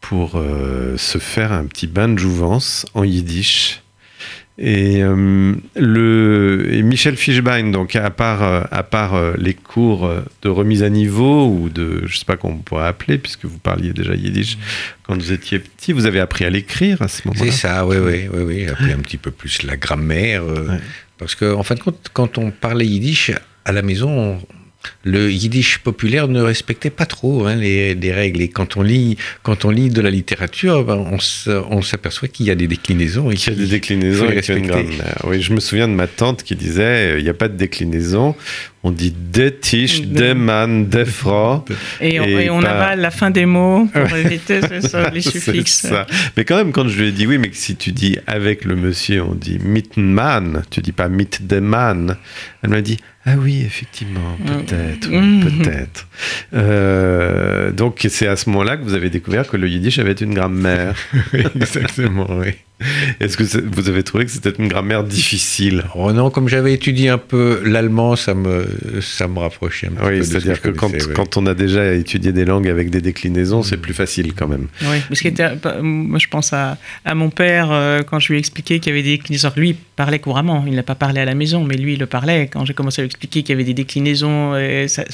pour 0.00 0.36
euh, 0.36 0.96
se 0.96 1.18
faire 1.18 1.52
un 1.52 1.64
petit 1.64 1.88
bain 1.88 2.08
de 2.08 2.16
jouvence 2.16 2.86
en 2.94 3.02
yiddish. 3.02 3.82
Et, 4.58 5.02
euh, 5.02 5.54
le, 5.76 6.68
et 6.70 6.82
Michel 6.82 7.16
Fischbein, 7.16 7.70
donc 7.70 7.96
à 7.96 8.10
part, 8.10 8.42
euh, 8.42 8.62
à 8.70 8.82
part 8.82 9.14
euh, 9.14 9.32
les 9.38 9.54
cours 9.54 10.08
de 10.42 10.48
remise 10.48 10.82
à 10.82 10.90
niveau 10.90 11.46
ou 11.48 11.68
de, 11.70 12.02
je 12.06 12.18
sais 12.18 12.24
pas 12.26 12.36
comment 12.36 12.54
on 12.54 12.58
pourrait 12.58 12.86
appeler, 12.86 13.16
puisque 13.18 13.46
vous 13.46 13.58
parliez 13.58 13.92
déjà 13.92 14.14
yiddish 14.14 14.58
quand 15.04 15.14
vous 15.16 15.32
étiez 15.32 15.58
petit, 15.58 15.92
vous 15.92 16.04
avez 16.06 16.20
appris 16.20 16.44
à 16.44 16.50
l'écrire 16.50 17.00
à 17.00 17.08
ce 17.08 17.22
C'est 17.22 17.26
moment-là. 17.26 17.50
ça, 17.52 17.86
oui, 17.86 17.96
oui, 17.98 18.28
oui, 18.32 18.42
oui. 18.42 18.58
J'ai 18.64 18.68
appris 18.70 18.92
un 18.92 18.98
petit 18.98 19.16
peu 19.16 19.30
plus 19.30 19.62
la 19.62 19.76
grammaire. 19.76 20.44
Ouais. 20.44 20.78
Parce 21.18 21.34
que, 21.34 21.52
en 21.54 21.62
fin 21.62 21.74
de 21.74 21.80
compte, 21.80 22.08
quand 22.12 22.36
on 22.38 22.50
parlait 22.50 22.86
yiddish 22.86 23.30
à 23.64 23.72
la 23.72 23.80
maison, 23.82 24.10
on- 24.10 24.38
le 25.04 25.30
yiddish 25.30 25.78
populaire 25.78 26.28
ne 26.28 26.40
respectait 26.40 26.90
pas 26.90 27.06
trop 27.06 27.46
hein, 27.46 27.54
les, 27.56 27.94
les 27.94 28.12
règles. 28.12 28.40
Et 28.42 28.48
quand 28.48 28.76
on 28.76 28.82
lit, 28.82 29.16
quand 29.42 29.64
on 29.64 29.70
lit 29.70 29.90
de 29.90 30.00
la 30.00 30.10
littérature, 30.10 30.84
ben, 30.84 31.16
on 31.70 31.82
s'aperçoit 31.82 32.28
qu'il 32.28 32.46
y 32.46 32.50
a 32.50 32.54
des 32.54 32.66
déclinaisons. 32.66 33.30
Et 33.30 33.34
Il 33.34 33.46
y 33.48 33.52
a 33.52 33.54
des 33.54 33.66
déclinaisons 33.66 34.26
respecter. 34.26 34.60
grammaire. 34.62 35.18
Oui, 35.24 35.42
je 35.42 35.52
me 35.52 35.60
souviens 35.60 35.88
de 35.88 35.94
ma 35.94 36.06
tante 36.06 36.42
qui 36.42 36.56
disait 36.56 37.14
euh, 37.14 37.18
il 37.18 37.24
n'y 37.24 37.30
a 37.30 37.34
pas 37.34 37.48
de 37.48 37.56
déclinaison. 37.56 38.34
On 38.84 38.90
dit 38.90 39.14
des 39.16 39.54
tisch, 39.54 40.00
De- 40.02 40.06
des 40.18 40.34
man, 40.34 40.86
des 40.88 41.04
fra. 41.04 41.64
Et 42.00 42.18
on, 42.18 42.24
Et 42.24 42.46
et 42.46 42.50
on 42.50 42.60
pas- 42.60 42.70
avale 42.70 43.00
la 43.00 43.12
fin 43.12 43.30
des 43.30 43.46
mots 43.46 43.86
pour 43.92 44.16
éviter 44.16 44.60
ça, 44.80 45.08
les 45.14 45.20
suffixes. 45.20 45.82
ça. 45.82 46.04
Mais 46.36 46.44
quand 46.44 46.56
même, 46.56 46.72
quand 46.72 46.88
je 46.88 47.00
lui 47.00 47.08
ai 47.08 47.12
dit 47.12 47.26
oui, 47.26 47.38
mais 47.38 47.50
si 47.52 47.76
tu 47.76 47.92
dis 47.92 48.18
avec 48.26 48.64
le 48.64 48.74
monsieur, 48.74 49.22
on 49.22 49.34
dit 49.36 49.58
mitman, 49.64 50.62
tu 50.70 50.80
dis 50.80 50.90
pas 50.92 51.08
mit 51.08 51.28
de 51.40 51.60
man. 51.60 52.16
Elle 52.64 52.70
m'a 52.70 52.80
dit 52.80 52.96
ah 53.24 53.34
oui, 53.38 53.62
effectivement, 53.64 54.36
peut-être, 54.44 55.08
oui, 55.08 55.16
Mhm. 55.20 55.44
peut-être. 55.62 56.08
Euh, 56.54 57.70
donc 57.70 58.04
c'est 58.08 58.26
à 58.26 58.34
ce 58.36 58.50
moment-là 58.50 58.76
que 58.76 58.82
vous 58.82 58.94
avez 58.94 59.10
découvert 59.10 59.46
que 59.46 59.56
le 59.56 59.68
yiddish 59.68 59.98
avait 60.00 60.12
une 60.12 60.34
grammaire. 60.34 60.96
Exactement, 61.54 62.26
oui. 62.30 62.52
Est-ce 63.20 63.36
que 63.36 63.44
vous 63.44 63.88
avez 63.88 64.02
trouvé 64.02 64.24
que 64.24 64.30
c'était 64.30 64.50
une 64.50 64.68
grammaire 64.68 65.04
difficile 65.04 65.84
Oh 65.94 66.12
non, 66.12 66.30
comme 66.30 66.48
j'avais 66.48 66.72
étudié 66.72 67.08
un 67.08 67.18
peu 67.18 67.62
l'allemand, 67.64 68.16
ça 68.16 68.34
me, 68.34 68.66
ça 69.00 69.28
me 69.28 69.38
rapprochait 69.38 69.88
un 69.88 69.90
petit 69.90 70.00
peu 70.00 70.08
Oui, 70.08 70.24
ce 70.24 70.30
c'est-à-dire 70.30 70.60
que 70.60 70.70
quand, 70.70 71.36
on 71.36 71.46
a 71.46 71.54
déjà 71.54 71.92
étudié 71.94 72.32
des 72.32 72.44
langues 72.44 72.68
avec 72.68 72.90
des 72.90 73.00
déclinaisons, 73.00 73.62
c'est 73.62 73.76
plus 73.76 73.94
facile 73.94 74.34
quand 74.34 74.48
même. 74.48 74.66
Oui, 74.82 74.98
parce 75.08 75.20
que 75.20 75.80
moi 75.80 76.18
je 76.18 76.26
pense 76.28 76.52
à, 76.52 76.78
à 77.04 77.14
mon 77.14 77.30
père 77.30 77.68
euh, 77.70 78.02
quand 78.02 78.18
je 78.18 78.28
lui 78.28 78.36
ai 78.36 78.38
expliqué 78.38 78.80
qu'il 78.80 78.90
y 78.90 78.92
avait 78.94 79.02
des 79.02 79.16
déclinaisons. 79.16 79.50
Lui 79.56 79.70
il 79.70 79.74
parlait 79.74 80.18
couramment, 80.18 80.64
il 80.66 80.74
n'a 80.74 80.82
pas 80.82 80.94
parlé 80.94 81.20
à 81.20 81.24
la 81.24 81.34
maison, 81.34 81.64
mais 81.64 81.76
lui 81.76 81.94
il 81.94 81.98
le 81.98 82.06
parlait. 82.06 82.48
Quand 82.52 82.64
j'ai 82.64 82.74
commencé 82.74 83.00
à 83.00 83.04
lui 83.04 83.06
expliquer 83.06 83.42
qu'il 83.42 83.50
y 83.50 83.54
avait 83.54 83.64
des 83.64 83.74
déclinaisons, 83.74 84.56
et 84.56 84.88
ça, 84.88 85.04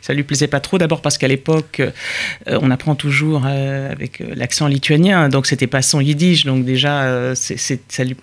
ça 0.00 0.14
lui 0.14 0.22
plaisait 0.22 0.46
pas 0.48 0.60
trop. 0.60 0.78
D'abord 0.78 1.02
parce 1.02 1.18
qu'à 1.18 1.28
l'époque, 1.28 1.80
euh, 1.80 2.58
on 2.62 2.70
apprend 2.70 2.94
toujours 2.94 3.42
euh, 3.46 3.90
avec 3.90 4.20
euh, 4.20 4.32
l'accent 4.34 4.66
lituanien, 4.66 5.28
donc 5.28 5.46
c'était 5.46 5.66
pas 5.66 5.82
son 5.82 6.00
yiddish, 6.00 6.44
donc 6.44 6.64
déjà 6.64 6.89
euh, 7.04 7.34
ça 7.34 8.04
lui 8.04 8.16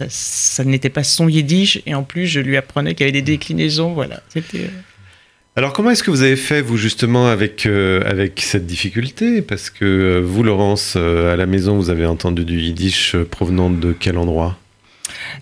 ça, 0.00 0.06
ça 0.08 0.64
n'était 0.64 0.90
pas 0.90 1.02
son 1.04 1.28
yiddish 1.28 1.80
et 1.86 1.94
en 1.94 2.04
plus 2.04 2.26
je 2.26 2.40
lui 2.40 2.56
apprenais 2.56 2.94
qu'il 2.94 3.04
y 3.06 3.08
avait 3.08 3.20
des 3.20 3.22
déclinaisons 3.32 3.92
voilà. 3.94 4.20
C'était 4.28 4.58
euh, 4.60 4.68
Alors 5.56 5.72
comment 5.72 5.90
est-ce 5.90 6.04
que 6.04 6.10
vous 6.12 6.22
avez 6.22 6.36
fait, 6.36 6.60
vous, 6.62 6.76
justement, 6.76 7.26
avec, 7.26 7.66
euh, 7.66 8.02
avec 8.08 8.40
cette 8.40 8.64
difficulté? 8.64 9.42
Parce 9.42 9.70
que 9.70 9.84
euh, 9.84 10.20
vous, 10.20 10.44
Laurence, 10.44 10.94
euh, 10.96 11.32
à 11.32 11.36
la 11.36 11.46
maison, 11.46 11.76
vous 11.76 11.90
avez 11.90 12.06
entendu 12.06 12.44
du 12.44 12.60
yiddish 12.60 13.16
provenant 13.30 13.68
de 13.70 13.92
quel 13.92 14.18
endroit? 14.18 14.56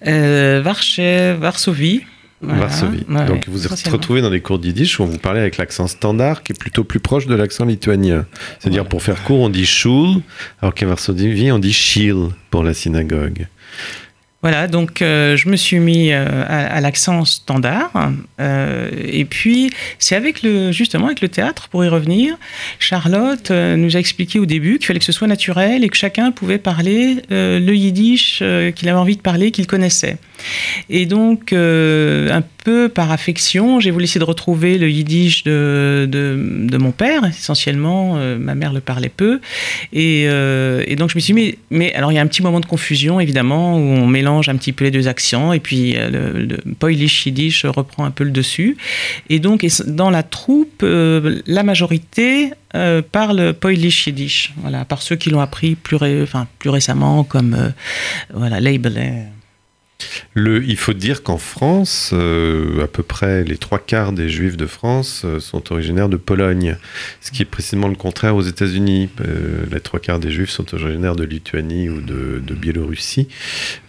Varche- 0.02 1.00
Varsovie 1.38 2.02
Voilà. 2.43 2.66
Varsovie. 2.66 3.05
Ouais, 3.09 3.24
Donc 3.26 3.49
vous 3.49 3.61
êtes 3.61 3.66
essentiellement. 3.66 3.97
retrouvé 3.97 4.20
dans 4.20 4.30
des 4.30 4.41
cours 4.41 4.59
de 4.59 4.66
yiddish 4.66 5.01
où 5.01 5.03
on 5.05 5.07
vous 5.07 5.18
parlait 5.18 5.41
avec 5.41 5.57
l'accent 5.57 5.87
standard 5.87 6.43
qui 6.43 6.53
est 6.53 6.59
plutôt 6.59 6.84
plus 6.84 7.01
proche 7.01 7.26
de 7.26 7.34
l'accent 7.34 7.64
lituanien. 7.64 8.26
C'est-à-dire, 8.59 8.82
Voilà. 8.82 8.91
pour 8.91 9.03
faire 9.03 9.22
court, 9.24 9.41
on 9.41 9.49
dit 9.49 9.64
shul, 9.66 10.20
alors 10.61 10.74
qu'à 10.74 10.87
Varsovie, 10.87 11.51
on 11.51 11.59
dit 11.59 11.72
shil 11.72 12.28
pour 12.51 12.62
la 12.62 12.74
synagogue. 12.74 13.47
Voilà, 14.43 14.68
donc 14.68 15.03
euh, 15.03 15.34
je 15.37 15.49
me 15.49 15.57
suis 15.57 15.80
mis 15.80 16.12
euh, 16.12 16.45
à, 16.47 16.66
à 16.66 16.80
l'accent 16.80 17.24
standard. 17.24 17.91
euh, 18.39 18.91
et 19.05 19.24
puis, 19.24 19.70
c'est 19.99 20.14
avec 20.14 20.43
le, 20.43 20.70
justement 20.70 21.07
avec 21.07 21.20
le 21.20 21.28
théâtre, 21.28 21.68
pour 21.68 21.84
y 21.84 21.89
revenir, 21.89 22.37
Charlotte 22.78 23.51
nous 23.51 23.97
a 23.97 23.99
expliqué 23.99 24.39
au 24.39 24.47
début 24.47 24.76
qu'il 24.78 24.87
fallait 24.87 24.99
que 25.01 25.05
ce 25.05 25.11
soit 25.11 25.26
naturel 25.26 25.82
et 25.82 25.89
que 25.89 25.97
chacun 25.97 26.30
pouvait 26.30 26.59
parler 26.59 27.16
le 27.30 27.72
yiddish 27.74 28.39
qu'il 28.76 28.89
avait 28.89 28.99
envie 28.99 29.16
de 29.16 29.22
parler, 29.22 29.51
qu'il 29.51 29.66
connaissait. 29.66 30.18
Et 30.91 31.07
donc, 31.07 31.53
euh, 31.53 32.30
un 32.30 32.43
peu 32.64 32.89
par 32.89 33.11
affection, 33.11 33.80
j'ai 33.80 33.91
voulu 33.91 34.05
essayer 34.05 34.18
de 34.18 34.24
retrouver 34.24 34.78
le 34.78 34.91
yiddish 34.91 35.45
de, 35.45 36.07
de, 36.11 36.78
mon 36.78 36.93
père, 36.93 37.24
essentiellement. 37.24 38.14
euh, 38.16 38.39
ma 38.39 38.55
mère 38.55 38.72
le 38.72 38.80
parlait 38.80 39.09
peu. 39.09 39.41
Et, 39.93 40.26
euh, 40.28 40.84
et 40.87 40.97
donc, 40.97 41.11
je 41.11 41.16
me 41.16 41.20
suis 41.20 41.32
mis. 41.32 41.57
Mais 41.70 41.93
alors, 41.95 42.12
il 42.12 42.16
y 42.16 42.18
a 42.18 42.22
un 42.22 42.26
petit 42.26 42.43
moment 42.43 42.61
de 42.61 42.66
confusion, 42.66 43.20
évidemment, 43.20 43.76
où 43.76 43.80
on 43.80 44.07
mélange 44.07 44.49
un 44.49 44.57
petit 44.57 44.72
peu 44.72 44.84
les 44.84 44.91
deux 44.91 45.09
accents. 45.09 45.53
Et 45.53 45.61
puis, 45.61 45.95
le, 45.95 46.47
le 46.47 46.93
Yiddish 46.93 47.64
reprend 47.64 48.05
un 48.05 48.11
peu 48.11 48.24
le 48.24 48.30
dessus. 48.30 48.76
Et 49.28 49.39
donc, 49.39 49.66
dans 49.87 50.11
la 50.11 50.22
troupe, 50.22 50.84
la 50.84 51.62
majorité 51.62 52.51
euh, 52.76 53.01
parle 53.01 53.55
Polish 53.55 54.07
Yiddish. 54.07 54.53
Voilà, 54.59 54.84
par 54.84 55.01
ceux 55.01 55.16
qui 55.16 55.30
l'ont 55.30 55.41
appris 55.41 55.76
plus, 55.76 55.97
récemment, 56.66 57.24
comme 57.24 57.55
euh, 57.55 57.70
voilà, 58.34 58.61
Labeler. 58.61 59.22
Le, 60.34 60.62
il 60.64 60.76
faut 60.76 60.92
dire 60.92 61.22
qu'en 61.22 61.38
France, 61.38 62.11
euh, 62.12 62.84
à 62.84 62.86
peu 62.86 63.03
près 63.03 63.42
les 63.44 63.57
trois 63.57 63.78
quarts 63.78 64.12
des 64.12 64.28
juifs 64.28 64.57
de 64.57 64.66
France 64.66 65.22
euh, 65.24 65.40
sont 65.40 65.72
originaires 65.72 66.11
de 66.11 66.18
Pologne, 66.18 66.76
ce 67.22 67.30
qui 67.30 67.42
est 67.42 67.47
précisément 67.47 67.88
le 67.88 67.94
contraire 67.94 68.36
aux 68.36 68.42
États-Unis. 68.42 69.09
Euh, 69.22 69.64
les 69.72 69.80
trois 69.80 69.99
quarts 69.99 70.18
des 70.18 70.30
juifs 70.30 70.51
sont 70.51 70.74
originaires 70.74 71.16
de 71.16 71.24
Lituanie 71.24 71.88
ou 71.88 72.01
de, 72.01 72.42
Biélorussie, 72.57 73.28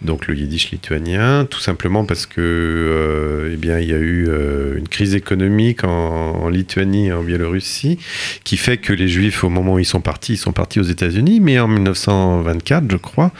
donc 0.02 0.26
le 0.26 0.36
yiddish 0.36 0.70
lituanien, 0.70 1.46
tout 1.46 1.58
simplement 1.58 2.04
parce 2.04 2.26
que, 2.26 3.50
eh 3.52 3.56
bien, 3.56 3.78
il 3.78 3.88
y 3.88 3.94
a 3.94 3.98
eu 3.98 4.28
une 4.76 4.86
crise 4.86 5.14
économique 5.14 5.84
en, 5.84 5.88
en 5.88 6.48
Lituanie 6.50 7.06
et 7.06 7.12
en 7.12 7.22
Biélorussie, 7.22 7.98
qui 8.44 8.58
fait 8.58 8.76
que 8.76 8.92
les 8.92 9.08
juifs, 9.08 9.42
au 9.42 9.48
moment 9.48 9.74
où 9.74 9.78
ils 9.78 9.86
sont 9.86 10.02
partis, 10.02 10.34
ils 10.34 10.38
sont 10.38 10.52
partis 10.52 10.80
aux 10.80 10.84
États-Unis, 10.84 11.40
mais 11.40 11.58
en 11.58 11.66
1924, 11.66 12.84
je 12.90 12.96
crois, 12.98 13.32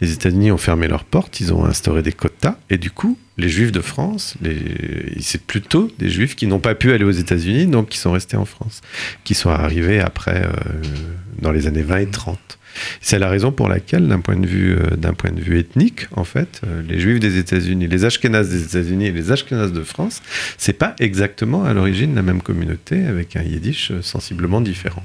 les 0.00 0.12
États-Unis 0.12 0.50
ont 0.50 0.58
fermé 0.58 0.88
leurs 0.88 1.04
portes, 1.04 1.40
ils 1.40 1.54
ont 1.54 1.64
instauré 1.64 2.02
des 2.02 2.11
quotas, 2.12 2.56
et 2.70 2.78
du 2.78 2.90
coup, 2.90 3.18
les 3.38 3.48
Juifs 3.48 3.72
de 3.72 3.80
France, 3.80 4.36
c'est 5.20 5.42
plutôt 5.42 5.90
des 5.98 6.10
Juifs 6.10 6.36
qui 6.36 6.46
n'ont 6.46 6.60
pas 6.60 6.74
pu 6.74 6.92
aller 6.92 7.04
aux 7.04 7.10
États-Unis, 7.10 7.66
donc 7.66 7.88
qui 7.88 7.98
sont 7.98 8.12
restés 8.12 8.36
en 8.36 8.44
France, 8.44 8.82
qui 9.24 9.34
sont 9.34 9.50
arrivés 9.50 10.00
après, 10.00 10.44
euh, 10.44 10.52
dans 11.40 11.52
les 11.52 11.66
années 11.66 11.82
20 11.82 11.96
et 11.98 12.06
30. 12.06 12.58
C'est 13.00 13.18
la 13.18 13.28
raison 13.28 13.52
pour 13.52 13.68
laquelle, 13.68 14.08
d'un 14.08 14.20
point 14.20 14.36
de 14.36 14.46
vue, 14.46 14.76
euh, 14.76 15.58
ethnique, 15.58 16.06
en 16.12 16.24
fait, 16.24 16.60
euh, 16.66 16.82
les 16.88 16.98
Juifs 16.98 17.20
des 17.20 17.38
États-Unis, 17.38 17.86
les 17.86 18.04
Ashkénazes 18.04 18.50
des 18.50 18.64
États-Unis 18.64 19.06
et 19.06 19.12
les 19.12 19.30
Ashkénazes 19.30 19.72
de 19.72 19.82
France, 19.82 20.22
c'est 20.56 20.72
pas 20.72 20.94
exactement 20.98 21.64
à 21.64 21.72
l'origine 21.74 22.14
la 22.14 22.22
même 22.22 22.42
communauté 22.42 23.04
avec 23.04 23.36
un 23.36 23.42
Yiddish 23.42 23.92
sensiblement 24.00 24.60
différent, 24.60 25.04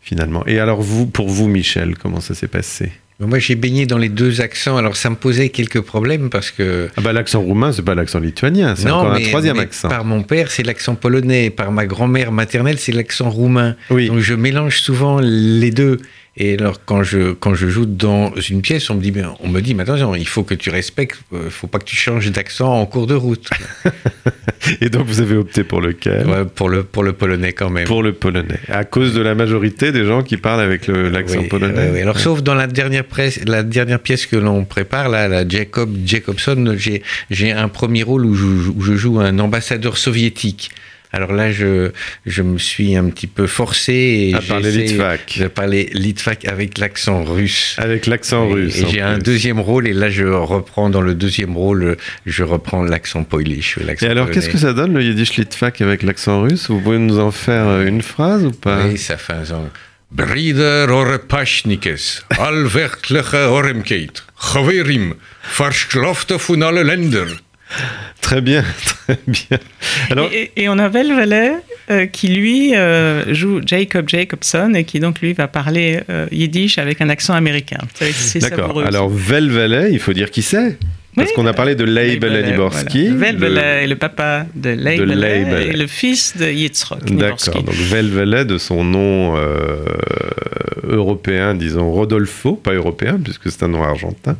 finalement. 0.00 0.44
Et 0.46 0.58
alors 0.58 0.82
vous, 0.82 1.06
pour 1.06 1.28
vous, 1.28 1.48
Michel, 1.48 1.96
comment 1.96 2.20
ça 2.20 2.34
s'est 2.34 2.48
passé? 2.48 2.92
Moi, 3.18 3.38
j'ai 3.38 3.54
baigné 3.54 3.86
dans 3.86 3.96
les 3.96 4.10
deux 4.10 4.42
accents, 4.42 4.76
alors 4.76 4.94
ça 4.94 5.08
me 5.08 5.16
posait 5.16 5.48
quelques 5.48 5.80
problèmes 5.80 6.28
parce 6.28 6.50
que. 6.50 6.90
Ah 6.96 7.00
bah 7.00 7.14
l'accent 7.14 7.40
roumain, 7.40 7.72
c'est 7.72 7.82
pas 7.82 7.94
l'accent 7.94 8.20
lituanien, 8.20 8.76
c'est 8.76 8.90
encore 8.90 9.12
un 9.12 9.20
troisième 9.20 9.56
mais 9.56 9.62
accent. 9.62 9.88
Par 9.88 10.04
mon 10.04 10.22
père, 10.22 10.50
c'est 10.50 10.62
l'accent 10.62 10.96
polonais. 10.96 11.48
Par 11.48 11.72
ma 11.72 11.86
grand-mère 11.86 12.30
maternelle, 12.30 12.78
c'est 12.78 12.92
l'accent 12.92 13.30
roumain. 13.30 13.74
Oui. 13.88 14.08
Donc 14.08 14.18
je 14.18 14.34
mélange 14.34 14.80
souvent 14.80 15.18
les 15.20 15.70
deux. 15.70 15.98
Et 16.38 16.54
alors 16.58 16.84
quand 16.84 17.02
je 17.02 17.32
quand 17.32 17.54
je 17.54 17.66
joue 17.68 17.86
dans 17.86 18.32
une 18.50 18.60
pièce, 18.60 18.90
on 18.90 18.94
me 18.96 19.00
dit 19.00 19.10
mais 19.12 19.22
on 19.40 19.48
me 19.48 19.60
dit 19.60 19.74
mais 19.74 19.84
attention, 19.84 20.14
il 20.14 20.28
faut 20.28 20.42
que 20.42 20.54
tu 20.54 20.68
respectes, 20.68 21.18
euh, 21.32 21.48
faut 21.48 21.66
pas 21.66 21.78
que 21.78 21.84
tu 21.84 21.96
changes 21.96 22.30
d'accent 22.30 22.72
en 22.78 22.84
cours 22.84 23.06
de 23.06 23.14
route. 23.14 23.48
Et 24.80 24.90
donc 24.90 25.06
vous 25.06 25.20
avez 25.20 25.36
opté 25.36 25.64
pour 25.64 25.80
lequel? 25.80 26.26
Ouais, 26.26 26.44
pour 26.44 26.68
le 26.68 26.82
pour 26.82 27.02
le 27.04 27.12
polonais 27.12 27.52
quand 27.52 27.70
même. 27.70 27.86
Pour 27.86 28.02
le 28.02 28.12
polonais. 28.12 28.58
À 28.68 28.84
cause 28.84 29.14
de 29.14 29.22
la 29.22 29.34
majorité 29.34 29.92
des 29.92 30.04
gens 30.04 30.22
qui 30.22 30.36
parlent 30.36 30.60
avec 30.60 30.88
l'accent 30.88 31.38
Oui, 31.40 31.48
polonais. 31.48 31.90
ouais. 31.90 32.02
Alors, 32.02 32.18
sauf 32.18 32.42
dans 32.42 32.54
la 32.54 32.66
dernière, 32.66 33.04
presse, 33.04 33.40
la 33.46 33.62
dernière 33.62 34.00
pièce 34.00 34.26
que 34.26 34.36
l'on 34.36 34.64
prépare, 34.64 35.08
là, 35.08 35.28
la 35.28 35.48
Jacob 35.48 35.96
Jacobson, 36.04 36.74
j'ai, 36.76 37.02
j'ai 37.30 37.52
un 37.52 37.68
premier 37.68 38.02
rôle 38.02 38.26
où 38.26 38.34
je, 38.34 38.44
où 38.44 38.80
je 38.82 38.94
joue 38.94 39.20
un 39.20 39.38
ambassadeur 39.38 39.96
soviétique. 39.96 40.70
Alors 41.12 41.32
là, 41.32 41.52
je, 41.52 41.90
je 42.26 42.42
me 42.42 42.58
suis 42.58 42.96
un 42.96 43.08
petit 43.10 43.26
peu 43.26 43.46
forcé 43.46 43.92
et 43.92 44.34
À 44.34 44.40
parler 44.40 44.72
litvak. 44.72 45.38
de 45.40 45.48
parler 45.48 45.90
litvak 45.92 46.46
avec 46.46 46.78
l'accent 46.78 47.24
russe. 47.24 47.76
Avec 47.78 48.06
l'accent 48.06 48.48
russe. 48.48 48.82
Et, 48.82 48.86
j'ai 48.90 49.00
un 49.00 49.18
deuxième 49.18 49.60
rôle, 49.60 49.88
et 49.88 49.92
là, 49.92 50.10
je 50.10 50.24
reprends 50.24 50.90
dans 50.90 51.00
le 51.00 51.14
deuxième 51.14 51.56
rôle, 51.56 51.96
je 52.26 52.42
reprends 52.42 52.82
l'accent 52.82 53.24
polish. 53.24 53.78
Et 54.02 54.06
alors, 54.06 54.30
qu'est-ce 54.30 54.48
que 54.48 54.58
ça 54.58 54.72
donne 54.72 54.94
le 54.94 55.02
Yiddish 55.02 55.36
Litvak 55.36 55.80
avec 55.80 56.02
l'accent 56.02 56.42
russe? 56.42 56.68
Vous 56.68 56.80
pouvez 56.80 56.98
nous 56.98 57.18
en 57.18 57.30
faire 57.30 57.68
euh, 57.68 57.86
une 57.86 58.02
phrase 58.02 58.44
ou 58.44 58.52
pas? 58.52 58.86
Oui, 58.86 58.98
ça 58.98 59.16
fait 59.16 59.32
un. 59.32 59.70
Brider 60.10 60.86
oremkeit, 60.88 61.58
verschlofte 65.58 66.38
von 66.38 66.62
alle 66.62 66.84
Länder. 66.84 67.26
Très 68.20 68.40
bien, 68.40 68.64
très 69.06 69.18
bien. 69.26 69.58
Alors, 70.10 70.30
Et, 70.32 70.50
et 70.56 70.68
on 70.68 70.78
a 70.78 70.88
Vellet, 70.88 71.52
euh, 71.90 72.06
qui 72.06 72.28
lui 72.28 72.74
euh, 72.74 73.32
joue 73.32 73.60
Jacob 73.64 74.08
Jacobson 74.08 74.72
et 74.74 74.82
qui 74.82 74.98
donc 74.98 75.20
lui 75.20 75.32
va 75.32 75.46
parler 75.46 76.00
euh, 76.10 76.26
yiddish 76.32 76.78
avec 76.78 77.00
un 77.00 77.08
accent 77.08 77.34
américain. 77.34 77.78
D'accord. 78.40 78.82
Alors, 78.82 79.08
Velvelet, 79.08 79.92
il 79.92 80.00
faut 80.00 80.12
dire 80.12 80.30
qui 80.30 80.42
c'est. 80.42 80.78
Parce 81.16 81.30
Oui, 81.30 81.34
qu'on 81.34 81.46
a 81.46 81.54
parlé 81.54 81.74
de 81.74 81.84
Leib 81.84 82.22
Leibele, 82.22 82.44
Liborski. 82.50 83.08
voilà. 83.08 83.32
Vel 83.32 83.36
le- 83.36 83.46
Vellet 83.48 83.84
est 83.84 83.86
le 83.86 83.96
papa 83.96 84.44
de 84.54 84.70
Leibele 84.70 85.14
Leibele. 85.18 85.68
et 85.70 85.72
le 85.76 85.86
fils 85.86 86.36
de 86.36 86.44
Yitzhak 86.46 87.04
D'accord, 87.14 87.62
donc 87.62 87.74
Velvelet 87.74 88.44
de 88.44 88.58
son 88.58 88.84
nom 88.84 89.34
euh, 89.36 89.78
européen, 90.84 91.54
disons 91.54 91.90
Rodolfo, 91.90 92.54
pas 92.56 92.74
européen, 92.74 93.18
puisque 93.22 93.50
c'est 93.50 93.62
un 93.62 93.68
nom 93.68 93.82
argentin, 93.82 94.36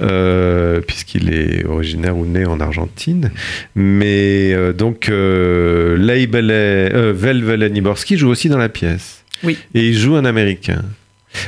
euh, 0.00 0.80
puisqu'il 0.80 1.32
est 1.32 1.64
originaire 1.66 2.16
ou 2.16 2.24
né 2.26 2.46
en 2.46 2.58
Argentine. 2.58 3.30
Mais 3.74 4.52
euh, 4.54 4.72
donc 4.72 5.08
euh, 5.10 5.96
euh, 5.98 7.12
Velvelet 7.14 7.70
Niborski 7.70 8.16
joue 8.16 8.28
aussi 8.30 8.48
dans 8.48 8.58
la 8.58 8.68
pièce. 8.70 9.24
Oui. 9.42 9.58
Et 9.74 9.88
il 9.88 9.94
joue 9.98 10.16
un 10.16 10.24
Américain. 10.24 10.82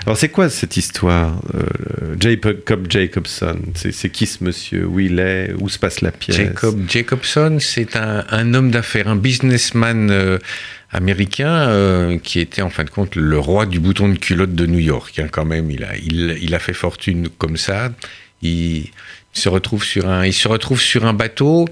Alors 0.05 0.17
c'est 0.17 0.29
quoi 0.29 0.49
cette 0.51 0.77
histoire 0.77 1.41
euh, 1.55 2.17
Jacob 2.19 2.87
Jacobson, 2.89 3.59
c'est 3.75 4.11
qui 4.11 4.27
ce 4.27 4.43
monsieur? 4.43 4.87
Où 4.87 5.01
il 5.01 5.19
est? 5.19 5.53
Où 5.59 5.69
se 5.69 5.79
passe 5.79 6.01
la 6.01 6.13
pièce? 6.13 6.37
Jacob 6.37 6.81
Jacobson, 6.89 7.59
c'est 7.61 7.97
un, 7.97 8.55
homme 8.55 8.71
d'affaires, 8.71 9.09
un 9.09 9.17
businessman 9.17 10.11
euh, 10.11 10.39
américain 10.91 11.69
euh, 11.69 12.19
qui 12.19 12.41
était 12.41 12.63
en 12.63 12.71
fin 12.71 12.85
de 12.85 12.91
compte 12.91 13.17
le 13.17 13.39
roi 13.39 13.67
du 13.67 13.81
bouton 13.81 14.09
de 14.09 14.19
culotte 14.19 14.55
de 14.55 14.67
New 14.67 14.79
York. 14.79 15.19
hein, 15.19 15.29
quand 15.31 15.45
même, 15.45 15.71
il 15.71 15.85
a, 16.55 16.59
fait 16.59 16.73
fortune 16.73 17.29
comme 17.39 17.57
ça. 17.57 17.93
Il, 18.43 18.91
se 19.33 19.49
retrouve 19.49 19.85
sur 19.85 20.09
un, 20.09 20.25
il 20.25 20.33
se 20.33 20.49
retrouve 20.49 20.81
sur 20.81 21.05
un 21.05 21.13
bateau. 21.13 21.67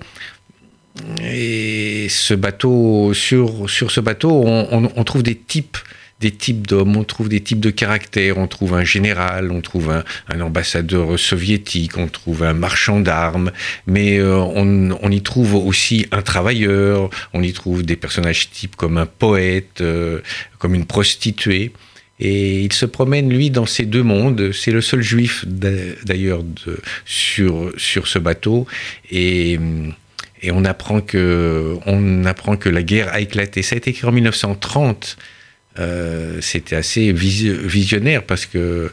Et 1.22 2.06
ce 2.08 2.34
bateau, 2.34 3.12
sur, 3.14 3.68
sur 3.68 3.90
ce 3.90 4.00
bateau, 4.00 4.44
on 4.44 5.04
trouve 5.04 5.24
des 5.24 5.34
types, 5.34 5.78
des 6.24 6.30
types 6.30 6.66
d'hommes, 6.66 6.96
on 6.96 7.04
trouve 7.04 7.28
des 7.28 7.42
types 7.42 7.60
de 7.60 7.68
caractères, 7.68 8.38
on 8.38 8.46
trouve 8.46 8.72
un 8.72 8.84
général, 8.84 9.52
on 9.52 9.60
trouve 9.60 9.90
un, 9.90 10.04
un 10.28 10.40
ambassadeur 10.40 11.18
soviétique, 11.18 11.98
on 11.98 12.08
trouve 12.08 12.44
un 12.44 12.54
marchand 12.54 12.98
d'armes, 13.00 13.52
mais 13.86 14.18
euh, 14.18 14.38
on, 14.38 15.10
y 15.10 15.22
trouve 15.22 15.54
aussi 15.54 16.06
un 16.12 16.22
travailleur, 16.22 17.10
on 17.34 17.42
y 17.42 17.52
trouve 17.52 17.82
des 17.82 17.96
personnages 17.96 18.48
types 18.50 18.74
comme 18.74 18.96
un 18.96 19.04
poète, 19.04 19.82
euh, 19.82 20.20
comme 20.58 20.74
une 20.74 20.86
prostituée. 20.86 21.72
Et 22.20 22.62
il 22.62 22.72
se 22.72 22.86
promène, 22.86 23.28
lui, 23.28 23.50
dans 23.50 23.66
ces 23.66 23.84
deux 23.84 24.02
mondes. 24.02 24.52
C'est 24.52 24.70
le 24.70 24.80
seul 24.80 25.02
juif, 25.02 25.44
d'a- 25.46 25.94
d'ailleurs, 26.06 26.42
sur, 27.04 27.70
sur 27.76 28.06
ce 28.06 28.18
bateau. 28.18 28.66
Et, 29.10 29.58
et 30.40 30.50
on, 30.52 30.64
apprend 30.64 31.02
que, 31.02 31.76
on 31.84 32.24
apprend 32.24 32.56
que 32.56 32.70
la 32.70 32.82
guerre 32.82 33.12
a 33.12 33.20
éclaté. 33.20 33.60
Ça 33.60 33.74
a 33.74 33.76
été 33.78 33.90
écrit 33.90 34.06
en 34.06 34.12
1930. 34.12 35.18
Euh, 35.80 36.38
C'était 36.40 36.76
assez 36.76 37.12
visi- 37.12 37.50
visionnaire 37.52 38.22
parce 38.24 38.46
que 38.46 38.92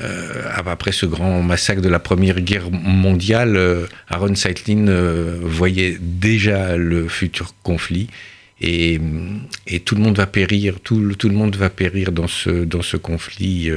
euh, 0.00 0.42
après 0.66 0.92
ce 0.92 1.04
grand 1.04 1.42
massacre 1.42 1.82
de 1.82 1.88
la 1.90 1.98
Première 1.98 2.40
Guerre 2.40 2.70
mondiale, 2.70 3.56
euh, 3.56 3.86
Aaron 4.08 4.34
Seitlin 4.34 4.88
euh, 4.88 5.38
voyait 5.42 5.98
déjà 6.00 6.76
le 6.78 7.06
futur 7.08 7.54
conflit 7.62 8.08
et, 8.60 8.98
tout 9.84 9.94
le 9.96 10.00
monde 10.00 10.16
va 10.16 10.26
périr, 10.26 10.80
tout, 10.80 11.00
le- 11.00 11.34
monde 11.34 11.56
va 11.56 11.68
périr 11.68 12.12
dans 12.12 12.28
ce, 12.28 12.64
dans 12.64 12.80
ce 12.82 12.96
conflit, 12.96 13.68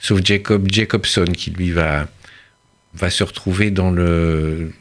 sauf 0.00 0.20
Jacob 0.24 0.66
Jacobson 0.70 1.24
qui 1.34 1.52
lui 1.52 1.70
va, 1.70 2.08
va 2.94 3.10
se 3.10 3.22
retrouver 3.22 3.70
dans 3.70 3.90
le, 3.92 4.72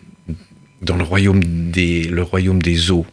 dans 0.82 0.97
le 0.97 1.03
royaume 1.03 1.43
des, 1.43 2.03
le 2.05 2.24
royaume 2.24 2.61
des 2.63 2.89
eaux. 2.89 3.05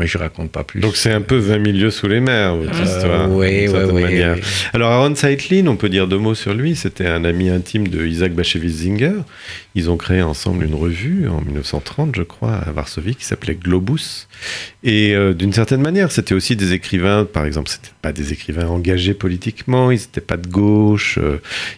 Mais 0.00 0.06
je 0.06 0.18
raconte 0.18 0.50
pas 0.50 0.64
plus. 0.64 0.80
Donc 0.80 0.96
c'est 0.96 1.12
un 1.12 1.20
peu 1.20 1.36
20 1.36 1.58
milieux 1.58 1.90
sous 1.90 2.08
les 2.08 2.20
mers, 2.20 2.56
votre 2.56 2.80
Euh, 2.80 2.84
histoire. 2.84 3.30
ouais, 3.30 3.68
manière. 3.68 4.34
ouais. 4.36 4.40
Alors 4.72 4.90
Aaron 4.90 5.14
Seitlin, 5.14 5.66
on 5.66 5.76
peut 5.76 5.90
dire 5.90 6.08
deux 6.08 6.18
mots 6.18 6.34
sur 6.34 6.54
lui. 6.54 6.74
C'était 6.74 7.06
un 7.06 7.24
ami 7.24 7.50
intime 7.50 7.86
de 7.88 8.06
Isaac 8.06 8.32
Bashevis 8.32 8.72
Singer. 8.84 9.12
Ils 9.76 9.88
ont 9.90 9.96
créé 9.96 10.20
ensemble 10.22 10.64
une 10.64 10.74
revue 10.74 11.28
en 11.28 11.40
1930, 11.42 12.16
je 12.16 12.22
crois, 12.22 12.54
à 12.54 12.72
Varsovie, 12.72 13.14
qui 13.14 13.24
s'appelait 13.24 13.54
Globus. 13.54 14.26
Et 14.82 15.14
euh, 15.14 15.32
d'une 15.34 15.52
certaine 15.52 15.80
manière, 15.82 16.10
c'était 16.10 16.34
aussi 16.34 16.56
des 16.56 16.72
écrivains, 16.72 17.24
par 17.24 17.44
exemple, 17.44 17.68
c'était 17.70 17.90
pas 18.02 18.10
des 18.12 18.32
écrivains 18.32 18.66
engagés 18.66 19.14
politiquement, 19.14 19.90
ils 19.92 20.00
n'étaient 20.00 20.20
pas 20.22 20.38
de 20.38 20.48
gauche, 20.48 21.18
euh, 21.22 21.36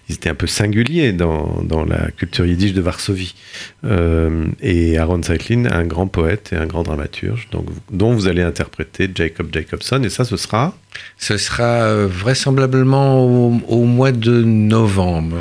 ils 0.09 0.15
étaient 0.15 0.31
un 0.31 0.35
peu 0.35 0.47
singuliers 0.47 1.13
dans, 1.13 1.61
dans 1.65 1.85
la 1.85 2.11
culture 2.17 2.47
yiddish 2.47 2.73
de 2.73 2.81
Varsovie. 2.81 3.35
Euh, 3.85 4.47
et 4.63 4.97
Aaron 4.97 5.23
Seitlin, 5.23 5.67
un 5.71 5.85
grand 5.85 6.07
poète 6.07 6.51
et 6.53 6.57
un 6.57 6.67
grand 6.67 6.85
dramaturge, 6.85 7.49
donc, 7.51 7.67
dont 7.91 8.12
vous 8.15 8.27
allez 8.27 8.43
interpréter 8.43 9.11
Jacob 9.15 9.49
Jacobson, 9.53 10.03
et 10.05 10.11
ça, 10.11 10.25
ce 10.25 10.37
sera 10.37 10.77
Ce 11.19 11.37
sera 11.39 11.65
euh, 11.65 12.07
vraisemblablement 12.11 13.25
au, 13.25 13.61
au 13.69 13.85
mois 13.85 14.13
de 14.13 14.43
novembre. 14.43 15.39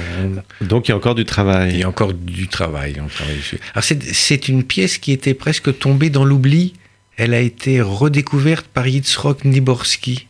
On- 0.62 0.66
Donc 0.66 0.88
il 0.88 0.92
y 0.92 0.94
a 0.94 0.98
encore 0.98 1.16
du 1.16 1.22
Il 1.22 1.26
travail. 1.26 1.78
y 1.78 1.84
a 1.84 1.90
encore 1.90 2.14
du 2.14 2.48
travail. 2.48 2.96
on 3.04 3.08
travaille 3.08 3.38
dessus. 3.38 3.60
Alors 3.74 3.84
c'est, 3.84 4.48
une 4.48 4.64
pièce 4.64 4.98
qui 4.98 5.12
était 5.12 5.34
presque 5.34 5.78
tombée 5.80 6.10
dans 6.10 6.26
l'oubli. 6.26 6.74
Elle 7.18 7.34
a 7.34 7.40
été 7.42 7.82
redécouverte 7.82 8.68
par 8.68 8.88
Yitzhak 8.88 9.46
Niborski. 9.46 10.28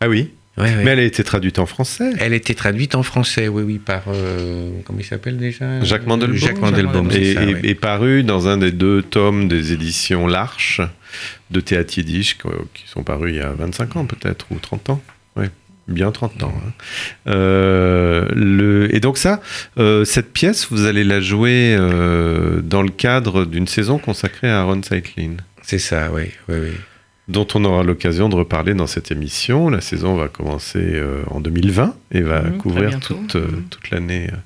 Ah 0.00 0.08
oui? 0.08 0.30
Ouais, 0.58 0.64
ouais. 0.74 0.84
Mais 0.84 0.90
elle 0.92 1.00
a 1.00 1.04
été 1.04 1.22
traduite 1.22 1.58
en 1.58 1.66
français. 1.66 2.12
Elle 2.18 2.32
a 2.32 2.36
été 2.36 2.54
traduite 2.54 2.94
en 2.94 3.02
français, 3.02 3.46
oui, 3.46 3.62
oui, 3.62 3.78
par 3.78 4.04
euh, 4.08 4.70
comment 4.84 4.98
il 5.00 5.04
s'appelle 5.04 5.36
déjà? 5.36 5.84
Jacques 5.84 6.06
Mandelbaum. 6.06 6.38
Jacques 6.38 6.58
Mandelbaum, 6.58 7.10
Et, 7.10 7.12
c'est 7.12 7.34
ça, 7.34 7.42
et- 7.42 7.54
ouais. 7.54 7.60
et 7.62 7.74
paru 7.74 8.22
dans 8.24 8.48
un 8.48 8.56
des 8.56 8.72
deux 8.72 9.02
tomes 9.02 9.48
des 9.48 9.74
éditions 9.74 10.26
L'Arche 10.26 10.80
de 11.50 11.60
théâtre 11.60 11.96
yiddish 11.98 12.38
qui 12.38 12.48
qui 12.74 12.88
sont 12.88 13.02
parus 13.02 13.32
il 13.32 13.38
y 13.38 13.40
a 13.40 13.50
25 13.52 13.96
ans 13.96 14.04
peut-être, 14.06 14.46
ou 14.50 14.56
30 14.58 14.90
ans. 14.90 15.02
Oui, 15.36 15.46
bien 15.88 16.10
30 16.10 16.42
ans. 16.42 16.54
hein. 16.66 16.72
Euh, 17.28 18.28
le, 18.34 18.94
et 18.94 19.00
donc 19.00 19.18
ça, 19.18 19.40
euh, 19.78 20.04
cette 20.04 20.32
pièce, 20.32 20.68
vous 20.70 20.86
allez 20.86 21.04
la 21.04 21.20
jouer 21.20 21.76
euh, 21.78 22.60
dans 22.62 22.82
le 22.82 22.90
cadre 22.90 23.44
d'une 23.44 23.66
saison 23.66 23.98
consacrée 23.98 24.48
à 24.48 24.60
Aaron 24.60 24.82
Seitlin. 24.82 25.36
C'est 25.62 25.78
ça, 25.78 26.10
oui, 26.12 26.30
oui, 26.48 26.56
oui. 26.62 26.70
dont 27.28 27.46
on 27.54 27.64
aura 27.64 27.82
l'occasion 27.82 28.28
de 28.28 28.36
reparler 28.36 28.74
dans 28.74 28.86
cette 28.86 29.10
émission. 29.10 29.68
La 29.68 29.80
saison 29.80 30.14
va 30.16 30.28
commencer 30.28 30.78
euh, 30.82 31.22
en 31.28 31.40
2020 31.40 31.94
et 32.12 32.20
va 32.22 32.40
très 32.40 32.50
couvrir 32.58 32.88
bientôt. 32.90 33.14
toute, 33.14 33.36
euh, 33.36 33.48
toute 33.70 33.90
l'année 33.90 34.28
euh, 34.32 34.36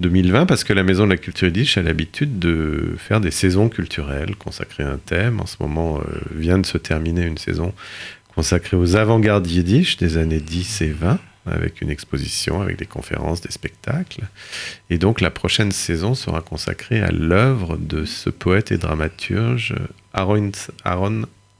2020 0.00 0.46
parce 0.46 0.62
que 0.62 0.72
la 0.72 0.84
Maison 0.84 1.04
de 1.04 1.10
la 1.10 1.16
Culture 1.16 1.48
Yiddish 1.48 1.76
a 1.76 1.82
l'habitude 1.82 2.38
de 2.38 2.94
faire 2.98 3.20
des 3.20 3.32
saisons 3.32 3.68
culturelles 3.68 4.36
consacrées 4.36 4.84
à 4.84 4.90
un 4.90 4.98
thème. 4.98 5.40
En 5.40 5.46
ce 5.46 5.56
moment, 5.60 5.98
euh, 5.98 6.02
vient 6.34 6.58
de 6.58 6.66
se 6.66 6.78
terminer 6.78 7.26
une 7.26 7.38
saison 7.38 7.74
consacrée 8.34 8.76
aux 8.76 8.94
avant-gardes 8.94 9.48
yiddish 9.48 9.96
des 9.96 10.16
années 10.16 10.40
10 10.40 10.82
et 10.82 10.90
20 10.90 11.18
avec 11.46 11.80
une 11.80 11.90
exposition, 11.90 12.60
avec 12.60 12.76
des 12.76 12.86
conférences, 12.86 13.40
des 13.40 13.50
spectacles. 13.50 14.20
Et 14.90 14.98
donc 14.98 15.20
la 15.20 15.30
prochaine 15.30 15.72
saison 15.72 16.14
sera 16.14 16.42
consacrée 16.42 17.00
à 17.00 17.10
l'œuvre 17.10 17.76
de 17.76 18.04
ce 18.04 18.30
poète 18.30 18.70
et 18.70 18.76
dramaturge 18.76 19.74
Aaron, 20.12 20.52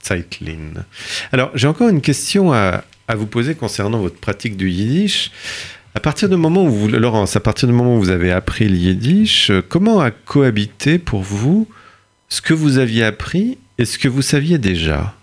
Zeitlin. 0.05 0.85
Alors, 1.31 1.51
j'ai 1.55 1.67
encore 1.67 1.89
une 1.89 2.01
question 2.01 2.53
à 2.53 2.83
vous 3.15 3.25
poser 3.25 3.55
concernant 3.55 3.99
votre 3.99 4.19
pratique 4.19 4.55
du 4.55 4.69
yiddish. 4.69 5.31
À 5.99 6.01
partir 6.01 6.29
du 6.29 6.37
moment 6.37 6.63
où 6.63 6.69
vous, 6.69 6.87
Laurence, 6.87 7.35
à 7.35 7.41
partir 7.41 7.67
du 7.67 7.73
moment 7.73 7.97
où 7.97 7.99
vous 7.99 8.09
avez 8.09 8.31
appris 8.31 8.69
le 8.69 8.77
yiddish, 8.77 9.51
euh, 9.51 9.61
comment 9.61 9.99
a 9.99 10.11
cohabité 10.11 10.97
pour 10.97 11.19
vous 11.19 11.67
ce 12.29 12.41
que 12.41 12.53
vous 12.53 12.77
aviez 12.77 13.03
appris 13.03 13.57
et 13.77 13.83
ce 13.83 13.97
que 13.97 14.07
vous 14.07 14.21
saviez 14.21 14.59
déjà? 14.59 15.13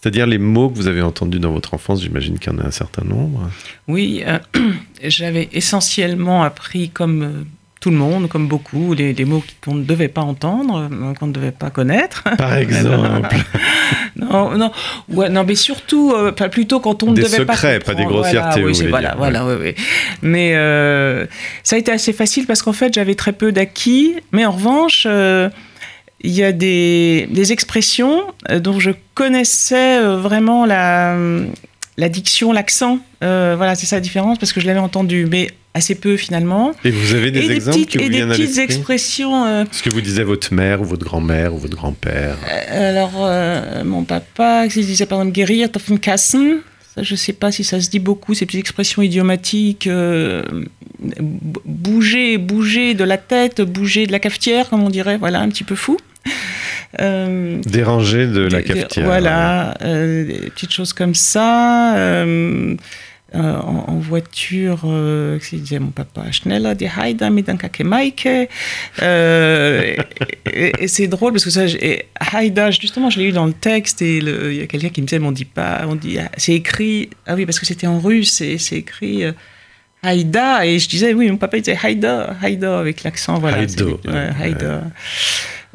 C'est-à-dire 0.00 0.26
les 0.26 0.38
mots 0.38 0.70
que 0.70 0.76
vous 0.76 0.86
avez 0.86 1.02
entendus 1.02 1.40
dans 1.40 1.52
votre 1.52 1.74
enfance, 1.74 2.00
j'imagine 2.00 2.38
qu'il 2.38 2.50
y 2.50 2.56
en 2.56 2.58
a 2.58 2.66
un 2.66 2.70
certain 2.70 3.04
nombre. 3.04 3.50
Oui, 3.86 4.24
euh, 4.26 4.38
j'avais 5.02 5.50
essentiellement 5.52 6.42
appris 6.42 6.88
comme 6.88 7.22
euh, 7.22 7.44
tout 7.84 7.90
le 7.90 7.96
monde, 7.98 8.30
comme 8.30 8.48
beaucoup, 8.48 8.94
des, 8.94 9.12
des 9.12 9.26
mots 9.26 9.44
qu'on 9.62 9.74
ne 9.74 9.84
devait 9.84 10.08
pas 10.08 10.22
entendre, 10.22 10.88
euh, 10.90 11.12
qu'on 11.12 11.26
ne 11.26 11.32
devait 11.32 11.50
pas 11.52 11.68
connaître. 11.68 12.24
Par 12.38 12.56
exemple. 12.64 13.36
Non, 14.16 14.56
non, 14.56 14.70
ouais, 15.10 15.28
non, 15.28 15.44
mais 15.44 15.56
surtout, 15.56 16.12
euh, 16.12 16.30
plutôt 16.30 16.78
quand 16.78 17.02
on 17.02 17.10
ne 17.10 17.16
Des 17.16 17.22
devait 17.22 17.44
pas 17.44 17.54
secrets, 17.56 17.78
pas 17.80 17.94
des 17.94 18.04
comprendre. 18.04 18.22
grossièretés, 18.22 18.60
Voilà, 18.60 18.72
vous 18.72 18.80
oui, 18.80 18.86
voilà, 18.88 19.08
dire, 19.08 19.18
voilà, 19.18 19.44
ouais, 19.44 19.56
ouais. 19.56 19.74
Mais 20.22 20.52
euh, 20.54 21.26
ça 21.64 21.74
a 21.76 21.78
été 21.80 21.90
assez 21.90 22.12
facile 22.12 22.46
parce 22.46 22.62
qu'en 22.62 22.72
fait, 22.72 22.94
j'avais 22.94 23.16
très 23.16 23.32
peu 23.32 23.50
d'acquis. 23.52 24.14
Mais 24.30 24.46
en 24.46 24.52
revanche, 24.52 25.04
euh, 25.10 25.50
il 26.20 26.30
y 26.30 26.44
a 26.44 26.52
des, 26.52 27.26
des 27.32 27.52
expressions 27.52 28.22
dont 28.60 28.78
je 28.78 28.92
connaissais 29.14 30.00
vraiment 30.16 30.64
la, 30.64 31.16
la 31.98 32.08
diction, 32.08 32.52
l'accent. 32.52 33.00
Euh, 33.24 33.54
voilà, 33.56 33.74
c'est 33.74 33.86
ça 33.86 33.96
la 33.96 34.00
différence 34.00 34.38
parce 34.38 34.52
que 34.52 34.60
je 34.60 34.66
l'avais 34.66 34.78
entendu, 34.78 35.26
mais 35.28 35.48
assez 35.74 35.96
peu 35.96 36.16
finalement. 36.16 36.72
Et 36.84 36.90
vous 36.90 37.14
avez 37.14 37.32
des 37.32 37.50
et 37.50 37.50
exemples 37.50 37.78
des 37.78 37.84
petites, 37.84 37.90
qui 37.90 37.98
vous 37.98 38.04
et 38.04 38.08
des 38.08 38.26
petites 38.26 38.58
expressions. 38.58 39.44
euh, 39.44 39.64
Ce 39.72 39.82
que 39.82 39.90
vous 39.90 40.00
disait 40.00 40.22
votre 40.22 40.54
mère 40.54 40.80
ou 40.80 40.84
votre 40.84 41.04
grand-mère 41.04 41.52
ou 41.52 41.58
votre 41.58 41.76
grand-père? 41.76 42.36
Euh, 42.48 42.90
Alors, 42.90 43.12
euh, 43.16 43.82
mon 43.84 44.04
papa, 44.04 44.66
il 44.66 44.86
disait 44.86 45.06
par 45.06 45.18
exemple 45.18 45.34
guérir, 45.34 45.68
Kassen. 46.00 46.58
Ça, 46.94 47.02
je 47.02 47.14
ne 47.14 47.16
sais 47.16 47.32
pas 47.32 47.50
si 47.50 47.64
ça 47.64 47.80
se 47.80 47.90
dit 47.90 47.98
beaucoup, 47.98 48.34
ces 48.34 48.46
petites 48.46 48.60
expressions 48.60 49.02
idiomatiques. 49.02 49.88
bouger, 51.64 52.38
bouger 52.38 52.94
de 52.94 53.02
la 53.02 53.18
tête, 53.18 53.60
bouger 53.60 54.06
de 54.06 54.12
la 54.12 54.20
cafetière, 54.20 54.70
comme 54.70 54.84
on 54.84 54.90
dirait, 54.90 55.16
voilà, 55.16 55.40
un 55.40 55.48
petit 55.48 55.64
peu 55.64 55.74
fou. 55.74 55.98
Euh, 57.00 57.60
Dérangé 57.66 58.28
de 58.28 58.42
la 58.42 58.62
cafetière. 58.62 59.04
Voilà, 59.04 59.76
des 59.82 60.48
petites 60.54 60.72
choses 60.72 60.92
comme 60.92 61.16
ça. 61.16 62.24
Euh, 63.34 63.56
en, 63.60 63.84
en 63.88 63.98
voiture, 63.98 64.82
euh, 64.84 65.38
qu'il 65.38 65.60
disait 65.62 65.78
mon 65.78 65.90
papa? 65.90 66.30
Schneller, 66.32 66.74
die 66.74 66.88
Heide 66.88 67.22
mit 67.30 67.44
un 67.48 67.56
Kakemaike. 67.56 68.28
Euh, 69.02 69.96
et, 70.52 70.72
et 70.78 70.88
c'est 70.88 71.08
drôle 71.08 71.32
parce 71.32 71.44
que 71.44 71.50
ça, 71.50 71.64
Haïda, 72.20 72.70
justement, 72.70 73.10
je 73.10 73.18
l'ai 73.18 73.26
eu 73.28 73.32
dans 73.32 73.46
le 73.46 73.52
texte 73.52 74.02
et 74.02 74.18
il 74.18 74.54
y 74.54 74.62
a 74.62 74.66
quelqu'un 74.66 74.88
qui 74.90 75.00
me 75.02 75.06
disait, 75.06 75.18
mais 75.18 75.26
on 75.26 75.32
dit 75.32 75.44
pas, 75.44 75.82
on 75.88 75.94
dit, 75.96 76.18
ah, 76.18 76.30
c'est 76.36 76.54
écrit, 76.54 77.10
ah 77.26 77.34
oui, 77.34 77.44
parce 77.46 77.58
que 77.58 77.66
c'était 77.66 77.86
en 77.86 77.98
russe 77.98 78.40
et 78.40 78.58
c'est 78.58 78.76
écrit. 78.76 79.24
euh, 79.24 79.32
Haïda, 80.06 80.66
et 80.66 80.78
je 80.78 80.86
disais, 80.86 81.14
oui, 81.14 81.30
mon 81.30 81.38
papa 81.38 81.56
il 81.56 81.62
disait 81.62 81.78
Haïda, 81.82 82.36
Haïda, 82.42 82.78
avec 82.78 83.04
l'accent, 83.04 83.38
voilà. 83.38 83.60
Ouais. 83.60 84.30
Haïda. 84.38 84.82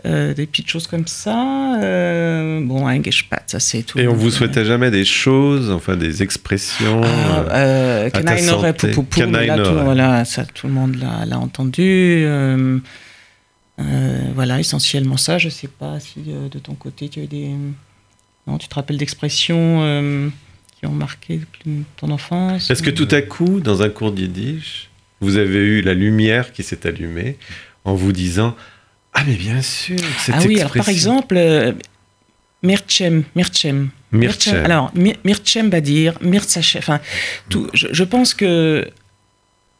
Euh, 0.05 0.33
des 0.33 0.45
petites 0.45 0.69
choses 0.69 0.87
comme 0.87 1.07
ça. 1.07 1.75
Euh, 1.81 2.61
bon, 2.63 2.87
un 2.87 3.03
Geshpat, 3.03 3.38
ça 3.49 3.59
c'est 3.59 3.83
tout. 3.83 3.97
Et 3.99 4.07
on 4.07 4.13
vous 4.13 4.27
Euh, 4.27 4.31
souhaitait 4.31 4.63
jamais 4.65 4.91
des 4.91 5.05
choses, 5.05 5.71
enfin 5.71 5.95
des 5.97 6.21
expressions. 6.23 7.01
ah, 7.03 7.07
euh, 7.07 8.07
euh, 8.07 8.09
Kenainore 8.11 8.61
santé. 8.61 8.91
Poupoupou, 8.91 9.21
là, 9.31 9.57
tout, 9.57 9.73
voilà, 9.83 10.25
ça, 10.25 10.45
tout 10.45 10.67
le 10.67 10.73
monde 10.73 10.95
l'a 10.97 11.37
entendu. 11.39 11.81
euh, 12.25 12.77
euh, 13.79 14.19
voilà, 14.35 14.59
essentiellement 14.59 15.17
ça. 15.17 15.37
Je 15.37 15.49
sais 15.49 15.67
pas 15.69 15.99
si 15.99 16.19
euh, 16.27 16.49
de 16.49 16.59
ton 16.59 16.73
côté 16.75 17.09
tu 17.09 17.19
as 17.21 17.23
eu 17.23 17.27
des. 17.27 17.49
Non, 18.47 18.57
tu 18.57 18.67
te 18.67 18.75
rappelles 18.75 18.97
d'expressions 18.97 19.79
euh, 19.83 20.29
qui 20.79 20.85
ont 20.85 20.91
marqué 20.91 21.41
ton 21.97 22.09
enfance 22.11 22.69
Est-ce 22.69 22.83
que 22.83 22.89
tout 22.89 23.07
à 23.11 23.21
coup, 23.21 23.59
dans 23.59 23.81
un 23.81 23.89
cours 23.89 24.11
d'Yiddish, 24.11 24.89
vous 25.21 25.37
avez 25.37 25.59
eu 25.59 25.81
la 25.81 25.93
lumière 25.93 26.51
qui 26.51 26.63
s'est 26.63 26.85
allumée 26.87 27.37
en 27.85 27.93
vous 27.93 28.11
disant 28.11 28.55
Ah, 29.13 29.23
mais 29.25 29.35
bien 29.35 29.61
sûr, 29.61 29.97
cette 30.19 30.35
Ah 30.37 30.41
oui, 30.45 30.59
alors 30.59 30.73
par 30.73 30.89
exemple, 30.89 31.35
Mirchem, 32.63 33.23
Mirchem. 33.35 33.89
Mirchem. 34.11 34.65
Alors, 34.65 34.91
Mi- 34.95 35.15
Mirchem 35.23 35.69
Badir, 35.69 36.13
Mirtsachem. 36.21 36.79
Enfin, 36.79 36.99
tout, 37.49 37.67
je, 37.73 37.87
je 37.91 38.03
pense 38.03 38.33
que. 38.33 38.87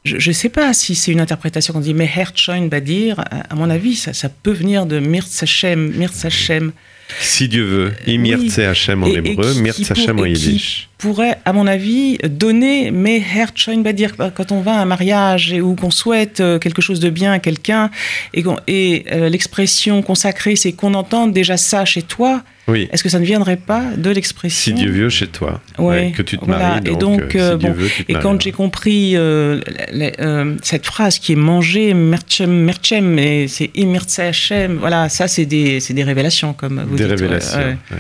Je 0.06 0.30
ne 0.30 0.34
sais 0.34 0.48
pas 0.50 0.74
si 0.74 0.96
c'est 0.96 1.12
une 1.12 1.20
interprétation 1.20 1.74
qu'on 1.74 1.82
dit 1.82 1.94
Meherchoin 1.94 2.68
Badir. 2.68 3.20
À, 3.20 3.52
à 3.52 3.56
mon 3.56 3.70
avis, 3.70 3.96
ça, 3.96 4.14
ça 4.14 4.30
peut 4.30 4.54
venir 4.54 4.86
de 4.86 5.00
Mirtsachem, 5.00 5.92
Mirtsachem. 5.98 6.72
Si 7.20 7.48
Dieu 7.50 7.64
veut, 7.66 7.94
Imirtse 8.08 8.60
Hachem 8.60 9.04
en 9.04 9.08
Et- 9.08 9.14
et 9.14 9.18
hébreu, 9.18 9.52
qui 9.74 9.92
Hachem 9.92 10.20
en 10.20 10.26
et 10.26 10.34
qui- 10.34 10.40
Yiddish. 10.46 10.90
pourrait, 11.00 11.40
à 11.44 11.52
mon 11.54 11.66
avis, 11.68 12.18
donner 12.24 12.92
Meherchoin 12.92 13.80
Badir 13.82 14.14
quand 14.36 14.52
on 14.52 14.62
va 14.62 14.76
à 14.76 14.82
un 14.82 14.86
mariage 14.86 15.52
et 15.52 15.60
ou 15.60 15.76
qu'on 15.76 15.90
souhaite 15.92 16.40
euh, 16.40 16.60
quelque 16.60 16.82
chose 16.84 17.00
de 17.00 17.10
bien 17.10 17.34
à 17.34 17.40
quelqu'un 17.40 17.90
et, 18.36 18.44
et 18.68 19.06
euh, 19.12 19.28
l'expression 19.28 20.02
consacrée, 20.04 20.56
c'est 20.56 20.72
qu'on 20.72 20.94
entende 20.94 21.34
déjà 21.34 21.58
ça 21.58 21.84
chez 21.84 22.04
toi. 22.04 22.44
Oui. 22.70 22.88
Est-ce 22.92 23.04
que 23.04 23.10
ça 23.10 23.20
ne 23.20 23.26
viendrait 23.26 23.58
pas 23.58 23.84
de 23.98 24.10
l'expression 24.10 24.60
Si 24.62 24.74
Dieu 24.74 24.92
veut 24.92 25.10
chez 25.10 25.28
toi. 25.28 25.62
Ouais, 25.78 26.14
que 26.16 26.22
tu 26.22 26.38
te 26.38 26.46
voilà. 26.46 26.68
maries. 26.70 26.82
Et 26.86 26.90
Donc, 26.96 27.00
donc, 27.22 27.36
euh, 27.36 27.40
euh, 27.56 27.60
si 27.60 27.66
bon, 27.66 27.72
veut, 27.74 27.90
Et 28.08 28.14
quand 28.14 28.42
j'ai 28.42 28.52
compris 28.52 29.16
euh, 29.16 29.60
la- 29.92 30.12
la- 30.12 30.46
cette 30.62 30.86
phrase 30.86 31.20
qui 31.20 31.34
est 31.34 31.36
mangée, 31.36 31.94
merchem, 31.94 32.52
merchem, 32.52 33.18
et 33.20 33.48
c'est 33.48 33.72
imirtse 33.76 34.20
Hashem, 34.20 34.78
voilà, 34.80 35.10
ça 35.10 35.28
c'est 35.28 35.46
des, 35.46 35.80
des 35.90 36.04
révélations, 36.04 36.54
comme 36.54 36.82
vous 36.88 36.96
Des 36.96 37.04
dites. 37.04 37.14
ouais, 37.14 37.20
révélations. 37.22 37.60
ouais. 37.60 37.78
ouais. 37.92 37.98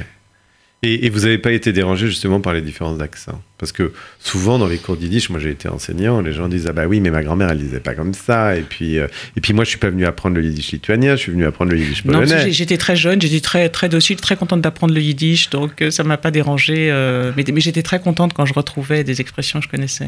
Et, 0.81 1.05
et 1.05 1.09
vous 1.09 1.19
n'avez 1.21 1.37
pas 1.37 1.51
été 1.51 1.73
dérangé 1.73 2.07
justement 2.07 2.39
par 2.39 2.53
les 2.53 2.61
différences 2.61 2.97
d'accent 2.97 3.41
Parce 3.57 3.73
que 3.73 3.91
souvent 4.21 4.57
dans 4.57 4.67
les 4.67 4.77
cours 4.77 4.95
d'Yiddish, 4.95 5.29
moi 5.29 5.37
j'ai 5.37 5.49
été 5.49 5.67
enseignant, 5.67 6.21
les 6.21 6.31
gens 6.31 6.47
disent 6.47 6.67
Ah 6.67 6.71
bah 6.71 6.85
oui, 6.87 7.01
mais 7.01 7.09
ma 7.11 7.21
grand-mère 7.21 7.49
elle 7.49 7.57
disait 7.59 7.81
pas 7.81 7.93
comme 7.95 8.13
ça. 8.13 8.55
Et 8.55 8.61
puis, 8.61 8.97
euh, 8.97 9.07
et 9.35 9.41
puis 9.41 9.51
moi 9.51 9.65
je 9.65 9.69
suis 9.71 9.77
pas 9.77 9.89
venu 9.89 10.05
apprendre 10.05 10.37
le 10.37 10.43
Yiddish 10.45 10.71
lituanien, 10.71 11.17
je 11.17 11.21
suis 11.21 11.31
venu 11.33 11.45
apprendre 11.45 11.71
le 11.73 11.79
Yiddish 11.79 12.05
Non, 12.05 12.13
polonais. 12.13 12.43
j'ai- 12.45 12.51
j'étais 12.53 12.77
très 12.77 12.95
jeune, 12.95 13.19
j'étais 13.21 13.41
très, 13.41 13.67
très 13.67 13.89
docile, 13.89 14.15
très 14.21 14.37
contente 14.37 14.61
d'apprendre 14.61 14.93
le 14.93 15.01
yiddish, 15.01 15.49
donc 15.49 15.81
euh, 15.81 15.91
ça 15.91 16.05
m'a 16.05 16.15
pas 16.17 16.31
dérangé. 16.31 16.89
euh, 16.91 17.33
mais 17.35 17.43
mais 17.53 17.59
j'étais 17.59 17.83
très 17.83 17.99
contente 17.99 18.31
quand 18.33 18.45
je 18.45 18.53
retrouvais 18.53 19.03
des 19.03 19.19
expressions 19.19 19.59
que 19.59 19.65
je 19.65 19.69
connaissais. 19.71 20.07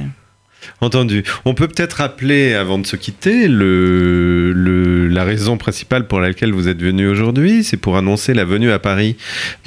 Entendu. 0.79 1.23
On 1.45 1.53
peut 1.53 1.67
peut-être 1.67 1.93
rappeler, 1.93 2.53
avant 2.53 2.79
de 2.79 2.85
se 2.85 2.95
quitter, 2.95 3.47
la 3.49 5.23
raison 5.23 5.57
principale 5.57 6.07
pour 6.07 6.19
laquelle 6.19 6.51
vous 6.51 6.67
êtes 6.67 6.81
venu 6.81 7.07
aujourd'hui. 7.07 7.63
C'est 7.63 7.77
pour 7.77 7.97
annoncer 7.97 8.33
la 8.33 8.45
venue 8.45 8.71
à 8.71 8.79
Paris 8.79 9.15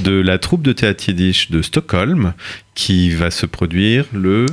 de 0.01 0.12
la 0.12 0.38
troupe 0.38 0.62
de 0.62 0.72
théâtre 0.72 1.09
yiddish 1.09 1.51
de 1.51 1.62
Stockholm, 1.62 2.34
qui 2.74 3.11
va 3.11 3.30
se 3.30 3.47
produire 3.47 4.07
le 4.12 4.47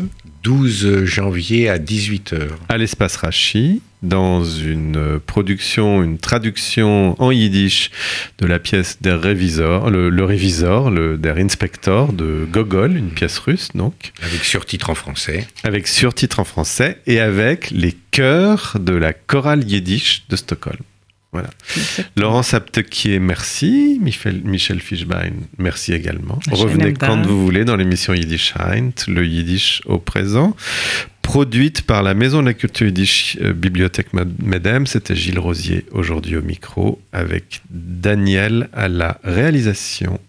12 0.43 1.05
janvier 1.05 1.69
à 1.69 1.77
18h. 1.77 2.47
à 2.69 2.77
l'espace 2.77 3.15
Rachi, 3.17 3.81
dans 4.01 4.43
une 4.43 5.19
production, 5.19 6.01
une 6.01 6.17
traduction 6.17 7.15
en 7.21 7.29
yiddish 7.31 7.91
de 8.39 8.47
la 8.47 8.57
pièce 8.57 8.97
Der 9.01 9.21
Révisor, 9.21 9.91
le, 9.91 10.09
le 10.09 10.23
Révisor, 10.25 10.89
le 10.89 11.17
Der 11.19 11.37
Inspector 11.37 12.11
de 12.13 12.47
Gogol, 12.51 12.97
une 12.97 13.11
pièce 13.11 13.37
russe 13.37 13.69
donc, 13.75 14.13
Avec 14.23 14.43
surtitre 14.43 14.89
en 14.89 14.95
français. 14.95 15.47
avec 15.63 15.87
surtitre 15.87 16.39
en 16.39 16.43
français 16.45 16.97
et 17.05 17.19
avec 17.19 17.69
les 17.69 17.95
chœurs 18.09 18.77
de 18.79 18.93
la 18.93 19.13
chorale 19.13 19.63
yiddish 19.63 20.23
de 20.29 20.35
Stockholm. 20.35 20.79
Laurent 22.17 22.43
Saptequier, 22.43 23.19
merci. 23.19 23.97
Michel, 24.01 24.41
Michel 24.43 24.79
Fischbein, 24.81 25.31
merci 25.57 25.93
également. 25.93 26.39
Revenez 26.51 26.93
quand 26.93 27.21
vous 27.25 27.43
voulez 27.43 27.63
dans 27.65 27.75
l'émission 27.77 28.13
Yiddish 28.13 28.53
Heint, 28.59 28.91
le 29.07 29.25
Yiddish 29.25 29.81
au 29.85 29.97
présent. 29.97 30.55
Produite 31.21 31.83
par 31.83 32.03
la 32.03 32.13
Maison 32.13 32.41
de 32.41 32.47
la 32.47 32.53
Culture 32.53 32.87
Yiddish 32.87 33.37
euh, 33.41 33.53
Bibliothèque 33.53 34.11
Med- 34.13 34.33
Medem. 34.43 34.85
C'était 34.85 35.15
Gilles 35.15 35.39
Rosier 35.39 35.85
aujourd'hui 35.91 36.35
au 36.35 36.41
micro 36.41 36.99
avec 37.13 37.61
Daniel 37.69 38.67
à 38.73 38.89
la 38.89 39.17
réalisation. 39.23 40.19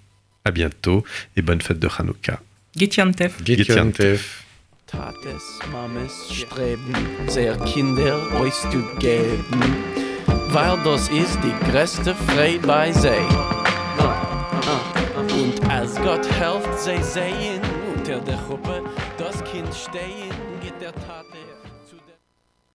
À 0.45 0.51
bientôt 0.51 1.03
et 1.37 1.43
bonne 1.43 1.61
fête 1.61 1.79
de 1.81 1.89
Hanouka. 1.99 2.41
Getiantef. 2.77 3.43
Getjantef. 3.45 4.45
Tates, 4.87 5.15
Mames 5.73 6.09
streben, 6.09 6.95
sehr 7.29 7.57
Kinder 7.65 8.15
euch 8.41 8.53
zu 8.71 8.79
geben, 9.01 9.63
weil 10.53 10.79
das 10.85 11.09
ist 11.09 11.39
die 11.43 11.71
größte 11.71 12.15
Freude 12.15 12.67
bei 12.67 12.93
ah, 13.99 14.83
Und 15.17 15.71
als 15.71 15.97
Gott 15.97 16.27
helft, 16.39 16.79
sie 16.79 17.03
sehen 17.03 17.61
unter 17.95 18.21
der 18.21 18.37
Gruppe 18.37 18.83
das 19.17 19.43
Kind 19.45 19.75
stehen, 19.75 20.31